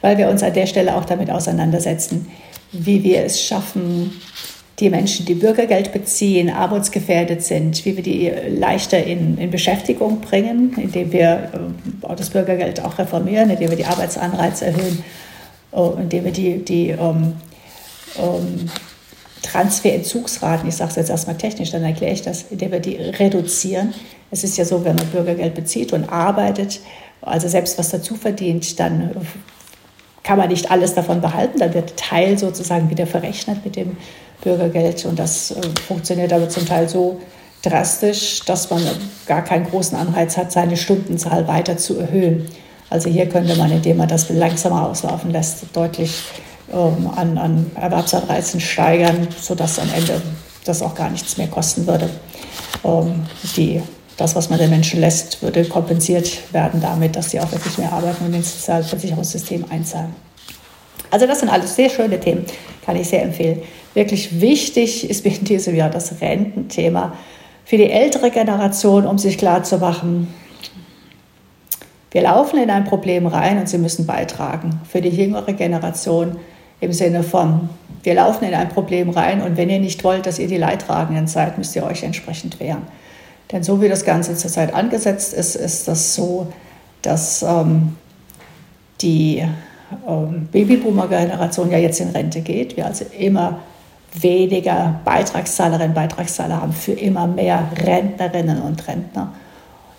weil 0.00 0.18
wir 0.18 0.28
uns 0.28 0.42
an 0.42 0.52
der 0.52 0.66
Stelle 0.66 0.96
auch 0.96 1.04
damit 1.04 1.30
auseinandersetzen, 1.30 2.28
wie 2.72 3.04
wir 3.04 3.22
es 3.22 3.40
schaffen, 3.40 4.12
die 4.80 4.90
Menschen, 4.90 5.26
die 5.26 5.34
Bürgergeld 5.34 5.92
beziehen, 5.92 6.50
armutsgefährdet 6.50 7.42
sind, 7.42 7.84
wie 7.84 7.96
wir 7.96 8.02
die 8.02 8.30
leichter 8.48 9.02
in, 9.02 9.36
in 9.38 9.50
Beschäftigung 9.50 10.20
bringen, 10.20 10.74
indem 10.76 11.12
wir 11.12 11.50
äh, 12.02 12.14
das 12.16 12.30
Bürgergeld 12.30 12.84
auch 12.84 12.98
reformieren, 12.98 13.50
indem 13.50 13.70
wir 13.70 13.76
die 13.76 13.86
Arbeitsanreize 13.86 14.66
erhöhen, 14.66 15.04
äh, 15.72 16.02
indem 16.02 16.24
wir 16.24 16.32
die, 16.32 16.64
die 16.64 16.90
ähm, 16.90 17.34
ähm, 18.18 18.70
Transferentzugsraten, 19.42 20.68
ich 20.68 20.76
sage 20.76 20.90
es 20.90 20.96
jetzt 20.96 21.10
erstmal 21.10 21.36
technisch, 21.36 21.70
dann 21.70 21.82
erkläre 21.82 22.12
ich 22.12 22.22
das, 22.22 22.44
indem 22.50 22.72
wir 22.72 22.80
die 22.80 22.96
reduzieren. 22.96 23.94
Es 24.30 24.44
ist 24.44 24.58
ja 24.58 24.64
so, 24.64 24.84
wenn 24.84 24.94
man 24.96 25.06
Bürgergeld 25.06 25.54
bezieht 25.54 25.92
und 25.92 26.04
arbeitet, 26.04 26.80
also 27.22 27.48
selbst 27.48 27.78
was 27.78 27.88
dazu 27.90 28.14
verdient, 28.14 28.78
dann 28.78 29.10
kann 30.22 30.38
man 30.38 30.48
nicht 30.48 30.70
alles 30.70 30.94
davon 30.94 31.20
behalten, 31.20 31.58
dann 31.58 31.74
wird 31.74 31.96
Teil 31.96 32.38
sozusagen 32.38 32.90
wieder 32.90 33.06
verrechnet 33.06 33.64
mit 33.64 33.76
dem 33.76 33.96
Bürgergeld. 34.48 35.04
Und 35.04 35.18
das 35.18 35.50
äh, 35.50 35.60
funktioniert 35.86 36.32
aber 36.32 36.48
zum 36.48 36.66
Teil 36.66 36.88
so 36.88 37.20
drastisch, 37.62 38.40
dass 38.46 38.70
man 38.70 38.82
gar 39.26 39.42
keinen 39.42 39.66
großen 39.66 39.96
Anreiz 39.96 40.36
hat, 40.36 40.52
seine 40.52 40.76
Stundenzahl 40.76 41.46
weiter 41.46 41.76
zu 41.76 41.98
erhöhen. 41.98 42.46
Also 42.90 43.10
hier 43.10 43.28
könnte 43.28 43.54
man, 43.56 43.70
indem 43.70 43.98
man 43.98 44.08
das 44.08 44.30
langsamer 44.30 44.88
auslaufen 44.88 45.30
lässt, 45.30 45.64
deutlich 45.74 46.22
ähm, 46.72 47.10
an, 47.14 47.36
an 47.36 47.70
Erwerbsanreizen 47.74 48.60
steigern, 48.60 49.28
sodass 49.40 49.78
am 49.78 49.88
Ende 49.94 50.22
das 50.64 50.82
auch 50.82 50.94
gar 50.94 51.10
nichts 51.10 51.36
mehr 51.36 51.48
kosten 51.48 51.86
würde. 51.86 52.08
Ähm, 52.84 53.26
die, 53.56 53.82
das, 54.16 54.34
was 54.34 54.48
man 54.48 54.58
den 54.58 54.70
Menschen 54.70 55.00
lässt, 55.00 55.42
würde 55.42 55.64
kompensiert 55.64 56.52
werden 56.52 56.80
damit, 56.80 57.16
dass 57.16 57.30
sie 57.30 57.40
auch 57.40 57.52
wirklich 57.52 57.76
mehr 57.76 57.92
arbeiten 57.92 58.24
und 58.24 58.34
ins 58.34 58.54
Sozialversicherungssystem 58.54 59.66
einzahlen. 59.70 60.14
Also 61.10 61.26
das 61.26 61.40
sind 61.40 61.48
alles 61.48 61.74
sehr 61.74 61.88
schöne 61.88 62.18
Themen, 62.20 62.44
kann 62.84 62.96
ich 62.96 63.08
sehr 63.08 63.22
empfehlen. 63.22 63.62
Wirklich 63.98 64.40
wichtig 64.40 65.10
ist 65.10 65.24
mir 65.24 65.36
in 65.36 65.44
diesem 65.44 65.74
Jahr 65.74 65.90
das 65.90 66.20
Rententhema 66.20 67.14
für 67.64 67.78
die 67.78 67.90
ältere 67.90 68.30
Generation, 68.30 69.04
um 69.04 69.18
sich 69.18 69.36
klarzumachen, 69.38 70.28
wir 72.12 72.22
laufen 72.22 72.62
in 72.62 72.70
ein 72.70 72.84
Problem 72.84 73.26
rein 73.26 73.58
und 73.58 73.68
sie 73.68 73.76
müssen 73.76 74.06
beitragen. 74.06 74.80
Für 74.88 75.00
die 75.00 75.08
jüngere 75.08 75.52
Generation 75.52 76.36
im 76.80 76.92
Sinne 76.92 77.24
von, 77.24 77.70
wir 78.04 78.14
laufen 78.14 78.44
in 78.44 78.54
ein 78.54 78.68
Problem 78.68 79.10
rein 79.10 79.42
und 79.42 79.56
wenn 79.56 79.68
ihr 79.68 79.80
nicht 79.80 80.04
wollt, 80.04 80.26
dass 80.26 80.38
ihr 80.38 80.46
die 80.46 80.58
Leidtragenden 80.58 81.26
seid, 81.26 81.58
müsst 81.58 81.74
ihr 81.74 81.82
euch 81.82 82.04
entsprechend 82.04 82.60
wehren. 82.60 82.82
Denn 83.50 83.64
so 83.64 83.82
wie 83.82 83.88
das 83.88 84.04
Ganze 84.04 84.36
zurzeit 84.36 84.74
angesetzt 84.74 85.34
ist, 85.34 85.56
ist 85.56 85.88
das 85.88 86.14
so, 86.14 86.46
dass 87.02 87.42
ähm, 87.42 87.96
die 89.00 89.42
ähm, 90.06 90.46
Babyboomer-Generation 90.52 91.72
ja 91.72 91.78
jetzt 91.78 91.98
in 91.98 92.10
Rente 92.10 92.42
geht, 92.42 92.76
wir 92.76 92.86
also 92.86 93.04
immer 93.18 93.58
weniger 94.14 95.00
Beitragszahlerinnen 95.04 95.90
und 95.90 95.94
Beitragszahler 95.94 96.60
haben 96.60 96.72
für 96.72 96.92
immer 96.92 97.26
mehr 97.26 97.70
Rentnerinnen 97.84 98.62
und 98.62 98.88
Rentner. 98.88 99.34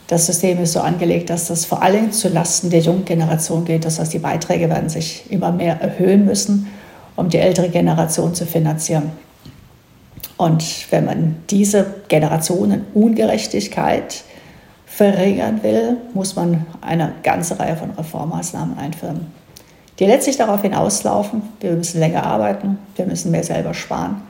Das 0.07 0.25
System 0.25 0.63
ist 0.63 0.73
so 0.73 0.79
angelegt, 0.79 1.29
dass 1.29 1.45
das 1.47 1.65
vor 1.65 1.83
allem 1.83 2.11
zulasten 2.11 2.71
der 2.71 2.79
jungen 2.79 3.05
Generation 3.05 3.65
geht. 3.65 3.85
Das 3.85 3.99
heißt, 3.99 4.11
die 4.13 4.19
Beiträge 4.19 4.67
werden 4.69 4.89
sich 4.89 5.31
immer 5.31 5.51
mehr 5.51 5.79
erhöhen 5.79 6.25
müssen, 6.25 6.67
um 7.15 7.29
die 7.29 7.37
ältere 7.37 7.69
Generation 7.69 8.33
zu 8.33 8.47
finanzieren. 8.47 9.11
Und 10.37 10.63
wenn 10.89 11.05
man 11.05 11.35
diese 11.49 11.85
Generationenungerechtigkeit 12.07 14.23
verringern 14.87 15.61
will, 15.61 15.97
muss 16.13 16.35
man 16.35 16.65
eine 16.81 17.13
ganze 17.21 17.59
Reihe 17.59 17.75
von 17.75 17.91
Reformmaßnahmen 17.91 18.79
einführen 18.79 19.38
die 19.99 20.05
letztlich 20.05 20.37
darauf 20.37 20.61
hinauslaufen, 20.61 21.41
wir 21.59 21.71
müssen 21.71 21.99
länger 21.99 22.25
arbeiten, 22.25 22.79
wir 22.95 23.05
müssen 23.05 23.31
mehr 23.31 23.43
selber 23.43 23.73
sparen, 23.73 24.21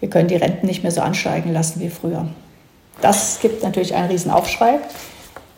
wir 0.00 0.08
können 0.10 0.28
die 0.28 0.36
Renten 0.36 0.66
nicht 0.66 0.82
mehr 0.82 0.92
so 0.92 1.02
ansteigen 1.02 1.52
lassen 1.52 1.80
wie 1.80 1.90
früher. 1.90 2.26
Das 3.00 3.38
gibt 3.40 3.62
natürlich 3.62 3.94
einen 3.94 4.10
riesen 4.10 4.30
Aufschrei. 4.30 4.78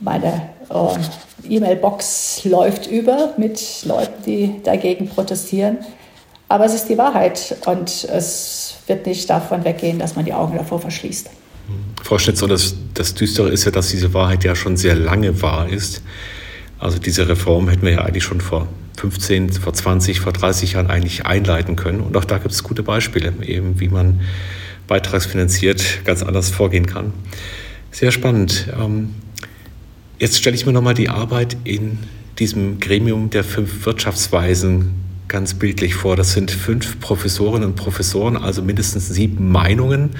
Meine 0.00 0.48
äh, 0.70 1.54
E-Mail-Box 1.54 2.44
läuft 2.44 2.86
über 2.86 3.34
mit 3.36 3.84
Leuten, 3.84 4.22
die 4.24 4.62
dagegen 4.62 5.08
protestieren. 5.08 5.78
Aber 6.48 6.64
es 6.64 6.74
ist 6.74 6.88
die 6.88 6.98
Wahrheit 6.98 7.56
und 7.66 8.04
es 8.04 8.76
wird 8.86 9.06
nicht 9.06 9.28
davon 9.30 9.64
weggehen, 9.64 9.98
dass 9.98 10.14
man 10.14 10.24
die 10.24 10.32
Augen 10.32 10.56
davor 10.56 10.80
verschließt. 10.80 11.30
Frau 12.02 12.18
Schnitzer, 12.18 12.46
das, 12.46 12.74
das 12.92 13.14
Düstere 13.14 13.48
ist 13.48 13.64
ja, 13.64 13.70
dass 13.70 13.88
diese 13.88 14.12
Wahrheit 14.12 14.44
ja 14.44 14.54
schon 14.54 14.76
sehr 14.76 14.94
lange 14.94 15.40
wahr 15.40 15.68
ist. 15.68 16.02
Also 16.84 16.98
diese 16.98 17.26
Reform 17.26 17.70
hätten 17.70 17.86
wir 17.86 17.92
ja 17.92 18.04
eigentlich 18.04 18.24
schon 18.24 18.42
vor 18.42 18.68
15, 18.98 19.54
vor 19.54 19.72
20, 19.72 20.20
vor 20.20 20.34
30 20.34 20.74
Jahren 20.74 20.88
eigentlich 20.88 21.24
einleiten 21.24 21.76
können. 21.76 22.00
Und 22.00 22.14
auch 22.14 22.26
da 22.26 22.36
gibt 22.36 22.52
es 22.52 22.62
gute 22.62 22.82
Beispiele, 22.82 23.32
eben 23.40 23.80
wie 23.80 23.88
man 23.88 24.20
beitragsfinanziert 24.86 26.04
ganz 26.04 26.22
anders 26.22 26.50
vorgehen 26.50 26.84
kann. 26.84 27.14
Sehr 27.90 28.12
spannend. 28.12 28.68
Ähm, 28.78 29.14
jetzt 30.18 30.36
stelle 30.36 30.54
ich 30.54 30.66
mir 30.66 30.72
nochmal 30.72 30.92
die 30.92 31.08
Arbeit 31.08 31.56
in 31.64 32.00
diesem 32.38 32.80
Gremium 32.80 33.30
der 33.30 33.44
fünf 33.44 33.86
Wirtschaftsweisen 33.86 34.92
ganz 35.26 35.54
bildlich 35.54 35.94
vor. 35.94 36.16
Das 36.16 36.34
sind 36.34 36.50
fünf 36.50 37.00
Professorinnen 37.00 37.70
und 37.70 37.76
Professoren, 37.76 38.36
also 38.36 38.60
mindestens 38.60 39.08
sieben 39.08 39.50
Meinungen. 39.50 40.10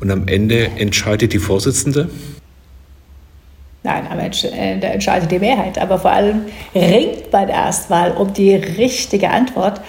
Und 0.00 0.10
am 0.10 0.26
Ende 0.26 0.70
entscheidet 0.70 1.32
die 1.32 1.38
Vorsitzende. 1.38 2.08
Nein, 3.82 4.06
Ende 4.10 4.86
äh, 4.86 4.90
entscheidet 4.92 5.30
die 5.30 5.38
Mehrheit. 5.38 5.78
Aber 5.78 5.98
vor 5.98 6.10
allem 6.10 6.46
ringt 6.74 7.32
der 7.32 7.48
Erstwahl 7.48 8.12
um 8.12 8.32
die 8.32 8.54
richtige 8.54 9.30
Antwort. 9.30 9.80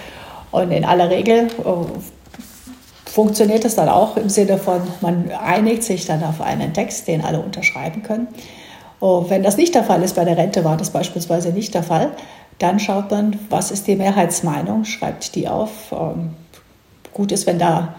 Und 0.50 0.70
in 0.70 0.84
aller 0.84 1.10
Regel 1.10 1.46
äh, 1.46 3.10
funktioniert 3.10 3.64
es 3.64 3.74
dann 3.74 3.88
auch 3.88 4.16
im 4.16 4.30
Sinne 4.30 4.56
von, 4.56 4.80
man 5.02 5.30
einigt 5.30 5.82
sich 5.82 6.06
dann 6.06 6.24
auf 6.24 6.40
einen 6.40 6.72
Text, 6.72 7.08
den 7.08 7.22
alle 7.22 7.40
unterschreiben 7.40 8.02
können. 8.02 8.28
Und 9.00 9.28
wenn 9.30 9.42
das 9.42 9.56
nicht 9.56 9.74
der 9.74 9.84
Fall 9.84 10.02
ist, 10.02 10.16
bei 10.16 10.24
der 10.24 10.36
Rente 10.36 10.64
war 10.64 10.76
das 10.76 10.90
beispielsweise 10.90 11.50
nicht 11.50 11.74
der 11.74 11.82
Fall, 11.82 12.12
dann 12.58 12.78
schaut 12.78 13.10
man, 13.10 13.38
was 13.50 13.70
ist 13.70 13.86
die 13.88 13.96
Mehrheitsmeinung, 13.96 14.84
schreibt 14.84 15.34
die 15.34 15.48
auf. 15.48 15.70
Ähm, 15.90 16.30
gut 17.12 17.32
ist, 17.32 17.46
wenn 17.46 17.58
da 17.58 17.94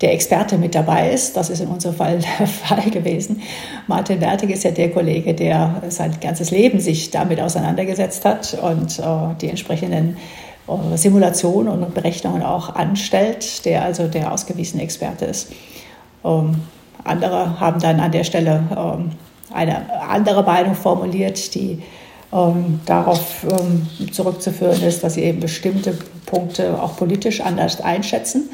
der 0.00 0.12
Experte 0.12 0.58
mit 0.58 0.74
dabei 0.74 1.10
ist. 1.10 1.36
Das 1.36 1.48
ist 1.50 1.60
in 1.60 1.68
unserem 1.68 1.94
Fall 1.94 2.18
der 2.18 2.46
Fall 2.46 2.90
gewesen. 2.90 3.42
Martin 3.86 4.20
Wertig 4.20 4.50
ist 4.50 4.64
ja 4.64 4.70
der 4.70 4.90
Kollege, 4.90 5.34
der 5.34 5.82
sein 5.88 6.12
ganzes 6.20 6.50
Leben 6.50 6.80
sich 6.80 7.10
damit 7.10 7.40
auseinandergesetzt 7.40 8.24
hat 8.24 8.56
und 8.60 8.98
äh, 8.98 9.02
die 9.40 9.48
entsprechenden 9.48 10.16
äh, 10.68 10.96
Simulationen 10.96 11.82
und 11.82 11.94
Berechnungen 11.94 12.42
auch 12.42 12.74
anstellt, 12.74 13.64
der 13.64 13.84
also 13.84 14.08
der 14.08 14.32
ausgewiesene 14.32 14.82
Experte 14.82 15.24
ist. 15.24 15.52
Ähm, 16.24 16.62
andere 17.04 17.60
haben 17.60 17.80
dann 17.80 18.00
an 18.00 18.12
der 18.12 18.24
Stelle 18.24 18.62
ähm, 18.76 19.12
eine 19.52 20.02
andere 20.02 20.42
Meinung 20.42 20.74
formuliert, 20.74 21.54
die 21.54 21.82
ähm, 22.32 22.80
darauf 22.84 23.44
ähm, 23.44 23.86
zurückzuführen 24.12 24.82
ist, 24.82 25.04
dass 25.04 25.14
sie 25.14 25.22
eben 25.22 25.40
bestimmte 25.40 25.96
Punkte 26.26 26.82
auch 26.82 26.96
politisch 26.96 27.40
anders 27.40 27.80
einschätzen. 27.80 28.50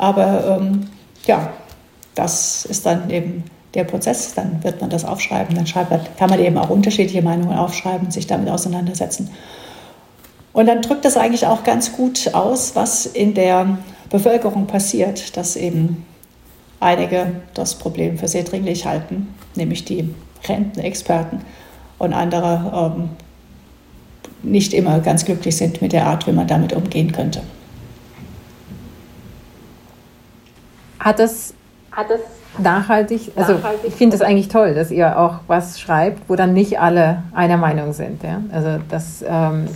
Aber 0.00 0.58
ähm, 0.58 0.86
ja, 1.26 1.52
das 2.14 2.64
ist 2.64 2.86
dann 2.86 3.10
eben 3.10 3.44
der 3.74 3.84
Prozess. 3.84 4.32
Dann 4.32 4.64
wird 4.64 4.80
man 4.80 4.88
das 4.88 5.04
aufschreiben, 5.04 5.54
dann 5.54 5.66
man, 5.90 6.00
kann 6.18 6.30
man 6.30 6.40
eben 6.40 6.56
auch 6.56 6.70
unterschiedliche 6.70 7.20
Meinungen 7.20 7.56
aufschreiben 7.56 8.10
sich 8.10 8.26
damit 8.26 8.48
auseinandersetzen. 8.48 9.28
Und 10.54 10.66
dann 10.66 10.80
drückt 10.80 11.04
das 11.04 11.18
eigentlich 11.18 11.46
auch 11.46 11.64
ganz 11.64 11.92
gut 11.92 12.32
aus, 12.32 12.74
was 12.74 13.04
in 13.04 13.34
der 13.34 13.76
Bevölkerung 14.08 14.66
passiert, 14.66 15.36
dass 15.36 15.54
eben 15.54 16.06
einige 16.80 17.42
das 17.52 17.74
Problem 17.74 18.16
für 18.16 18.26
sehr 18.26 18.44
dringlich 18.44 18.86
halten, 18.86 19.28
nämlich 19.54 19.84
die 19.84 20.14
Rentenexperten 20.48 21.42
und 21.98 22.14
andere 22.14 22.96
ähm, 22.96 23.10
nicht 24.42 24.72
immer 24.72 25.00
ganz 25.00 25.26
glücklich 25.26 25.58
sind 25.58 25.82
mit 25.82 25.92
der 25.92 26.06
Art, 26.06 26.26
wie 26.26 26.32
man 26.32 26.46
damit 26.46 26.72
umgehen 26.72 27.12
könnte. 27.12 27.42
Hat 31.00 31.18
das, 31.18 31.54
hat 31.90 32.10
das 32.10 32.20
nachhaltig, 32.58 33.32
also 33.34 33.54
nachhaltig 33.54 33.88
ich 33.88 33.94
finde 33.94 34.16
es 34.16 34.22
eigentlich 34.22 34.48
toll, 34.48 34.74
dass 34.74 34.90
ihr 34.90 35.18
auch 35.18 35.40
was 35.46 35.80
schreibt, 35.80 36.28
wo 36.28 36.36
dann 36.36 36.52
nicht 36.52 36.78
alle 36.78 37.22
einer 37.32 37.56
Meinung 37.56 37.92
sind. 37.92 38.22
Ja? 38.22 38.42
Also 38.52 38.78
das, 38.88 39.24
ähm, 39.26 39.66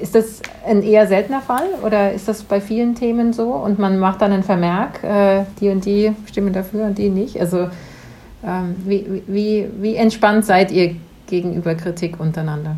ist 0.00 0.14
das 0.14 0.40
ein 0.66 0.82
eher 0.82 1.06
seltener 1.06 1.40
Fall 1.40 1.66
oder 1.84 2.12
ist 2.12 2.28
das 2.28 2.42
bei 2.44 2.60
vielen 2.60 2.94
Themen 2.94 3.32
so 3.32 3.52
und 3.52 3.78
man 3.78 3.98
macht 3.98 4.22
dann 4.22 4.32
einen 4.32 4.44
Vermerk, 4.44 5.02
äh, 5.02 5.44
die 5.60 5.68
und 5.68 5.84
die 5.84 6.12
stimmen 6.26 6.52
dafür 6.52 6.86
und 6.86 6.98
die 6.98 7.08
nicht? 7.08 7.40
Also 7.40 7.68
ähm, 8.46 8.76
wie, 8.84 9.22
wie, 9.26 9.68
wie 9.80 9.96
entspannt 9.96 10.44
seid 10.44 10.70
ihr 10.70 10.94
gegenüber 11.26 11.74
Kritik 11.74 12.20
untereinander? 12.20 12.76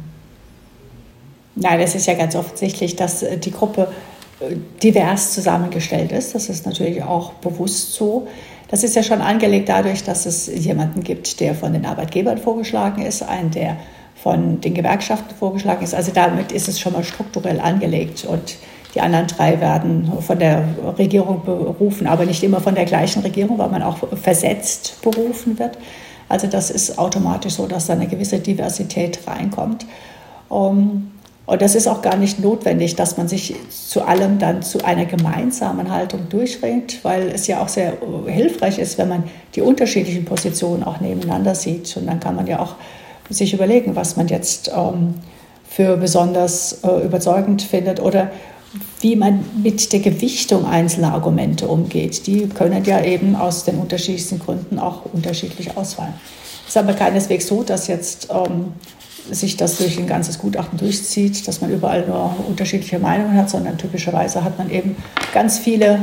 Nein, 1.56 1.80
es 1.80 1.94
ist 1.94 2.06
ja 2.06 2.14
ganz 2.14 2.34
offensichtlich, 2.34 2.96
dass 2.96 3.22
äh, 3.22 3.36
die 3.36 3.50
Gruppe 3.50 3.82
äh, 3.82 3.86
divers 4.82 5.32
zusammengestellt 5.32 6.12
ist. 6.12 6.34
Das 6.34 6.48
ist 6.48 6.66
natürlich 6.66 7.02
auch 7.02 7.32
bewusst 7.34 7.94
so. 7.94 8.28
Das 8.68 8.84
ist 8.84 8.94
ja 8.94 9.02
schon 9.02 9.20
angelegt 9.20 9.68
dadurch, 9.68 10.04
dass 10.04 10.26
es 10.26 10.46
jemanden 10.46 11.02
gibt, 11.02 11.40
der 11.40 11.54
von 11.54 11.72
den 11.72 11.84
Arbeitgebern 11.84 12.38
vorgeschlagen 12.38 13.02
ist, 13.02 13.22
einen, 13.22 13.50
der 13.50 13.76
von 14.14 14.60
den 14.60 14.74
Gewerkschaften 14.74 15.34
vorgeschlagen 15.34 15.82
ist. 15.82 15.94
Also 15.94 16.12
damit 16.14 16.52
ist 16.52 16.68
es 16.68 16.78
schon 16.78 16.92
mal 16.92 17.04
strukturell 17.04 17.58
angelegt 17.60 18.24
und 18.24 18.56
die 18.94 19.00
anderen 19.00 19.26
drei 19.28 19.60
werden 19.60 20.12
von 20.20 20.38
der 20.38 20.64
Regierung 20.98 21.44
berufen, 21.44 22.06
aber 22.06 22.26
nicht 22.26 22.42
immer 22.42 22.60
von 22.60 22.74
der 22.74 22.84
gleichen 22.84 23.22
Regierung, 23.22 23.58
weil 23.58 23.68
man 23.68 23.82
auch 23.82 23.98
versetzt 24.20 25.00
berufen 25.02 25.58
wird. 25.58 25.78
Also 26.28 26.46
das 26.46 26.70
ist 26.70 26.98
automatisch 26.98 27.54
so, 27.54 27.66
dass 27.66 27.86
da 27.86 27.94
eine 27.94 28.06
gewisse 28.06 28.38
Diversität 28.38 29.20
reinkommt. 29.26 29.86
Um, 30.48 31.12
und 31.50 31.60
das 31.62 31.74
ist 31.74 31.88
auch 31.88 32.00
gar 32.00 32.16
nicht 32.16 32.38
notwendig, 32.38 32.94
dass 32.94 33.16
man 33.16 33.26
sich 33.26 33.56
zu 33.68 34.02
allem 34.02 34.38
dann 34.38 34.62
zu 34.62 34.84
einer 34.84 35.04
gemeinsamen 35.04 35.90
Haltung 35.90 36.28
durchringt, 36.28 37.00
weil 37.02 37.26
es 37.26 37.48
ja 37.48 37.60
auch 37.60 37.66
sehr 37.66 37.94
hilfreich 38.28 38.78
ist, 38.78 38.98
wenn 38.98 39.08
man 39.08 39.24
die 39.56 39.60
unterschiedlichen 39.60 40.24
Positionen 40.24 40.84
auch 40.84 41.00
nebeneinander 41.00 41.56
sieht. 41.56 41.96
Und 41.96 42.06
dann 42.06 42.20
kann 42.20 42.36
man 42.36 42.46
ja 42.46 42.60
auch 42.60 42.76
sich 43.30 43.52
überlegen, 43.52 43.96
was 43.96 44.16
man 44.16 44.28
jetzt 44.28 44.70
ähm, 44.72 45.14
für 45.68 45.96
besonders 45.96 46.84
äh, 46.84 47.04
überzeugend 47.04 47.62
findet 47.62 47.98
oder 47.98 48.30
wie 49.00 49.16
man 49.16 49.44
mit 49.60 49.92
der 49.92 49.98
Gewichtung 49.98 50.66
einzelner 50.66 51.14
Argumente 51.14 51.66
umgeht. 51.66 52.28
Die 52.28 52.48
können 52.48 52.84
ja 52.84 53.02
eben 53.02 53.34
aus 53.34 53.64
den 53.64 53.78
unterschiedlichsten 53.78 54.38
Gründen 54.38 54.78
auch 54.78 55.02
unterschiedlich 55.12 55.76
ausfallen. 55.76 56.14
Es 56.62 56.76
ist 56.76 56.76
aber 56.76 56.92
keineswegs 56.92 57.48
so, 57.48 57.64
dass 57.64 57.88
jetzt 57.88 58.28
ähm, 58.30 58.74
sich 59.34 59.56
das 59.56 59.78
durch 59.78 59.98
ein 59.98 60.06
ganzes 60.06 60.38
Gutachten 60.38 60.78
durchzieht, 60.78 61.46
dass 61.46 61.60
man 61.60 61.70
überall 61.70 62.06
nur 62.06 62.34
unterschiedliche 62.48 62.98
Meinungen 62.98 63.36
hat, 63.36 63.50
sondern 63.50 63.78
typischerweise 63.78 64.44
hat 64.44 64.58
man 64.58 64.70
eben 64.70 64.96
ganz 65.32 65.58
viele 65.58 66.00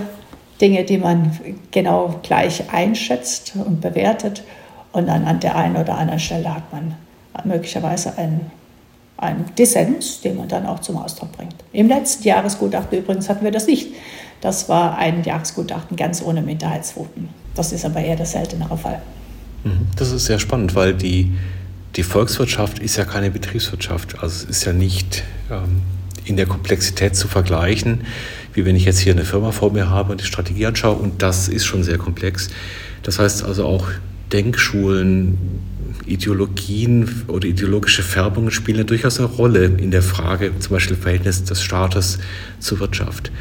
Dinge, 0.62 0.84
die 0.84 0.98
man 0.98 1.38
genau 1.72 2.20
gleich 2.24 2.64
einschätzt 2.72 3.54
und 3.56 3.82
bewertet. 3.82 4.44
Und 4.92 5.08
dann 5.08 5.26
an 5.26 5.40
der 5.40 5.56
einen 5.56 5.76
oder 5.76 5.98
anderen 5.98 6.20
Stelle 6.20 6.54
hat 6.54 6.72
man 6.72 6.96
möglicherweise 7.44 8.18
einen 8.18 8.52
ein 9.18 9.46
Dissens, 9.58 10.22
den 10.22 10.38
man 10.38 10.48
dann 10.48 10.66
auch 10.66 10.80
zum 10.80 10.98
Ausdruck 10.98 11.32
bringt. 11.32 11.56
Im 11.74 11.88
letzten 11.88 12.28
Jahresgutachten 12.28 13.00
übrigens 13.00 13.30
hatten 13.30 13.44
wir 13.44 13.52
das 13.52 13.68
nicht. 13.68 13.94
Das 14.42 14.70
war 14.70 14.98
ein 14.98 15.24
Jahresgutachten 15.24 15.98
ganz 15.98 16.22
ohne 16.22 16.42
Minderheitsvoten. 16.42 17.30
Das 17.56 17.72
ist 17.72 17.84
aber 17.84 18.00
eher 18.00 18.16
der 18.16 18.28
seltenere 18.28 18.78
Fall. 18.78 19.02
Mhm. 19.64 19.88
Das 19.96 20.12
ist 20.12 20.26
sehr 20.26 20.38
spannend, 20.38 20.76
weil 20.76 20.94
die, 20.94 21.34
die 21.96 22.04
Volkswirtschaft 22.04 22.80
ist 22.80 22.98
ja 22.98 23.06
keine 23.06 23.32
Betriebswirtschaft. 23.32 24.20
Also 24.22 24.44
es 24.44 24.58
ist 24.58 24.66
ja 24.66 24.74
nicht 24.74 25.24
ähm, 25.50 25.82
in 26.26 26.38
der 26.38 26.46
Komplexität 26.46 27.16
zu 27.16 27.28
vergleichen, 27.28 28.02
wie 28.54 28.66
wenn 28.66 28.76
ich 28.76 28.86
jetzt 28.86 29.00
hier 29.00 29.14
eine 29.14 29.26
Firma 29.26 29.52
vor 29.52 29.72
mir 29.72 29.90
habe 29.90 30.12
und 30.12 30.22
die 30.22 30.26
Strategie 30.26 30.66
anschaue. 30.66 30.96
Und 30.96 31.22
das 31.22 31.48
ist 31.48 31.66
schon 31.66 31.84
sehr 31.84 31.98
komplex. 31.98 32.50
Das 33.04 33.20
heißt 33.20 33.44
also 33.44 33.66
auch 33.66 33.88
Denkschulen, 34.32 35.38
Ideologien 36.06 37.24
oder 37.28 37.48
ideologische 37.48 38.04
Färbungen 38.04 38.52
spielen 38.52 38.78
ja 38.80 38.84
durchaus 38.84 39.20
eine 39.20 39.28
Rolle 39.28 39.66
in 39.66 39.92
der 39.92 40.02
Frage, 40.02 40.52
zum 40.60 40.74
Beispiel 40.74 40.96
Verhältnis 40.96 41.44
des 41.44 41.62
Staates 41.62 42.20
zur 42.60 42.80
Wirtschaft. 42.80 43.32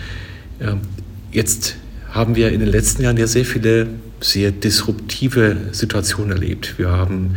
Jetzt 1.32 1.76
haben 2.10 2.34
wir 2.34 2.52
in 2.52 2.60
den 2.60 2.68
letzten 2.68 3.02
Jahren 3.02 3.16
ja 3.16 3.26
sehr 3.26 3.44
viele 3.44 3.88
sehr 4.20 4.50
disruptive 4.50 5.56
Situationen 5.72 6.32
erlebt. 6.32 6.78
Wir 6.78 6.90
haben 6.90 7.36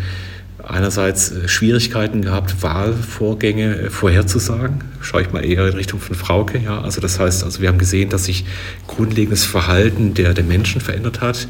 einerseits 0.69 1.31
äh, 1.31 1.47
Schwierigkeiten 1.47 2.21
gehabt, 2.21 2.61
Wahlvorgänge 2.61 3.75
äh, 3.75 3.89
vorherzusagen. 3.89 4.81
Schaue 5.01 5.23
ich 5.23 5.31
mal 5.31 5.43
eher 5.43 5.67
in 5.67 5.73
Richtung 5.73 5.99
von 5.99 6.15
Frauke. 6.15 6.59
Ja, 6.59 6.81
also 6.81 7.01
das 7.01 7.19
heißt, 7.19 7.43
also 7.43 7.61
wir 7.61 7.69
haben 7.69 7.77
gesehen, 7.77 8.09
dass 8.09 8.25
sich 8.25 8.45
grundlegendes 8.87 9.45
Verhalten 9.45 10.13
der, 10.13 10.33
der 10.33 10.43
Menschen 10.43 10.81
verändert 10.81 11.21
hat. 11.21 11.47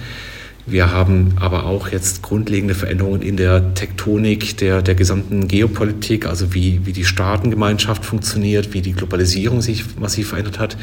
Wir 0.66 0.92
haben 0.92 1.34
aber 1.40 1.66
auch 1.66 1.90
jetzt 1.90 2.22
grundlegende 2.22 2.76
Veränderungen 2.76 3.22
in 3.22 3.38
der 3.38 3.74
Tektonik 3.74 4.58
der, 4.58 4.82
der 4.84 4.94
gesamten 4.94 5.48
Geopolitik, 5.48 6.28
also 6.28 6.54
wie, 6.54 6.82
wie 6.86 6.94
die 6.94 7.06
Staatengemeinschaft 7.06 8.06
funktioniert, 8.06 8.74
wie 8.74 8.82
die 8.82 8.94
Globalisierung 8.94 9.62
sich 9.62 9.98
massiv 10.00 10.30
verändert 10.30 10.60
hat. 10.60 10.78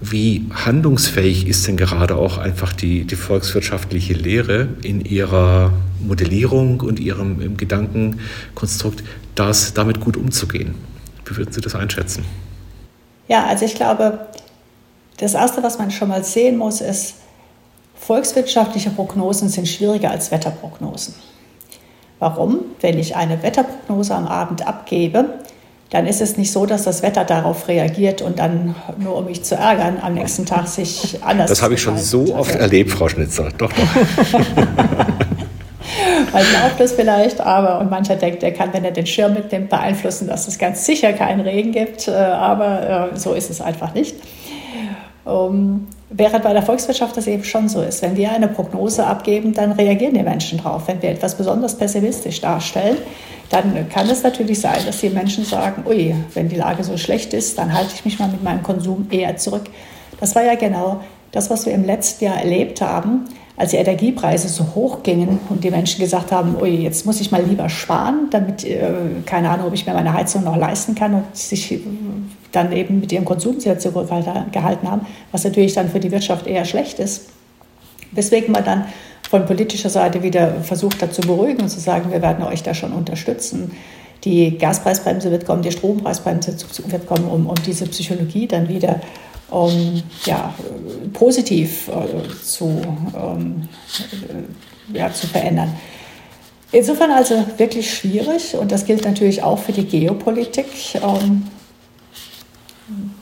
Wie 0.00 0.46
handlungsfähig 0.52 1.46
ist 1.46 1.66
denn 1.66 1.78
gerade 1.78 2.16
auch 2.16 2.36
einfach 2.36 2.72
die, 2.74 3.04
die 3.04 3.16
volkswirtschaftliche 3.16 4.12
Lehre 4.12 4.68
in 4.82 5.00
ihrer 5.02 5.72
Modellierung 6.00 6.80
und 6.82 7.00
ihrem 7.00 7.56
Gedankenkonstrukt, 7.56 9.02
das 9.34 9.72
damit 9.72 10.00
gut 10.00 10.18
umzugehen? 10.18 10.74
Wie 11.24 11.36
würden 11.36 11.52
Sie 11.52 11.62
das 11.62 11.74
einschätzen? 11.74 12.24
Ja, 13.26 13.46
also 13.46 13.64
ich 13.64 13.74
glaube, 13.74 14.26
das 15.16 15.34
Erste, 15.34 15.62
was 15.62 15.78
man 15.78 15.90
schon 15.90 16.08
mal 16.08 16.22
sehen 16.22 16.58
muss, 16.58 16.82
ist, 16.82 17.14
volkswirtschaftliche 17.94 18.90
Prognosen 18.90 19.48
sind 19.48 19.66
schwieriger 19.66 20.10
als 20.10 20.30
Wetterprognosen. 20.30 21.14
Warum? 22.18 22.60
Wenn 22.80 22.98
ich 22.98 23.16
eine 23.16 23.42
Wetterprognose 23.42 24.14
am 24.14 24.26
Abend 24.26 24.66
abgebe, 24.66 25.40
dann 25.90 26.06
ist 26.06 26.20
es 26.20 26.36
nicht 26.36 26.50
so, 26.50 26.66
dass 26.66 26.84
das 26.84 27.02
Wetter 27.02 27.24
darauf 27.24 27.68
reagiert 27.68 28.20
und 28.20 28.38
dann, 28.38 28.74
nur 28.98 29.16
um 29.16 29.26
mich 29.26 29.44
zu 29.44 29.54
ärgern, 29.54 29.98
am 30.02 30.14
nächsten 30.14 30.44
Tag 30.44 30.66
sich 30.66 31.18
anders. 31.22 31.48
Das 31.48 31.62
habe 31.62 31.74
ich 31.74 31.82
schon 31.82 31.96
so 31.96 32.34
oft 32.34 32.50
also, 32.50 32.58
erlebt, 32.58 32.90
Frau 32.90 33.08
Schnitzer. 33.08 33.50
Doch, 33.56 33.72
doch. 33.72 33.86
Man 36.32 36.42
glaubt 36.42 36.80
es 36.80 36.92
vielleicht, 36.92 37.40
aber 37.40 37.78
und 37.80 37.90
mancher 37.90 38.16
denkt, 38.16 38.42
er 38.42 38.52
kann, 38.52 38.72
wenn 38.72 38.84
er 38.84 38.90
den 38.90 39.06
Schirm 39.06 39.34
mitnimmt, 39.34 39.70
beeinflussen, 39.70 40.26
dass 40.26 40.48
es 40.48 40.58
ganz 40.58 40.84
sicher 40.84 41.12
keinen 41.12 41.40
Regen 41.40 41.70
gibt. 41.72 42.08
Äh, 42.08 42.12
aber 42.12 43.12
äh, 43.12 43.16
so 43.16 43.32
ist 43.32 43.48
es 43.50 43.60
einfach 43.60 43.94
nicht. 43.94 44.16
Um, 45.24 45.86
während 46.10 46.44
bei 46.44 46.52
der 46.52 46.62
Volkswirtschaft 46.62 47.16
das 47.16 47.26
eben 47.26 47.44
schon 47.44 47.68
so 47.68 47.82
ist. 47.82 48.02
Wenn 48.02 48.16
wir 48.16 48.30
eine 48.30 48.48
Prognose 48.48 49.06
abgeben, 49.06 49.52
dann 49.54 49.72
reagieren 49.72 50.14
die 50.14 50.22
Menschen 50.22 50.58
drauf. 50.58 50.82
Wenn 50.86 51.02
wir 51.02 51.10
etwas 51.10 51.34
besonders 51.34 51.76
pessimistisch 51.76 52.40
darstellen, 52.40 52.98
dann 53.50 53.88
kann 53.88 54.08
es 54.08 54.22
natürlich 54.22 54.60
sein, 54.60 54.78
dass 54.86 55.00
die 55.00 55.10
Menschen 55.10 55.44
sagen, 55.44 55.84
ui, 55.86 56.14
wenn 56.34 56.48
die 56.48 56.56
Lage 56.56 56.84
so 56.84 56.96
schlecht 56.96 57.32
ist, 57.32 57.58
dann 57.58 57.72
halte 57.72 57.90
ich 57.94 58.04
mich 58.04 58.18
mal 58.18 58.28
mit 58.28 58.42
meinem 58.42 58.62
Konsum 58.62 59.06
eher 59.10 59.36
zurück. 59.36 59.64
Das 60.20 60.34
war 60.34 60.42
ja 60.42 60.54
genau 60.54 61.00
das, 61.32 61.50
was 61.50 61.66
wir 61.66 61.72
im 61.72 61.84
letzten 61.84 62.24
Jahr 62.24 62.38
erlebt 62.38 62.80
haben, 62.80 63.24
als 63.56 63.70
die 63.70 63.76
Energiepreise 63.76 64.48
so 64.48 64.74
hoch 64.74 65.02
gingen 65.02 65.38
und 65.48 65.64
die 65.64 65.70
Menschen 65.70 66.00
gesagt 66.00 66.30
haben, 66.30 66.56
ui, 66.60 66.68
jetzt 66.68 67.06
muss 67.06 67.20
ich 67.20 67.30
mal 67.30 67.42
lieber 67.42 67.68
sparen, 67.68 68.28
damit, 68.30 68.64
äh, 68.64 68.90
keine 69.24 69.50
Ahnung, 69.50 69.68
ob 69.68 69.74
ich 69.74 69.86
mir 69.86 69.94
meine 69.94 70.12
Heizung 70.12 70.44
noch 70.44 70.56
leisten 70.56 70.94
kann 70.94 71.14
und 71.14 71.36
sich 71.36 71.80
dann 72.52 72.72
eben 72.72 73.00
mit 73.00 73.12
ihrem 73.12 73.24
Konsum 73.24 73.60
sehr 73.60 73.78
zurückgehalten 73.78 74.90
haben, 74.90 75.06
was 75.32 75.44
natürlich 75.44 75.74
dann 75.74 75.90
für 75.90 76.00
die 76.00 76.10
Wirtschaft 76.10 76.46
eher 76.46 76.64
schlecht 76.64 76.98
ist. 76.98 77.28
Weswegen 78.12 78.52
man 78.52 78.64
dann 78.64 78.86
von 79.28 79.46
politischer 79.46 79.90
Seite 79.90 80.22
wieder 80.22 80.62
versucht 80.62 81.02
hat 81.02 81.12
zu 81.12 81.20
beruhigen 81.22 81.62
und 81.62 81.68
zu 81.68 81.80
sagen, 81.80 82.10
wir 82.10 82.22
werden 82.22 82.44
euch 82.44 82.62
da 82.62 82.74
schon 82.74 82.92
unterstützen. 82.92 83.72
Die 84.24 84.56
Gaspreisbremse 84.58 85.30
wird 85.30 85.46
kommen, 85.46 85.62
die 85.62 85.72
Strompreisbremse 85.72 86.56
wird 86.86 87.06
kommen, 87.06 87.28
um, 87.28 87.46
um 87.46 87.54
diese 87.66 87.86
Psychologie 87.86 88.46
dann 88.46 88.68
wieder 88.68 89.00
um, 89.50 90.02
ja, 90.24 90.54
positiv 91.12 91.88
äh, 91.88 92.42
zu, 92.42 92.82
ähm, 93.16 93.68
äh, 94.92 94.98
ja, 94.98 95.12
zu 95.12 95.26
verändern. 95.26 95.74
Insofern 96.72 97.12
also 97.12 97.44
wirklich 97.56 97.92
schwierig 97.94 98.56
und 98.56 98.72
das 98.72 98.84
gilt 98.84 99.04
natürlich 99.04 99.42
auch 99.42 99.58
für 99.58 99.72
die 99.72 99.84
Geopolitik. 99.84 100.66
Ähm, 100.96 101.46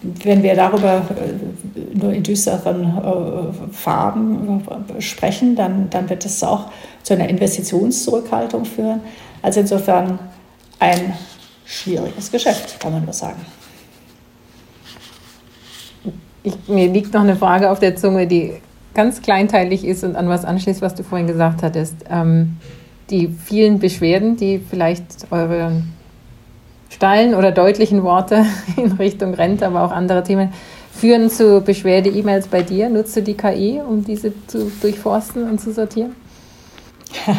wenn 0.02 0.42
wir 0.42 0.54
darüber 0.54 1.02
äh, 1.16 1.98
nur 1.98 2.12
in 2.12 2.22
düsteren 2.22 2.84
äh, 2.84 3.72
Farben 3.72 4.62
äh, 4.96 5.00
sprechen, 5.00 5.56
dann, 5.56 5.88
dann 5.90 6.10
wird 6.10 6.24
es 6.26 6.42
auch 6.42 6.70
zu 7.02 7.14
einer 7.14 7.28
Investitionszurückhaltung 7.28 8.64
führen. 8.64 9.00
Also 9.42 9.60
insofern 9.60 10.18
ein 10.78 11.14
schwieriges 11.64 12.30
Geschäft, 12.30 12.78
kann 12.78 12.92
man 12.92 13.04
nur 13.04 13.14
sagen. 13.14 13.40
Ich, 16.42 16.54
mir 16.68 16.88
liegt 16.88 17.14
noch 17.14 17.22
eine 17.22 17.36
Frage 17.36 17.70
auf 17.70 17.80
der 17.80 17.96
Zunge, 17.96 18.26
die 18.26 18.52
ganz 18.92 19.22
kleinteilig 19.22 19.84
ist 19.84 20.04
und 20.04 20.14
an 20.14 20.28
was 20.28 20.44
anschließt, 20.44 20.82
was 20.82 20.94
du 20.94 21.02
vorhin 21.02 21.26
gesagt 21.26 21.62
hattest. 21.62 21.96
Ähm, 22.10 22.58
die 23.08 23.28
vielen 23.28 23.78
Beschwerden, 23.78 24.36
die 24.36 24.58
vielleicht 24.58 25.26
eure 25.30 25.82
steilen 26.88 27.34
oder 27.34 27.52
deutlichen 27.52 28.02
Worte 28.02 28.46
in 28.76 28.92
Richtung 28.92 29.34
Rente, 29.34 29.66
aber 29.66 29.82
auch 29.84 29.92
andere 29.92 30.22
Themen 30.22 30.52
führen 30.92 31.28
zu 31.28 31.60
Beschwerde-E-Mails 31.60 32.48
bei 32.48 32.62
dir. 32.62 32.88
Nutzt 32.88 33.16
du 33.16 33.22
die 33.22 33.34
KI, 33.34 33.80
um 33.86 34.04
diese 34.04 34.32
zu 34.46 34.70
durchforsten 34.80 35.48
und 35.48 35.60
zu 35.60 35.72
sortieren? 35.72 36.14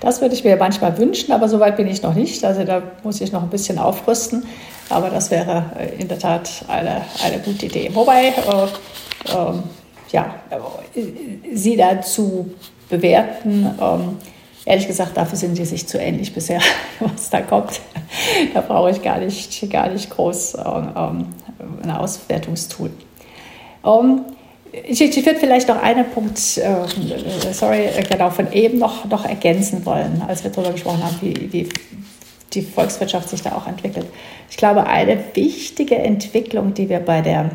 Das 0.00 0.20
würde 0.22 0.34
ich 0.34 0.44
mir 0.44 0.56
manchmal 0.56 0.96
wünschen, 0.96 1.32
aber 1.32 1.48
soweit 1.48 1.76
bin 1.76 1.86
ich 1.86 2.02
noch 2.02 2.14
nicht. 2.14 2.42
Also 2.44 2.64
da 2.64 2.82
muss 3.02 3.20
ich 3.20 3.32
noch 3.32 3.42
ein 3.42 3.50
bisschen 3.50 3.78
aufrüsten. 3.78 4.44
Aber 4.88 5.10
das 5.10 5.30
wäre 5.30 5.64
äh, 5.78 6.00
in 6.00 6.08
der 6.08 6.18
Tat 6.18 6.64
eine, 6.68 7.02
eine 7.24 7.38
gute 7.44 7.66
Idee. 7.66 7.90
Wobei, 7.92 8.28
äh, 8.28 9.30
äh, 9.30 9.52
ja, 10.10 10.34
Sie 11.52 11.76
dazu 11.76 12.50
bewerten, 12.88 13.70
ähm, 13.80 14.16
Ehrlich 14.66 14.86
gesagt, 14.86 15.16
dafür 15.16 15.38
sind 15.38 15.56
die 15.56 15.64
sich 15.64 15.86
zu 15.86 15.98
ähnlich 15.98 16.34
bisher, 16.34 16.60
was 17.00 17.30
da 17.30 17.40
kommt. 17.40 17.80
Da 18.52 18.60
brauche 18.60 18.90
ich 18.90 19.02
gar 19.02 19.18
nicht, 19.18 19.70
gar 19.70 19.88
nicht 19.88 20.10
groß 20.10 20.54
ähm, 20.54 21.26
ein 21.82 21.90
Auswertungstool. 21.90 22.90
Um, 23.82 24.26
ich, 24.72 25.00
ich 25.00 25.26
würde 25.26 25.38
vielleicht 25.38 25.68
noch 25.68 25.82
einen 25.82 26.08
Punkt, 26.10 26.38
äh, 26.58 27.52
sorry, 27.52 27.88
genau 28.08 28.30
von 28.30 28.52
eben 28.52 28.78
noch, 28.78 29.04
noch 29.06 29.24
ergänzen 29.24 29.84
wollen, 29.84 30.22
als 30.26 30.44
wir 30.44 30.50
darüber 30.50 30.72
gesprochen 30.72 31.02
haben, 31.02 31.16
wie, 31.22 31.52
wie 31.52 31.68
die 32.52 32.62
Volkswirtschaft 32.62 33.28
sich 33.28 33.42
da 33.42 33.52
auch 33.52 33.66
entwickelt. 33.66 34.06
Ich 34.48 34.56
glaube, 34.56 34.86
eine 34.86 35.18
wichtige 35.34 35.96
Entwicklung, 35.96 36.74
die 36.74 36.88
wir 36.88 37.00
bei 37.00 37.20
der 37.20 37.50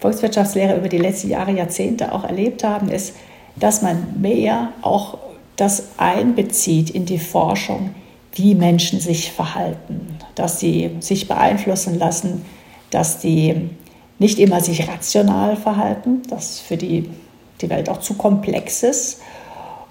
Volkswirtschaftslehre 0.00 0.76
über 0.76 0.88
die 0.88 0.98
letzten 0.98 1.30
Jahre, 1.30 1.52
Jahrzehnte 1.52 2.12
auch 2.12 2.24
erlebt 2.24 2.64
haben, 2.64 2.88
ist, 2.88 3.14
dass 3.56 3.82
man 3.82 4.20
mehr 4.20 4.72
auch 4.82 5.18
das 5.60 5.84
einbezieht 5.96 6.90
in 6.90 7.04
die 7.04 7.18
Forschung, 7.18 7.94
wie 8.32 8.54
Menschen 8.54 9.00
sich 9.00 9.32
verhalten, 9.32 10.18
dass 10.34 10.60
sie 10.60 10.90
sich 11.00 11.28
beeinflussen 11.28 11.98
lassen, 11.98 12.44
dass 12.90 13.20
sie 13.20 13.70
nicht 14.18 14.38
immer 14.38 14.60
sich 14.60 14.88
rational 14.88 15.56
verhalten, 15.56 16.22
dass 16.28 16.60
für 16.60 16.76
die 16.76 17.10
die 17.60 17.70
Welt 17.70 17.88
auch 17.88 18.00
zu 18.00 18.14
komplex 18.14 18.82
ist. 18.82 19.20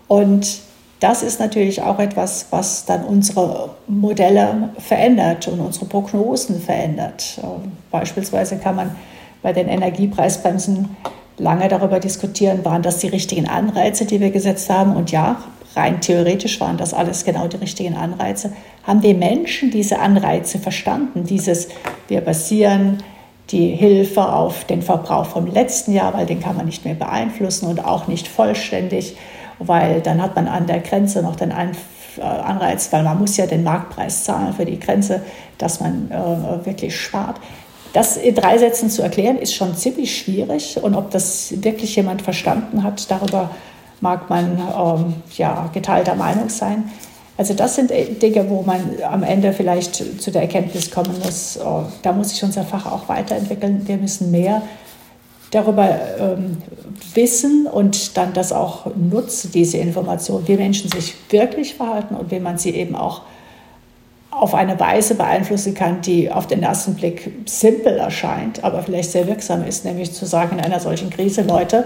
Und 0.07 0.61
das 0.99 1.23
ist 1.23 1.39
natürlich 1.39 1.81
auch 1.81 1.99
etwas, 1.99 2.47
was 2.49 2.85
dann 2.85 3.05
unsere 3.05 3.75
Modelle 3.87 4.69
verändert 4.79 5.47
und 5.47 5.59
unsere 5.59 5.85
Prognosen 5.85 6.59
verändert. 6.59 7.39
Beispielsweise 7.91 8.57
kann 8.57 8.75
man 8.75 8.95
bei 9.41 9.53
den 9.53 9.69
Energiepreisbremsen 9.69 10.97
lange 11.37 11.69
darüber 11.69 11.99
diskutieren, 11.99 12.65
waren 12.65 12.81
das 12.81 12.97
die 12.97 13.07
richtigen 13.07 13.47
Anreize, 13.47 14.05
die 14.05 14.19
wir 14.19 14.31
gesetzt 14.31 14.69
haben. 14.69 14.95
Und 14.95 15.11
ja, 15.11 15.41
rein 15.75 16.01
theoretisch 16.01 16.59
waren 16.59 16.77
das 16.77 16.93
alles 16.93 17.25
genau 17.25 17.47
die 17.47 17.57
richtigen 17.57 17.95
Anreize, 17.95 18.53
haben 18.83 19.01
die 19.01 19.13
Menschen 19.13 19.71
diese 19.71 19.99
Anreize 19.99 20.59
verstanden. 20.59 21.25
Dieses, 21.25 21.69
wir 22.07 22.21
basieren 22.21 23.03
die 23.51 23.69
Hilfe 23.69 24.31
auf 24.31 24.65
den 24.65 24.81
Verbrauch 24.81 25.25
vom 25.25 25.47
letzten 25.47 25.93
Jahr, 25.93 26.13
weil 26.13 26.25
den 26.25 26.39
kann 26.39 26.55
man 26.55 26.65
nicht 26.65 26.85
mehr 26.85 26.93
beeinflussen 26.93 27.67
und 27.67 27.83
auch 27.83 28.07
nicht 28.07 28.27
vollständig, 28.27 29.17
weil 29.59 30.01
dann 30.01 30.21
hat 30.21 30.35
man 30.35 30.47
an 30.47 30.67
der 30.67 30.79
Grenze 30.79 31.21
noch 31.21 31.35
den 31.35 31.51
äh, 31.51 32.21
Anreiz, 32.21 32.91
weil 32.91 33.03
man 33.03 33.17
muss 33.17 33.37
ja 33.37 33.45
den 33.45 33.63
Marktpreis 33.63 34.23
zahlen 34.23 34.53
für 34.53 34.65
die 34.65 34.79
Grenze, 34.79 35.21
dass 35.57 35.79
man 35.79 36.11
äh, 36.11 36.65
wirklich 36.65 36.99
spart. 36.99 37.39
Das 37.93 38.17
in 38.17 38.35
drei 38.35 38.57
Sätzen 38.59 38.89
zu 38.89 39.01
erklären, 39.01 39.37
ist 39.37 39.55
schon 39.55 39.75
ziemlich 39.75 40.15
schwierig. 40.15 40.77
Und 40.81 40.95
ob 40.95 41.09
das 41.09 41.63
wirklich 41.63 41.95
jemand 41.95 42.21
verstanden 42.21 42.83
hat, 42.83 43.09
darüber 43.09 43.49
mag 44.01 44.29
man 44.29 44.57
ähm, 44.57 45.13
ja, 45.37 45.69
geteilter 45.73 46.15
Meinung 46.15 46.49
sein. 46.49 46.91
Also 47.37 47.53
das 47.53 47.75
sind 47.75 47.91
Dinge, 48.21 48.49
wo 48.49 48.63
man 48.63 48.81
am 49.09 49.23
Ende 49.23 49.53
vielleicht 49.53 50.21
zu 50.21 50.29
der 50.29 50.41
Erkenntnis 50.41 50.91
kommen 50.91 51.17
muss, 51.23 51.57
oh, 51.63 51.83
da 52.01 52.11
muss 52.11 52.31
sich 52.31 52.43
unser 52.43 52.65
Fach 52.65 52.85
auch 52.85 53.07
weiterentwickeln. 53.07 53.87
Wir 53.87 53.95
müssen 53.95 54.29
mehr 54.29 54.61
darüber 55.51 55.87
ähm, 56.19 56.57
wissen 57.13 57.65
und 57.65 58.17
dann 58.17 58.33
das 58.33 58.51
auch 58.51 58.87
nutzen, 58.95 59.51
diese 59.53 59.77
Information, 59.77 60.47
wie 60.47 60.57
Menschen 60.57 60.91
sich 60.91 61.15
wirklich 61.29 61.75
verhalten 61.75 62.15
und 62.15 62.29
wie 62.29 62.39
man 62.39 62.57
sie 62.57 62.71
eben 62.71 62.95
auch 62.95 63.21
auf 64.31 64.53
eine 64.53 64.79
Weise 64.79 65.15
beeinflussen 65.15 65.73
kann, 65.73 66.01
die 66.01 66.31
auf 66.31 66.45
den 66.45 66.61
ersten 66.61 66.95
Blick 66.95 67.31
simpel 67.45 67.97
erscheint, 67.97 68.63
aber 68.63 68.83
vielleicht 68.83 69.11
sehr 69.11 69.27
wirksam 69.27 69.65
ist, 69.65 69.85
nämlich 69.85 70.13
zu 70.13 70.25
sagen 70.25 70.59
in 70.59 70.63
einer 70.63 70.79
solchen 70.79 71.09
Krise, 71.09 71.41
Leute, 71.41 71.85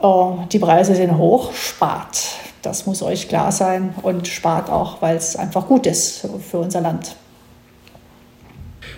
die 0.00 0.58
Preise 0.58 0.94
sind 0.94 1.16
hoch, 1.16 1.52
spart. 1.54 2.18
Das 2.62 2.84
muss 2.86 3.02
euch 3.02 3.28
klar 3.28 3.52
sein 3.52 3.94
und 4.02 4.28
spart 4.28 4.68
auch, 4.70 5.00
weil 5.00 5.16
es 5.16 5.36
einfach 5.36 5.66
gut 5.66 5.86
ist 5.86 6.26
für 6.50 6.58
unser 6.58 6.80
Land. 6.80 7.16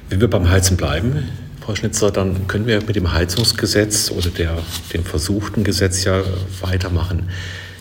Wenn 0.09 0.20
wir 0.20 0.30
beim 0.30 0.49
Heizen 0.49 0.76
bleiben, 0.76 1.28
Frau 1.61 1.74
Schnitzer, 1.74 2.11
dann 2.11 2.46
können 2.46 2.66
wir 2.66 2.82
mit 2.82 2.96
dem 2.96 3.12
Heizungsgesetz 3.12 4.11
oder 4.11 4.30
der, 4.30 4.57
dem 4.94 5.05
versuchten 5.05 5.64
Gesetz 5.64 6.03
ja 6.05 6.22
weitermachen. 6.62 7.28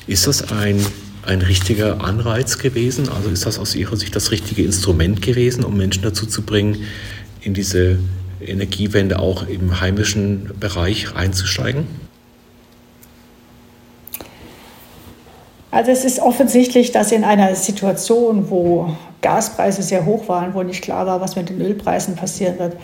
Ist 0.07 0.27
das 0.27 0.51
ein, 0.51 0.85
ein 1.25 1.41
richtiger 1.41 2.03
Anreiz 2.03 2.57
gewesen? 2.57 3.07
Also 3.07 3.29
ist 3.29 3.45
das 3.45 3.57
aus 3.57 3.75
Ihrer 3.75 3.95
Sicht 3.95 4.13
das 4.13 4.31
richtige 4.31 4.63
Instrument 4.63 5.21
gewesen, 5.21 5.63
um 5.63 5.77
Menschen 5.77 6.03
dazu 6.03 6.25
zu 6.25 6.41
bringen, 6.41 6.83
in 7.39 7.53
diese 7.53 7.97
Energiewende 8.41 9.19
auch 9.19 9.47
im 9.47 9.79
heimischen 9.79 10.51
Bereich 10.59 11.15
einzusteigen? 11.15 11.87
Also 15.77 15.91
es 15.91 16.05
ist 16.05 16.19
offensichtlich, 16.19 16.91
dass 16.91 17.11
in 17.11 17.23
einer 17.23 17.53
Situation, 17.53 18.49
wo 18.49 18.89
Gaspreise 19.21 19.83
sehr 19.83 20.07
hoch 20.07 20.27
waren, 20.27 20.55
wo 20.55 20.63
nicht 20.63 20.81
klar 20.81 21.05
war, 21.05 21.21
was 21.21 21.35
mit 21.35 21.49
den 21.49 21.61
Ölpreisen 21.61 22.15
passieren 22.15 22.57
wird, 22.57 22.75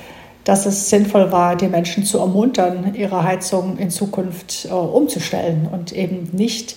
dass 0.44 0.68
es 0.68 0.91
sinnvoll 0.91 1.32
war, 1.32 1.56
die 1.56 1.70
Menschen 1.70 2.06
zu 2.06 2.20
ermuntern, 2.20 2.94
ihre 2.94 3.24
Heizung 3.24 3.80
in 3.80 3.89
Zukunft 3.89 4.66
äh, 4.66 4.74
umzustellen 4.74 5.68
und 5.72 5.91
eben 5.91 6.30
nicht 6.34 6.76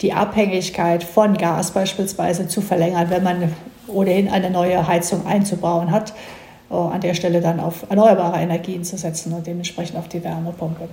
die 0.00 0.14
Abhängigkeit 0.14 1.04
von 1.04 1.36
Gas 1.36 1.72
beispielsweise 1.72 2.48
zu 2.48 2.62
verlängern, 2.62 3.10
wenn 3.10 3.22
man 3.22 3.52
ohnehin 3.88 4.30
eine 4.30 4.48
neue 4.48 4.88
Heizung 4.88 5.26
einzubauen 5.26 5.90
hat, 5.90 6.14
äh, 6.70 6.74
an 6.76 7.02
der 7.02 7.12
Stelle 7.12 7.42
dann 7.42 7.60
auf 7.60 7.84
erneuerbare 7.90 8.40
Energien 8.40 8.84
zu 8.84 8.96
setzen 8.96 9.34
und 9.34 9.46
dementsprechend 9.46 9.98
auf 9.98 10.08
die 10.08 10.24
Wärmepumpe. 10.24 10.88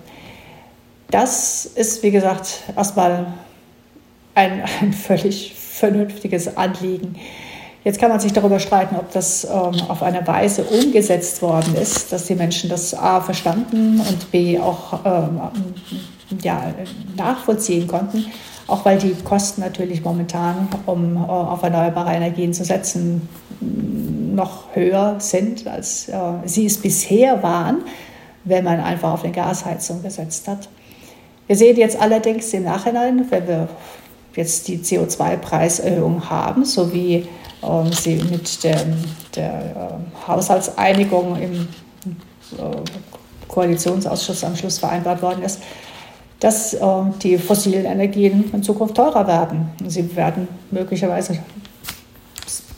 Das 1.11 1.65
ist, 1.65 2.03
wie 2.03 2.11
gesagt, 2.11 2.63
erstmal 2.75 3.27
ein, 4.35 4.63
ein 4.81 4.93
völlig 4.93 5.53
vernünftiges 5.55 6.55
Anliegen. 6.55 7.15
Jetzt 7.83 7.99
kann 7.99 8.09
man 8.09 8.19
sich 8.19 8.33
darüber 8.33 8.59
streiten, 8.59 8.95
ob 8.95 9.11
das 9.11 9.43
ähm, 9.45 9.79
auf 9.87 10.01
eine 10.01 10.25
Weise 10.25 10.63
umgesetzt 10.63 11.41
worden 11.41 11.75
ist, 11.75 12.11
dass 12.11 12.25
die 12.25 12.35
Menschen 12.35 12.69
das 12.69 12.95
A 12.95 13.21
verstanden 13.21 13.99
und 13.99 14.31
B 14.31 14.59
auch 14.59 14.99
ähm, 15.05 15.39
ja, 16.41 16.73
nachvollziehen 17.15 17.87
konnten. 17.87 18.25
Auch 18.67 18.83
weil 18.85 18.97
die 18.97 19.13
Kosten 19.23 19.61
natürlich 19.61 20.03
momentan, 20.03 20.67
um 20.87 21.15
äh, 21.15 21.19
auf 21.19 21.61
erneuerbare 21.61 22.15
Energien 22.15 22.53
zu 22.53 22.63
setzen, 22.63 23.29
noch 23.61 24.75
höher 24.75 25.17
sind, 25.19 25.67
als 25.67 26.09
äh, 26.09 26.15
sie 26.45 26.65
es 26.65 26.81
bisher 26.81 27.43
waren, 27.43 27.83
wenn 28.43 28.63
man 28.63 28.79
einfach 28.79 29.13
auf 29.13 29.23
eine 29.23 29.31
Gasheizung 29.31 30.01
gesetzt 30.01 30.47
hat. 30.47 30.69
Wir 31.45 31.55
sehen 31.55 31.77
jetzt 31.77 32.01
allerdings 32.01 32.51
im 32.53 32.63
Nachhinein, 32.63 33.25
wenn 33.29 33.47
wir 33.47 33.67
jetzt 34.35 34.67
die 34.67 34.77
CO2-Preiserhöhung 34.79 36.29
haben, 36.29 36.65
sowie 36.65 37.27
ähm, 37.63 37.91
sie 37.91 38.15
mit 38.15 38.63
der, 38.63 38.85
der 39.35 39.53
äh, 39.53 40.27
Haushaltseinigung 40.27 41.35
im 41.37 41.67
äh, 42.57 42.75
Koalitionsausschuss 43.47 44.43
am 44.43 44.55
Schluss 44.55 44.79
vereinbart 44.79 45.21
worden 45.21 45.43
ist, 45.43 45.61
dass 46.39 46.73
äh, 46.73 46.81
die 47.21 47.37
fossilen 47.37 47.85
Energien 47.85 48.51
in 48.53 48.63
Zukunft 48.63 48.95
teurer 48.95 49.25
werden. 49.27 49.69
Sie 49.87 50.15
werden 50.15 50.47
möglicherweise 50.71 51.39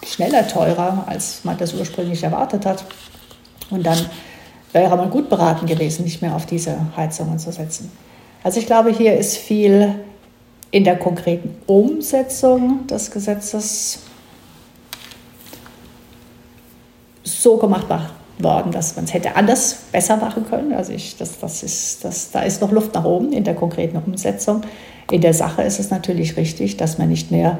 schneller 0.05 0.47
teurer, 0.47 1.03
als 1.07 1.43
man 1.43 1.57
das 1.57 1.73
ursprünglich 1.73 2.23
erwartet 2.23 2.65
hat. 2.65 2.85
Und 3.69 3.85
dann 3.85 3.97
wäre 4.71 4.95
man 4.95 5.09
gut 5.09 5.29
beraten 5.29 5.65
gewesen, 5.65 6.03
nicht 6.03 6.21
mehr 6.21 6.35
auf 6.35 6.45
diese 6.45 6.77
Heizungen 6.95 7.39
zu 7.39 7.51
setzen. 7.51 7.91
Also 8.43 8.59
ich 8.59 8.65
glaube, 8.65 8.91
hier 8.91 9.17
ist 9.17 9.37
viel 9.37 9.95
in 10.71 10.83
der 10.83 10.97
konkreten 10.97 11.55
Umsetzung 11.65 12.87
des 12.87 13.11
Gesetzes 13.11 13.99
so 17.23 17.57
gemacht 17.57 17.87
worden, 18.39 18.71
dass 18.71 18.95
man 18.95 19.05
es 19.05 19.13
hätte 19.13 19.35
anders 19.35 19.85
besser 19.91 20.17
machen 20.17 20.45
können. 20.49 20.73
Also 20.73 20.93
ich, 20.93 21.17
das, 21.17 21.39
das 21.39 21.63
ist, 21.63 22.03
das, 22.03 22.31
da 22.31 22.41
ist 22.41 22.61
noch 22.61 22.71
Luft 22.71 22.93
nach 22.93 23.05
oben 23.05 23.33
in 23.33 23.43
der 23.43 23.55
konkreten 23.55 23.97
Umsetzung. 23.97 24.61
In 25.11 25.21
der 25.21 25.33
Sache 25.33 25.63
ist 25.63 25.79
es 25.79 25.89
natürlich 25.89 26.37
richtig, 26.37 26.77
dass 26.77 26.97
man 26.97 27.09
nicht 27.09 27.31
mehr 27.31 27.59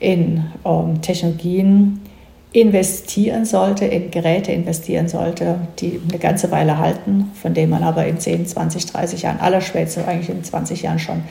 in 0.00 0.44
ähm, 0.64 1.00
Technologien 1.00 2.00
investieren 2.52 3.44
sollte, 3.44 3.84
in 3.84 4.10
Geräte 4.10 4.52
investieren 4.52 5.08
sollte, 5.08 5.58
die 5.80 6.00
eine 6.08 6.18
ganze 6.18 6.50
Weile 6.52 6.78
halten, 6.78 7.32
von 7.34 7.52
denen 7.52 7.70
man 7.70 7.82
aber 7.82 8.06
in 8.06 8.18
10, 8.18 8.46
20, 8.46 8.86
30 8.86 9.22
Jahren, 9.22 9.40
allerschwächste 9.40 10.06
eigentlich 10.06 10.30
in 10.30 10.44
20 10.44 10.82
Jahren 10.82 10.98
schon 11.00 11.22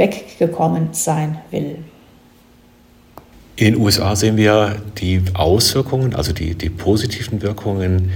weggekommen 0.00 0.88
sein 0.92 1.38
will. 1.50 1.76
In 3.56 3.74
den 3.74 3.82
USA 3.82 4.14
sehen 4.16 4.38
wir 4.38 4.80
die 4.96 5.20
Auswirkungen, 5.34 6.14
also 6.14 6.32
die, 6.32 6.54
die 6.54 6.70
positiven 6.70 7.42
Wirkungen 7.42 8.10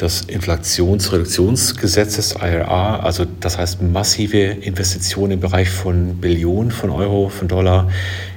des 0.00 0.20
Inflationsreduktionsgesetzes 0.22 2.36
IRA, 2.40 3.00
also 3.00 3.26
das 3.40 3.58
heißt 3.58 3.82
massive 3.82 4.38
Investitionen 4.38 5.32
im 5.32 5.40
Bereich 5.40 5.68
von 5.68 6.18
Billionen 6.18 6.70
von 6.70 6.90
Euro, 6.90 7.28
von 7.28 7.48
Dollar 7.48 7.90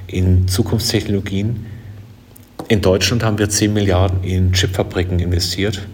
in 0.08 0.48
Zukunftstechnologien. 0.48 1.64
In 2.66 2.80
Deutschland 2.80 3.22
haben 3.22 3.38
wir 3.38 3.48
10 3.48 3.72
Milliarden 3.72 4.24
in 4.24 4.50
Chipfabriken 4.52 5.20
investiert. 5.20 5.86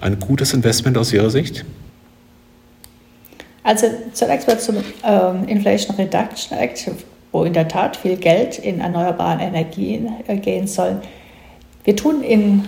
Ein 0.00 0.18
gutes 0.18 0.52
Investment 0.52 0.98
aus 0.98 1.14
Ihrer 1.14 1.30
Sicht? 1.30 1.64
Also 3.68 3.86
zunächst 4.14 4.48
mal 4.48 4.58
zum 4.58 4.76
ähm, 5.04 5.46
Inflation 5.46 5.94
Reduction 5.96 6.56
Act 6.56 6.90
wo 7.32 7.44
in 7.44 7.52
der 7.52 7.68
Tat 7.68 7.98
viel 7.98 8.16
Geld 8.16 8.58
in 8.58 8.80
erneuerbare 8.80 9.42
Energien 9.42 10.08
äh, 10.26 10.38
gehen 10.38 10.66
soll. 10.66 11.02
Wir 11.84 11.94
tun 11.94 12.22
in 12.22 12.64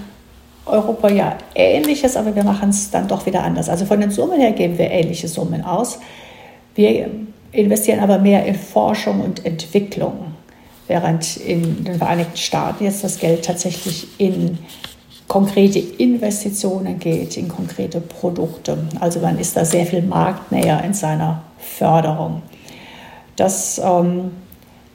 Europa 0.67 1.09
ja 1.09 1.39
Ähnliches, 1.55 2.19
aber 2.19 2.37
wir 2.37 2.45
machen 2.45 2.69
es 2.69 2.91
dann 2.91 3.09
doch 3.09 3.25
wieder 3.25 3.43
anders. 3.43 3.71
Also 3.71 3.87
von 3.87 3.99
den 3.99 4.11
Summen 4.11 4.39
her 4.39 4.53
geben 4.53 4.77
wir 4.77 4.91
ähnliche 4.91 5.27
Summen 5.27 5.65
aus. 5.65 6.01
Wir 6.75 7.09
investieren 7.53 8.01
aber 8.01 8.19
mehr 8.19 8.45
in 8.45 8.55
Forschung 8.55 9.23
und 9.23 9.47
Entwicklung, 9.47 10.35
während 10.87 11.39
in 11.39 11.83
den 11.83 11.95
Vereinigten 11.95 12.37
Staaten 12.37 12.85
jetzt 12.85 13.03
das 13.03 13.19
Geld 13.19 13.47
tatsächlich 13.47 14.07
in 14.19 14.59
konkrete 15.31 15.79
Investitionen 15.79 16.99
geht, 16.99 17.37
in 17.37 17.47
konkrete 17.47 18.01
Produkte. 18.01 18.77
Also 18.99 19.21
man 19.21 19.39
ist 19.39 19.57
da 19.57 19.65
sehr 19.65 19.87
viel 19.87 20.03
marktnäher 20.03 20.83
in 20.83 20.93
seiner 20.93 21.45
Förderung. 21.57 22.43
Das 23.37 23.81
ähm, 23.83 24.33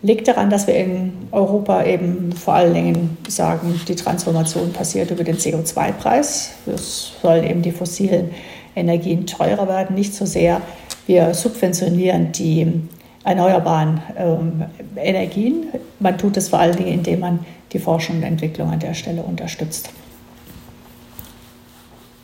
liegt 0.01 0.27
daran, 0.27 0.49
dass 0.49 0.67
wir 0.67 0.75
in 0.75 1.13
Europa 1.31 1.85
eben 1.85 2.33
vor 2.33 2.55
allen 2.55 2.73
Dingen 2.73 3.17
sagen, 3.29 3.79
die 3.87 3.95
Transformation 3.95 4.73
passiert 4.73 5.09
über 5.09 5.23
den 5.23 5.37
CO2-Preis. 5.37 6.51
Es 6.65 7.13
sollen 7.21 7.45
eben 7.49 7.61
die 7.61 7.71
fossilen 7.71 8.31
Energien 8.75 9.25
teurer 9.25 9.69
werden, 9.69 9.95
nicht 9.95 10.13
so 10.13 10.25
sehr. 10.25 10.61
Wir 11.07 11.33
subventionieren 11.33 12.33
die 12.33 12.81
erneuerbaren 13.23 14.01
ähm, 14.17 14.65
Energien. 14.97 15.67
Man 16.01 16.17
tut 16.17 16.35
es 16.35 16.49
vor 16.49 16.59
allen 16.59 16.75
Dingen, 16.75 16.91
indem 16.91 17.21
man 17.21 17.45
die 17.71 17.79
Forschung 17.79 18.17
und 18.17 18.23
Entwicklung 18.23 18.69
an 18.69 18.79
der 18.79 18.95
Stelle 18.95 19.23
unterstützt 19.23 19.91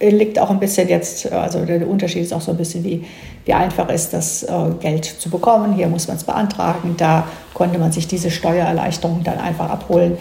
liegt 0.09 0.39
auch 0.39 0.49
ein 0.49 0.59
bisschen 0.59 0.89
jetzt, 0.89 1.31
also 1.31 1.63
der 1.63 1.87
Unterschied 1.87 2.23
ist 2.23 2.33
auch 2.33 2.41
so 2.41 2.51
ein 2.51 2.57
bisschen, 2.57 2.83
wie, 2.83 3.05
wie 3.45 3.53
einfach 3.53 3.89
ist 3.89 4.13
das 4.13 4.43
äh, 4.43 4.49
Geld 4.79 5.05
zu 5.05 5.29
bekommen. 5.29 5.73
Hier 5.75 5.87
muss 5.87 6.07
man 6.07 6.17
es 6.17 6.23
beantragen, 6.23 6.95
da 6.97 7.27
konnte 7.53 7.77
man 7.77 7.91
sich 7.91 8.07
diese 8.07 8.31
Steuererleichterung 8.31 9.23
dann 9.23 9.37
einfach 9.37 9.69
abholen. 9.69 10.17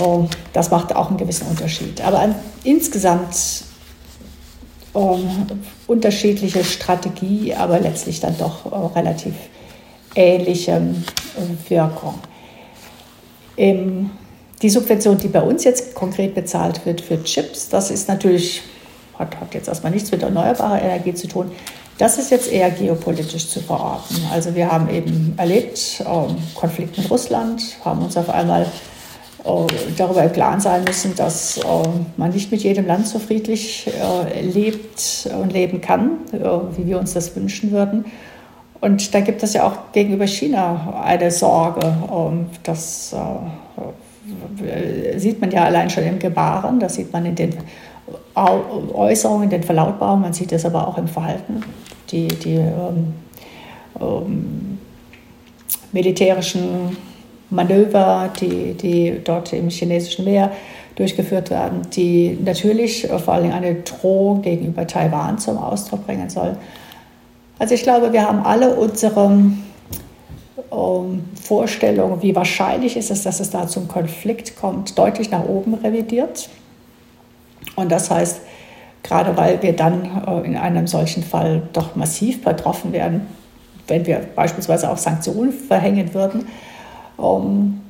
Ähm, 0.00 0.28
das 0.52 0.70
macht 0.70 0.94
auch 0.94 1.08
einen 1.08 1.18
gewissen 1.18 1.48
Unterschied. 1.48 2.00
Aber 2.02 2.34
insgesamt 2.62 3.64
ähm, 4.94 5.46
unterschiedliche 5.86 6.64
Strategie, 6.64 7.54
aber 7.54 7.80
letztlich 7.80 8.20
dann 8.20 8.36
doch 8.38 8.70
äh, 8.70 8.98
relativ 8.98 9.34
ähnliche 10.14 10.72
äh, 10.72 11.70
Wirkung. 11.70 12.14
die 13.56 14.70
Subvention, 14.70 15.18
die 15.18 15.28
bei 15.28 15.42
uns 15.42 15.64
jetzt 15.64 15.94
konkret 15.94 16.34
bezahlt 16.34 16.86
wird 16.86 17.00
für 17.00 17.22
Chips, 17.22 17.68
das 17.68 17.90
ist 17.90 18.08
natürlich 18.08 18.62
hat, 19.20 19.40
hat 19.40 19.54
jetzt 19.54 19.68
erstmal 19.68 19.92
nichts 19.92 20.10
mit 20.10 20.22
erneuerbarer 20.22 20.82
Energie 20.82 21.14
zu 21.14 21.28
tun. 21.28 21.52
Das 21.98 22.18
ist 22.18 22.30
jetzt 22.30 22.50
eher 22.50 22.70
geopolitisch 22.70 23.48
zu 23.48 23.60
verorten. 23.60 24.16
Also 24.32 24.54
wir 24.54 24.72
haben 24.72 24.88
eben 24.88 25.34
erlebt, 25.36 26.02
ähm, 26.06 26.36
Konflikt 26.54 26.96
mit 26.96 27.10
Russland, 27.10 27.62
haben 27.84 28.02
uns 28.02 28.16
auf 28.16 28.30
einmal 28.30 28.62
äh, 29.44 29.66
darüber 29.98 30.24
im 30.24 30.32
Klaren 30.32 30.60
sein 30.60 30.82
müssen, 30.84 31.14
dass 31.14 31.58
äh, 31.58 31.62
man 32.16 32.30
nicht 32.30 32.50
mit 32.50 32.62
jedem 32.62 32.86
Land 32.86 33.06
so 33.06 33.18
friedlich 33.18 33.86
äh, 33.86 34.40
lebt 34.40 35.28
und 35.40 35.52
leben 35.52 35.82
kann, 35.82 36.12
äh, 36.32 36.38
wie 36.78 36.86
wir 36.86 36.98
uns 36.98 37.12
das 37.12 37.36
wünschen 37.36 37.70
würden. 37.70 38.06
Und 38.80 39.14
da 39.14 39.20
gibt 39.20 39.42
es 39.42 39.52
ja 39.52 39.66
auch 39.66 39.92
gegenüber 39.92 40.26
China 40.26 41.02
eine 41.04 41.30
Sorge. 41.30 41.86
Ähm, 42.10 42.46
das 42.62 43.14
äh, 43.14 45.18
sieht 45.18 45.40
man 45.40 45.50
ja 45.50 45.64
allein 45.64 45.90
schon 45.90 46.04
im 46.04 46.18
Gebaren, 46.18 46.80
das 46.80 46.94
sieht 46.94 47.12
man 47.12 47.26
in 47.26 47.34
den 47.34 47.54
Äußerungen, 48.34 49.50
den 49.50 49.62
Verlautbarungen, 49.62 50.22
man 50.22 50.32
sieht 50.32 50.52
es 50.52 50.64
aber 50.64 50.86
auch 50.86 50.98
im 50.98 51.08
Verhalten. 51.08 51.62
Die, 52.10 52.28
die 52.28 52.56
ähm, 52.56 53.14
ähm, 54.00 54.78
militärischen 55.92 56.96
Manöver, 57.50 58.30
die, 58.40 58.74
die 58.74 59.20
dort 59.24 59.52
im 59.52 59.68
chinesischen 59.68 60.24
Meer 60.24 60.52
durchgeführt 60.94 61.50
werden, 61.50 61.82
die 61.92 62.38
natürlich 62.44 63.08
vor 63.24 63.34
allem 63.34 63.52
eine 63.52 63.76
Drohung 63.76 64.42
gegenüber 64.42 64.86
Taiwan 64.86 65.38
zum 65.38 65.58
Ausdruck 65.58 66.06
bringen 66.06 66.30
sollen. 66.30 66.56
Also 67.58 67.74
ich 67.74 67.82
glaube, 67.82 68.12
wir 68.12 68.26
haben 68.26 68.42
alle 68.44 68.74
unsere 68.74 69.30
ähm, 70.72 71.24
Vorstellungen, 71.42 72.22
wie 72.22 72.34
wahrscheinlich 72.34 72.96
ist 72.96 73.10
es, 73.10 73.22
dass 73.22 73.40
es 73.40 73.50
da 73.50 73.66
zum 73.66 73.88
Konflikt 73.88 74.56
kommt, 74.56 74.96
deutlich 74.96 75.30
nach 75.30 75.44
oben 75.44 75.74
revidiert. 75.74 76.48
Und 77.76 77.90
das 77.90 78.10
heißt, 78.10 78.40
gerade 79.02 79.36
weil 79.36 79.62
wir 79.62 79.74
dann 79.74 80.24
äh, 80.26 80.46
in 80.46 80.56
einem 80.56 80.86
solchen 80.86 81.22
Fall 81.22 81.62
doch 81.72 81.96
massiv 81.96 82.42
betroffen 82.42 82.92
werden, 82.92 83.26
wenn 83.88 84.06
wir 84.06 84.20
beispielsweise 84.34 84.90
auch 84.90 84.98
Sanktionen 84.98 85.52
verhängen 85.52 86.14
würden. 86.14 86.46
Ähm, 87.18 87.80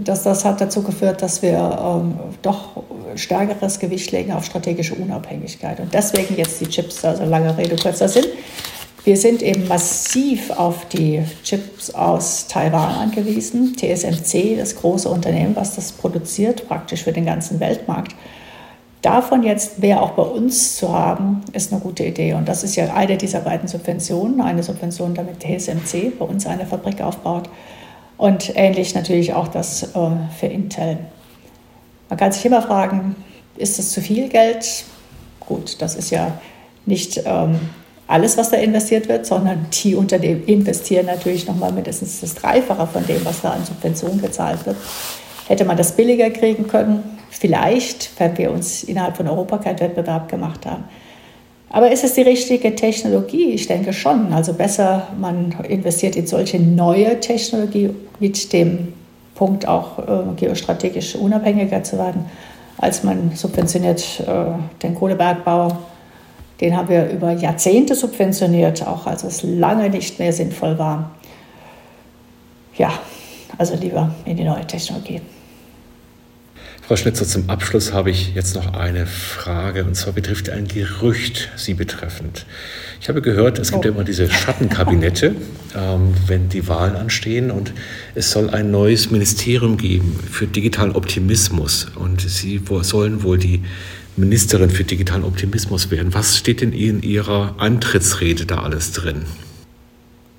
das, 0.00 0.22
das 0.22 0.44
hat 0.44 0.60
dazu 0.60 0.82
geführt, 0.82 1.22
dass 1.22 1.42
wir 1.42 1.56
ähm, 1.56 2.14
doch 2.42 2.82
stärkeres 3.14 3.78
Gewicht 3.78 4.10
legen 4.12 4.32
auf 4.32 4.44
strategische 4.44 4.94
Unabhängigkeit. 4.94 5.80
Und 5.80 5.92
deswegen 5.94 6.36
jetzt 6.36 6.60
die 6.60 6.66
Chips, 6.66 7.04
also 7.04 7.24
lange 7.24 7.56
Rede, 7.56 7.76
kurzer 7.76 8.08
Sinn. 8.08 8.24
Wir 9.04 9.16
sind 9.16 9.42
eben 9.42 9.66
massiv 9.66 10.50
auf 10.50 10.86
die 10.88 11.22
Chips 11.42 11.90
aus 11.90 12.46
Taiwan 12.46 12.94
angewiesen. 12.94 13.76
TSMC, 13.76 14.56
das 14.56 14.76
große 14.76 15.08
Unternehmen, 15.08 15.56
was 15.56 15.74
das 15.74 15.90
produziert, 15.92 16.68
praktisch 16.68 17.02
für 17.02 17.12
den 17.12 17.26
ganzen 17.26 17.58
Weltmarkt. 17.58 18.14
Davon 19.02 19.42
jetzt 19.42 19.80
mehr 19.80 20.00
auch 20.00 20.12
bei 20.12 20.22
uns 20.22 20.76
zu 20.76 20.96
haben, 20.96 21.42
ist 21.52 21.72
eine 21.72 21.80
gute 21.80 22.04
Idee. 22.04 22.34
Und 22.34 22.48
das 22.48 22.62
ist 22.62 22.76
ja 22.76 22.94
eine 22.94 23.16
dieser 23.16 23.40
beiden 23.40 23.66
Subventionen. 23.66 24.40
Eine 24.40 24.62
Subvention, 24.62 25.12
damit 25.12 25.40
TSMC 25.40 26.18
bei 26.18 26.24
uns 26.24 26.46
eine 26.46 26.66
Fabrik 26.66 27.00
aufbaut. 27.02 27.48
Und 28.16 28.52
ähnlich 28.54 28.94
natürlich 28.94 29.34
auch 29.34 29.48
das 29.48 29.82
äh, 29.82 30.10
für 30.38 30.46
Intel. 30.46 30.98
Man 32.08 32.16
kann 32.16 32.30
sich 32.30 32.44
immer 32.44 32.62
fragen, 32.62 33.16
ist 33.56 33.80
das 33.80 33.90
zu 33.90 34.00
viel 34.00 34.28
Geld? 34.28 34.84
Gut, 35.40 35.82
das 35.82 35.96
ist 35.96 36.10
ja 36.10 36.38
nicht 36.86 37.22
ähm, 37.24 37.58
alles, 38.06 38.36
was 38.36 38.50
da 38.50 38.56
investiert 38.58 39.08
wird, 39.08 39.26
sondern 39.26 39.66
die 39.82 39.96
Unternehmen 39.96 40.44
investieren 40.44 41.06
natürlich 41.06 41.48
nochmal 41.48 41.72
mindestens 41.72 42.20
das 42.20 42.34
Dreifache 42.34 42.86
von 42.86 43.04
dem, 43.06 43.24
was 43.24 43.40
da 43.40 43.50
an 43.50 43.64
Subventionen 43.64 44.20
gezahlt 44.20 44.64
wird. 44.64 44.76
Hätte 45.48 45.64
man 45.64 45.76
das 45.76 45.92
billiger 45.92 46.30
kriegen 46.30 46.68
können? 46.68 47.11
Vielleicht, 47.34 48.10
wenn 48.18 48.36
wir 48.36 48.50
uns 48.50 48.84
innerhalb 48.84 49.16
von 49.16 49.26
Europa 49.26 49.56
keinen 49.56 49.80
Wettbewerb 49.80 50.28
gemacht 50.28 50.66
haben. 50.66 50.84
Aber 51.70 51.90
ist 51.90 52.04
es 52.04 52.12
die 52.12 52.20
richtige 52.20 52.74
Technologie? 52.76 53.52
Ich 53.52 53.66
denke 53.66 53.94
schon. 53.94 54.34
Also 54.34 54.52
besser, 54.52 55.08
man 55.18 55.54
investiert 55.66 56.14
in 56.16 56.26
solche 56.26 56.60
neue 56.60 57.18
Technologie 57.20 57.88
mit 58.20 58.52
dem 58.52 58.92
Punkt 59.34 59.66
auch 59.66 59.98
äh, 59.98 60.34
geostrategisch 60.36 61.16
unabhängiger 61.16 61.82
zu 61.82 61.96
werden, 61.96 62.26
als 62.76 63.02
man 63.02 63.32
subventioniert 63.34 64.20
äh, 64.20 64.44
den 64.82 64.94
Kohlebergbau. 64.94 65.78
Den 66.60 66.76
haben 66.76 66.90
wir 66.90 67.08
über 67.08 67.32
Jahrzehnte 67.32 67.94
subventioniert, 67.94 68.86
auch 68.86 69.06
als 69.06 69.24
es 69.24 69.42
lange 69.42 69.88
nicht 69.88 70.18
mehr 70.18 70.34
sinnvoll 70.34 70.78
war. 70.78 71.12
Ja, 72.76 72.92
also 73.56 73.74
lieber 73.74 74.14
in 74.26 74.36
die 74.36 74.44
neue 74.44 74.66
Technologie. 74.66 75.22
Frau 76.84 76.96
Schnitzer, 76.96 77.24
zum 77.24 77.48
Abschluss 77.48 77.92
habe 77.92 78.10
ich 78.10 78.34
jetzt 78.34 78.56
noch 78.56 78.74
eine 78.74 79.06
Frage 79.06 79.84
und 79.84 79.94
zwar 79.94 80.12
betrifft 80.12 80.50
ein 80.50 80.66
Gerücht 80.66 81.48
Sie 81.54 81.74
betreffend. 81.74 82.44
Ich 83.00 83.08
habe 83.08 83.22
gehört, 83.22 83.60
es 83.60 83.70
gibt 83.70 83.84
oh. 83.84 83.88
ja 83.88 83.94
immer 83.94 84.02
diese 84.02 84.28
Schattenkabinette, 84.28 85.36
ähm, 85.76 86.12
wenn 86.26 86.48
die 86.48 86.66
Wahlen 86.66 86.96
anstehen 86.96 87.52
und 87.52 87.72
es 88.16 88.32
soll 88.32 88.50
ein 88.50 88.72
neues 88.72 89.12
Ministerium 89.12 89.76
geben 89.76 90.18
für 90.28 90.48
digitalen 90.48 90.96
Optimismus 90.96 91.86
und 91.94 92.20
Sie 92.20 92.60
sollen 92.82 93.22
wohl 93.22 93.38
die 93.38 93.62
Ministerin 94.16 94.68
für 94.68 94.82
digitalen 94.82 95.22
Optimismus 95.22 95.92
werden. 95.92 96.12
Was 96.14 96.36
steht 96.36 96.62
denn 96.62 96.72
in 96.72 97.00
Ihrer 97.02 97.54
Antrittsrede 97.58 98.44
da 98.44 98.62
alles 98.62 98.90
drin? 98.90 99.22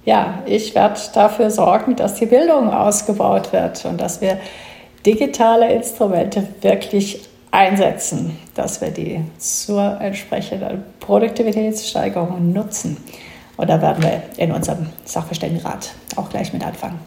Ja, 0.03 0.43
ich 0.45 0.75
werde 0.75 0.99
dafür 1.13 1.49
sorgen, 1.49 1.95
dass 1.95 2.15
die 2.15 2.25
Bildung 2.25 2.69
ausgebaut 2.69 3.53
wird 3.53 3.85
und 3.85 4.01
dass 4.01 4.19
wir 4.19 4.39
digitale 5.05 5.73
Instrumente 5.73 6.47
wirklich 6.61 7.27
einsetzen, 7.51 8.37
dass 8.55 8.81
wir 8.81 8.89
die 8.89 9.21
zur 9.37 9.99
entsprechenden 10.01 10.83
Produktivitätssteigerung 10.99 12.51
nutzen. 12.51 12.97
Und 13.57 13.69
da 13.69 13.81
werden 13.81 14.03
wir 14.03 14.23
in 14.37 14.51
unserem 14.51 14.87
Sachverständigenrat 15.05 15.93
auch 16.15 16.29
gleich 16.29 16.51
mit 16.51 16.65
anfangen. 16.65 16.99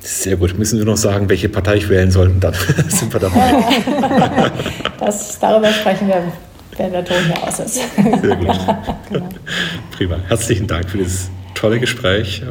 Sehr 0.00 0.36
gut. 0.36 0.58
Müssen 0.58 0.78
wir 0.78 0.84
noch 0.84 0.96
sagen, 0.96 1.28
welche 1.28 1.48
Partei 1.48 1.76
ich 1.76 1.88
wählen 1.88 2.10
soll, 2.10 2.28
und 2.28 2.40
dann 2.40 2.54
sind 2.88 3.12
wir 3.12 3.20
dabei. 3.20 3.54
das, 5.00 5.38
darüber 5.38 5.70
sprechen 5.72 6.08
wir, 6.08 6.24
wenn 6.76 6.92
der 6.92 7.04
Ton 7.04 7.16
hier 7.24 7.42
aus 7.42 7.60
ist. 7.60 7.74
Sehr 7.74 8.36
gut. 8.36 8.48
Genau. 9.10 9.28
Prima. 9.92 10.16
Herzlichen 10.28 10.66
Dank 10.66 10.90
für 10.90 10.98
das 10.98 11.30
tolle 11.54 11.78
Gespräch. 11.78 12.42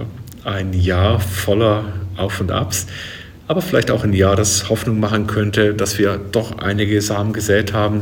Ein 0.45 0.71
Jahr 0.71 1.19
voller 1.19 1.83
Auf 2.15 2.39
und 2.39 2.51
Abs 2.51 2.87
aber 3.47 3.61
vielleicht 3.61 3.91
auch 3.91 4.03
ein 4.03 4.13
Jahr, 4.13 4.35
das 4.35 4.69
Hoffnung 4.69 4.99
machen 4.99 5.27
könnte, 5.27 5.73
dass 5.73 5.97
wir 5.97 6.17
doch 6.17 6.57
einige 6.59 7.01
Samen 7.01 7.33
gesät 7.33 7.73
haben, 7.73 8.01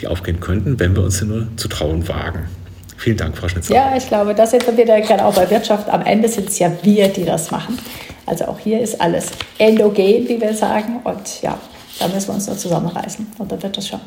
die 0.00 0.06
aufgehen 0.06 0.40
könnten, 0.40 0.80
wenn 0.80 0.96
wir 0.96 1.02
uns 1.02 1.20
nur 1.22 1.48
zu 1.56 1.68
trauen 1.68 2.08
wagen. 2.08 2.48
Vielen 2.96 3.16
Dank, 3.16 3.36
Frau 3.36 3.48
Schnitzer. 3.48 3.74
Ja, 3.74 3.94
ich 3.96 4.08
glaube, 4.08 4.34
das 4.34 4.50
sind 4.50 4.66
wir 4.66 4.76
wieder 4.76 5.00
gerade 5.00 5.24
auch 5.24 5.34
bei 5.34 5.48
Wirtschaft. 5.48 5.88
Am 5.88 6.02
Ende 6.02 6.28
sind 6.28 6.48
es 6.48 6.58
ja 6.58 6.72
wir, 6.82 7.08
die 7.08 7.24
das 7.24 7.50
machen. 7.50 7.78
Also 8.26 8.46
auch 8.46 8.58
hier 8.58 8.80
ist 8.80 9.00
alles 9.00 9.30
endogen, 9.58 10.28
wie 10.28 10.40
wir 10.40 10.52
sagen. 10.52 11.00
Und 11.04 11.42
ja, 11.42 11.56
da 12.00 12.08
müssen 12.08 12.28
wir 12.28 12.34
uns 12.34 12.48
nur 12.48 12.56
zusammenreißen. 12.56 13.26
Und 13.38 13.52
dann 13.52 13.62
wird 13.62 13.76
das 13.76 13.86
schon. 13.86 14.00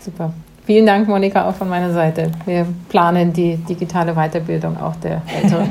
Super. 0.00 0.32
Vielen 0.64 0.86
Dank, 0.86 1.08
Monika, 1.08 1.48
auch 1.48 1.54
von 1.54 1.68
meiner 1.68 1.92
Seite. 1.92 2.30
Wir 2.46 2.66
planen 2.88 3.32
die 3.32 3.56
digitale 3.56 4.14
Weiterbildung 4.14 4.80
auch 4.80 4.94
der 4.96 5.22
Älteren. 5.42 5.68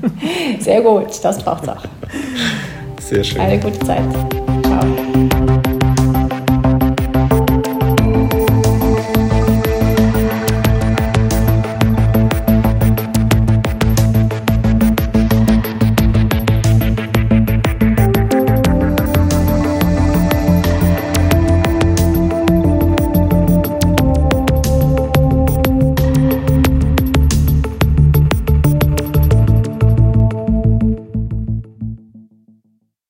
Sehr 0.60 0.82
gut, 0.82 1.06
das 1.22 1.38
braucht 1.38 1.62
es 1.62 1.68
auch. 1.70 1.82
Sehr 3.00 3.24
schön. 3.24 3.40
Eine 3.40 3.58
gute 3.58 3.78
Zeit. 3.80 4.02